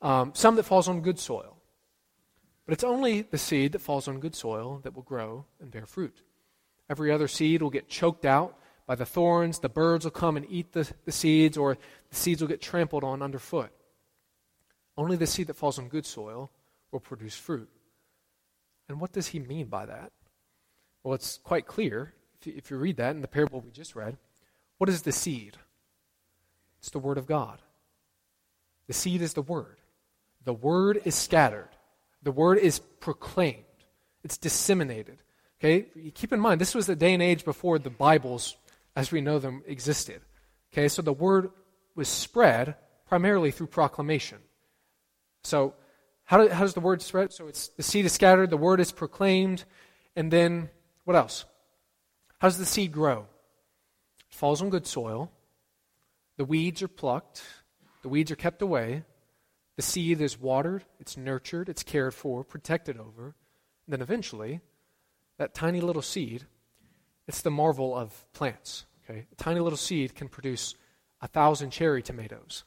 Um, 0.00 0.32
some 0.34 0.56
that 0.56 0.64
falls 0.64 0.88
on 0.88 1.02
good 1.02 1.20
soil. 1.20 1.56
But 2.66 2.72
it's 2.72 2.82
only 2.82 3.22
the 3.22 3.38
seed 3.38 3.70
that 3.72 3.78
falls 3.78 4.08
on 4.08 4.18
good 4.18 4.34
soil 4.34 4.80
that 4.82 4.96
will 4.96 5.04
grow 5.04 5.44
and 5.60 5.70
bear 5.70 5.86
fruit. 5.86 6.20
Every 6.92 7.10
other 7.10 7.26
seed 7.26 7.62
will 7.62 7.70
get 7.70 7.88
choked 7.88 8.26
out 8.26 8.54
by 8.86 8.96
the 8.96 9.06
thorns, 9.06 9.60
the 9.60 9.70
birds 9.70 10.04
will 10.04 10.10
come 10.10 10.36
and 10.36 10.44
eat 10.50 10.72
the, 10.72 10.86
the 11.06 11.10
seeds, 11.10 11.56
or 11.56 11.78
the 12.10 12.14
seeds 12.14 12.42
will 12.42 12.48
get 12.48 12.60
trampled 12.60 13.02
on 13.02 13.22
underfoot. 13.22 13.70
Only 14.98 15.16
the 15.16 15.26
seed 15.26 15.46
that 15.46 15.56
falls 15.56 15.78
on 15.78 15.88
good 15.88 16.04
soil 16.04 16.50
will 16.90 17.00
produce 17.00 17.34
fruit. 17.34 17.70
And 18.90 19.00
what 19.00 19.10
does 19.10 19.28
he 19.28 19.38
mean 19.38 19.68
by 19.68 19.86
that? 19.86 20.12
Well, 21.02 21.14
it's 21.14 21.38
quite 21.38 21.66
clear 21.66 22.12
if 22.38 22.46
you, 22.46 22.52
if 22.58 22.70
you 22.70 22.76
read 22.76 22.98
that 22.98 23.16
in 23.16 23.22
the 23.22 23.26
parable 23.26 23.62
we 23.62 23.70
just 23.70 23.96
read. 23.96 24.18
What 24.76 24.90
is 24.90 25.00
the 25.00 25.12
seed? 25.12 25.56
It's 26.80 26.90
the 26.90 26.98
Word 26.98 27.16
of 27.16 27.24
God. 27.24 27.62
The 28.86 28.92
seed 28.92 29.22
is 29.22 29.32
the 29.32 29.40
Word. 29.40 29.78
The 30.44 30.52
Word 30.52 31.00
is 31.06 31.14
scattered, 31.14 31.70
the 32.22 32.32
Word 32.32 32.58
is 32.58 32.80
proclaimed, 32.80 33.64
it's 34.22 34.36
disseminated. 34.36 35.22
Okay? 35.62 35.86
Keep 36.14 36.32
in 36.32 36.40
mind, 36.40 36.60
this 36.60 36.74
was 36.74 36.86
the 36.86 36.96
day 36.96 37.14
and 37.14 37.22
age 37.22 37.44
before 37.44 37.78
the 37.78 37.88
Bibles 37.88 38.56
as 38.96 39.12
we 39.12 39.20
know 39.20 39.38
them 39.38 39.62
existed. 39.64 40.20
Okay, 40.72 40.88
so 40.88 41.02
the 41.02 41.12
word 41.12 41.50
was 41.94 42.08
spread 42.08 42.74
primarily 43.06 43.52
through 43.52 43.68
proclamation. 43.68 44.38
So, 45.44 45.74
how, 46.24 46.38
do, 46.38 46.48
how 46.52 46.62
does 46.62 46.74
the 46.74 46.80
word 46.80 47.00
spread? 47.00 47.32
So, 47.32 47.46
it's 47.46 47.68
the 47.68 47.84
seed 47.84 48.06
is 48.06 48.12
scattered, 48.12 48.50
the 48.50 48.56
word 48.56 48.80
is 48.80 48.90
proclaimed, 48.90 49.64
and 50.16 50.32
then 50.32 50.68
what 51.04 51.16
else? 51.16 51.44
How 52.40 52.48
does 52.48 52.58
the 52.58 52.66
seed 52.66 52.90
grow? 52.90 53.26
It 54.30 54.34
falls 54.34 54.62
on 54.62 54.70
good 54.70 54.86
soil. 54.86 55.30
The 56.38 56.44
weeds 56.44 56.82
are 56.82 56.88
plucked, 56.88 57.44
the 58.02 58.08
weeds 58.08 58.32
are 58.32 58.36
kept 58.36 58.62
away. 58.62 59.04
The 59.76 59.82
seed 59.82 60.20
is 60.20 60.40
watered, 60.40 60.84
it's 60.98 61.16
nurtured, 61.16 61.68
it's 61.68 61.84
cared 61.84 62.14
for, 62.14 62.42
protected 62.42 62.98
over. 62.98 63.34
And 63.86 63.92
then 63.92 64.02
eventually, 64.02 64.60
that 65.42 65.54
tiny 65.54 65.80
little 65.80 66.02
seed 66.02 66.46
it's 67.26 67.42
the 67.42 67.50
marvel 67.50 67.96
of 67.96 68.24
plants. 68.32 68.84
Okay? 69.04 69.26
A 69.30 69.34
tiny 69.36 69.60
little 69.60 69.76
seed 69.76 70.14
can 70.14 70.28
produce 70.28 70.74
a 71.20 71.28
thousand 71.28 71.70
cherry 71.70 72.02
tomatoes 72.02 72.64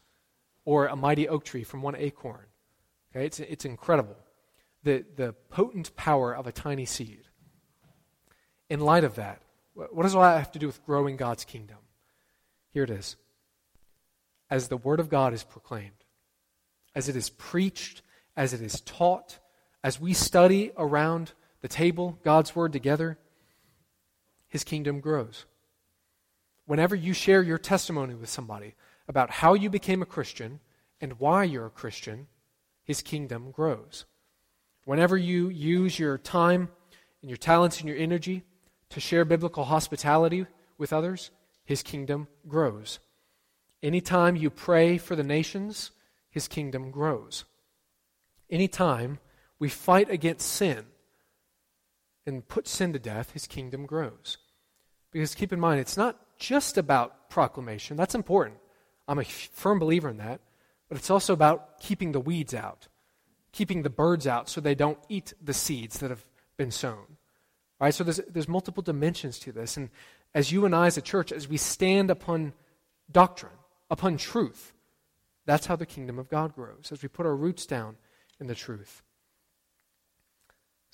or 0.64 0.88
a 0.88 0.96
mighty 0.96 1.28
oak 1.28 1.44
tree 1.44 1.64
from 1.64 1.82
one 1.82 1.96
acorn. 1.96 2.46
Okay? 3.12 3.26
It's, 3.26 3.40
it's 3.40 3.66
incredible. 3.66 4.16
The, 4.84 5.04
the 5.16 5.34
potent 5.50 5.96
power 5.96 6.36
of 6.36 6.48
a 6.48 6.52
tiny 6.52 6.86
seed. 6.86 7.24
in 8.70 8.80
light 8.80 9.04
of 9.04 9.16
that, 9.16 9.42
what 9.74 10.04
does 10.04 10.16
all 10.16 10.22
that 10.22 10.38
have 10.38 10.52
to 10.54 10.60
do 10.60 10.68
with 10.68 10.86
growing 10.86 11.18
God's 11.18 11.44
kingdom? 11.44 11.78
Here 12.72 12.84
it 12.84 12.90
is. 12.90 13.18
As 14.50 14.68
the 14.68 14.78
Word 14.78 15.00
of 15.00 15.10
God 15.10 15.34
is 15.34 15.44
proclaimed, 15.44 16.04
as 16.94 17.10
it 17.10 17.16
is 17.16 17.30
preached, 17.30 18.02
as 18.38 18.54
it 18.54 18.62
is 18.62 18.80
taught, 18.82 19.40
as 19.84 20.00
we 20.00 20.14
study 20.14 20.72
around 20.78 21.34
the 21.66 21.70
table 21.70 22.20
God's 22.24 22.56
Word 22.56 22.74
together, 22.74 23.18
His 24.48 24.64
kingdom 24.64 25.00
grows. 25.00 25.46
Whenever 26.68 26.96
you 26.96 27.12
share 27.12 27.42
your 27.42 27.58
testimony 27.58 28.14
with 28.14 28.30
somebody 28.30 28.76
about 29.08 29.32
how 29.32 29.56
you 29.56 29.72
became 29.72 30.04
a 30.04 30.06
Christian 30.06 30.60
and 31.02 31.20
why 31.20 31.44
you're 31.44 31.66
a 31.66 31.72
Christian, 31.72 32.28
His 32.84 33.02
kingdom 33.02 33.50
grows. 33.50 34.06
Whenever 34.84 35.18
you 35.18 35.50
use 35.50 35.98
your 35.98 36.20
time 36.20 36.70
and 37.24 37.32
your 37.32 37.38
talents 37.38 37.80
and 37.80 37.90
your 37.90 37.98
energy 37.98 38.44
to 38.90 39.00
share 39.00 39.26
biblical 39.26 39.64
hospitality 39.64 40.46
with 40.78 40.94
others, 40.94 41.32
his 41.64 41.82
kingdom 41.82 42.28
grows. 42.48 43.00
Anytime 43.82 44.36
you 44.36 44.52
pray 44.52 45.00
for 45.00 45.16
the 45.16 45.24
nations, 45.24 45.90
his 46.30 46.48
kingdom 46.48 46.92
grows. 46.92 47.44
Anytime 48.52 49.18
we 49.58 49.68
fight 49.68 50.12
against 50.12 50.48
sin 50.48 50.86
and 52.26 52.48
put 52.48 52.68
sin 52.68 52.94
to 52.94 53.00
death, 53.00 53.32
his 53.32 53.48
kingdom 53.48 53.86
grows. 53.86 54.38
Because 55.12 55.36
keep 55.36 55.54
in 55.54 55.60
mind, 55.60 55.80
it's 55.80 55.98
not 55.98 56.20
just 56.38 56.78
about 56.78 57.30
proclamation. 57.30 57.98
That's 57.98 58.16
important. 58.16 58.58
I'm 59.08 59.20
a 59.20 59.24
firm 59.24 59.80
believer 59.80 60.10
in 60.10 60.18
that. 60.18 60.42
But 60.90 60.98
it's 60.98 61.10
also 61.10 61.34
about 61.34 61.80
keeping 61.80 62.12
the 62.12 62.20
weeds 62.20 62.54
out 62.54 62.88
keeping 63.56 63.84
the 63.84 63.90
birds 63.90 64.28
out 64.28 64.50
so 64.50 64.60
they 64.60 64.76
don't 64.76 65.00
eat 65.08 65.34
the 65.42 65.54
seeds 65.54 66.00
that 66.00 66.10
have 66.10 66.26
been 66.58 66.72
sown. 66.72 67.18
Right? 67.80 67.94
So 67.94 68.04
there's, 68.04 68.20
there's 68.30 68.50
multiple 68.50 68.84
dimensions 68.84 69.40
to 69.40 69.54
this. 69.54 69.78
And 69.78 69.90
as 70.34 70.52
you 70.52 70.66
and 70.66 70.76
I 70.76 70.88
as 70.88 70.98
a 70.98 71.02
church, 71.02 71.32
as 71.32 71.48
we 71.48 71.56
stand 71.56 72.12
upon 72.12 72.52
doctrine, 73.10 73.54
upon 73.90 74.18
truth, 74.18 74.74
that's 75.46 75.68
how 75.68 75.78
the 75.78 75.86
kingdom 75.86 76.20
of 76.20 76.30
God 76.30 76.54
grows, 76.54 76.90
as 76.92 77.02
we 77.02 77.08
put 77.08 77.26
our 77.26 77.36
roots 77.36 77.66
down 77.66 77.96
in 78.42 78.48
the 78.48 78.56
truth. 78.56 79.04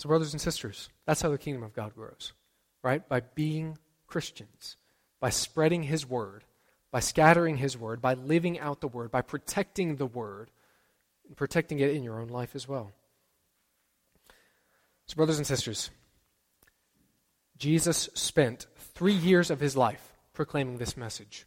So, 0.02 0.08
brothers 0.10 0.34
and 0.34 0.42
sisters, 0.42 0.90
that's 1.06 1.22
how 1.22 1.30
the 1.30 1.38
kingdom 1.38 1.62
of 1.62 1.76
God 1.76 1.94
grows, 1.94 2.34
right? 2.82 3.08
By 3.08 3.20
being 3.20 3.78
Christians, 4.08 4.76
by 5.20 5.30
spreading 5.30 5.84
His 5.84 6.10
word, 6.10 6.44
by 6.90 7.02
scattering 7.02 7.58
His 7.58 7.78
word, 7.78 8.02
by 8.02 8.16
living 8.16 8.58
out 8.58 8.82
the 8.82 8.88
word, 8.88 9.12
by 9.12 9.22
protecting 9.22 9.98
the 9.98 10.08
word 10.08 10.50
and 11.28 11.38
protecting 11.38 11.78
it 11.78 11.92
in 11.92 12.02
your 12.02 12.20
own 12.20 12.30
life 12.30 12.56
as 12.56 12.68
well. 12.68 12.92
So, 15.06 15.18
brothers 15.18 15.38
and 15.38 15.46
sisters, 15.46 15.92
Jesus 17.60 18.10
spent 18.16 18.66
three 18.96 19.14
years 19.14 19.52
of 19.52 19.60
his 19.60 19.78
life 19.78 20.14
proclaiming 20.34 20.80
this 20.80 20.98
message. 20.98 21.46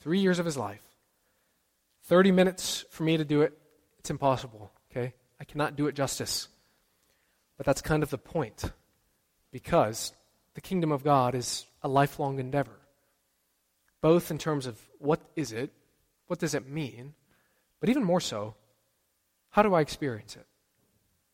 Three 0.00 0.18
years 0.18 0.40
of 0.40 0.46
his 0.46 0.56
life. 0.56 0.82
30 2.06 2.32
minutes 2.32 2.84
for 2.90 3.04
me 3.04 3.18
to 3.18 3.24
do 3.24 3.42
it, 3.42 3.56
it's 4.00 4.10
impossible, 4.10 4.72
okay? 4.90 5.14
I 5.40 5.44
cannot 5.44 5.76
do 5.76 5.86
it 5.86 5.94
justice. 5.94 6.48
But 7.58 7.66
that's 7.66 7.82
kind 7.82 8.02
of 8.02 8.08
the 8.08 8.16
point, 8.16 8.72
because 9.52 10.12
the 10.54 10.60
kingdom 10.62 10.90
of 10.90 11.04
God 11.04 11.34
is 11.34 11.66
a 11.82 11.88
lifelong 11.88 12.38
endeavor, 12.38 12.78
both 14.00 14.30
in 14.30 14.38
terms 14.38 14.66
of 14.66 14.80
what 14.98 15.20
is 15.36 15.52
it, 15.52 15.72
what 16.28 16.38
does 16.38 16.54
it 16.54 16.68
mean, 16.68 17.14
but 17.80 17.90
even 17.90 18.04
more 18.04 18.20
so, 18.20 18.54
how 19.50 19.62
do 19.62 19.74
I 19.74 19.80
experience 19.80 20.36
it? 20.36 20.46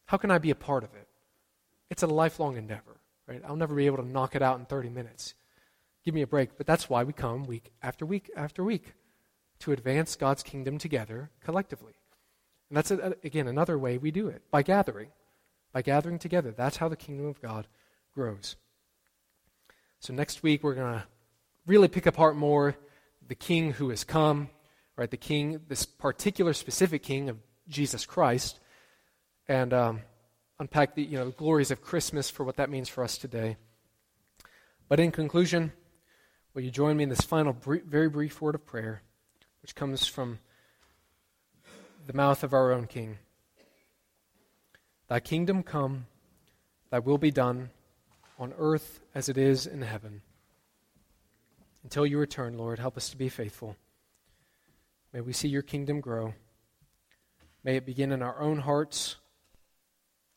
How 0.07 0.16
can 0.16 0.31
I 0.31 0.39
be 0.39 0.51
a 0.51 0.55
part 0.55 0.83
of 0.83 0.95
it? 0.95 1.09
It's 1.91 2.03
a 2.03 2.07
lifelong 2.07 2.57
endeavor, 2.57 2.97
right? 3.27 3.43
I'll 3.47 3.57
never 3.57 3.75
be 3.75 3.87
able 3.87 3.99
to 3.99 4.09
knock 4.09 4.35
it 4.35 4.43
out 4.43 4.59
in 4.59 4.66
30 4.66 4.89
minutes. 4.89 5.35
Give 6.05 6.14
me 6.14 6.22
a 6.22 6.27
break. 6.27 6.57
But 6.57 6.66
that's 6.66 6.89
why 6.89 7.05
we 7.05 7.12
come 7.12 7.45
week 7.45 7.72
after 7.83 8.05
week 8.05 8.31
after 8.37 8.62
week 8.62 8.95
to 9.61 9.72
advance 9.72 10.16
God's 10.16 10.43
kingdom 10.43 10.79
together 10.79 11.31
collectively. 11.43 11.95
And 12.68 12.77
that's, 12.77 12.91
again, 12.91 13.49
another 13.49 13.79
way 13.79 13.99
we 13.99 14.11
do 14.11 14.29
it 14.29 14.43
by 14.51 14.62
gathering. 14.62 15.09
By 15.75 15.83
gathering 15.83 16.18
together. 16.18 16.53
That's 16.53 16.79
how 16.79 16.89
the 16.89 16.97
kingdom 16.97 17.27
of 17.27 17.43
God 17.43 17.66
grows. 18.14 18.57
So 19.99 20.14
next 20.14 20.43
week, 20.43 20.62
we're 20.62 20.75
going 20.75 21.01
to 21.01 21.05
really 21.66 21.89
pick 21.89 22.07
apart 22.07 22.37
more 22.37 22.77
the 23.27 23.35
king 23.35 23.72
who 23.72 23.91
has 23.91 24.05
come, 24.05 24.51
right? 24.97 25.11
The 25.11 25.16
king, 25.16 25.61
this 25.68 25.85
particular 25.85 26.53
specific 26.53 27.03
king 27.03 27.29
of 27.29 27.39
Jesus 27.68 28.07
Christ 28.07 28.61
and 29.49 29.72
um, 29.72 30.01
unpack 30.61 30.95
the 30.95 31.03
you 31.03 31.18
know, 31.18 31.27
the 31.27 31.33
glories 31.33 31.70
of 31.70 31.83
Christmas 31.83 32.31
for 32.31 32.45
what 32.45 32.57
that 32.57 32.70
means 32.70 32.89
for 32.89 33.03
us 33.03 33.18
today. 33.18 33.57
But 34.89 35.01
in 35.01 35.11
conclusion, 35.11 35.72
will 36.53 36.62
you 36.62 36.70
join 36.70 36.97
me 36.97 37.03
in 37.03 37.09
this 37.09 37.22
final, 37.22 37.57
very 37.64 38.09
brief 38.09 38.41
word 38.41 38.55
of 38.55 38.64
prayer, 38.64 39.03
which 39.61 39.75
comes 39.75 40.07
from 40.07 40.39
the 42.07 42.12
mouth 42.12 42.45
of 42.45 42.53
our 42.53 42.70
own 42.70 42.87
King? 42.87 43.18
Thy 45.15 45.21
kingdom 45.21 45.62
come, 45.62 46.09
thy 46.91 46.99
will 46.99 47.19
be 47.19 47.31
done 47.31 47.71
on 48.37 48.53
earth 48.59 49.01
as 49.15 49.29
it 49.29 49.39
is 49.39 49.65
in 49.65 49.81
heaven. 49.81 50.23
Until 51.85 52.05
you 52.05 52.19
return, 52.19 52.59
Lord, 52.59 52.81
help 52.81 52.97
us 52.97 53.11
to 53.11 53.17
be 53.17 53.29
faithful. 53.29 53.77
May 55.12 55.21
we 55.21 55.33
see 55.33 55.47
your 55.47 55.62
kingdom 55.62 56.01
grow. 56.01 56.35
May 57.62 57.77
it 57.77 57.87
begin 57.87 58.11
in 58.11 58.23
our 58.23 58.41
own 58.41 58.59
hearts, 58.59 59.15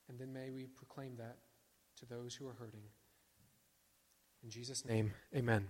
and 0.09 0.19
then 0.19 0.31
may 0.31 0.51
we 0.51 0.67
proclaim 0.67 1.15
that 1.17 1.37
to 1.95 2.05
those 2.05 2.35
who 2.35 2.47
are 2.47 2.53
hurting. 2.53 2.83
In 4.43 4.51
Jesus' 4.51 4.85
name, 4.85 5.11
amen. 5.35 5.69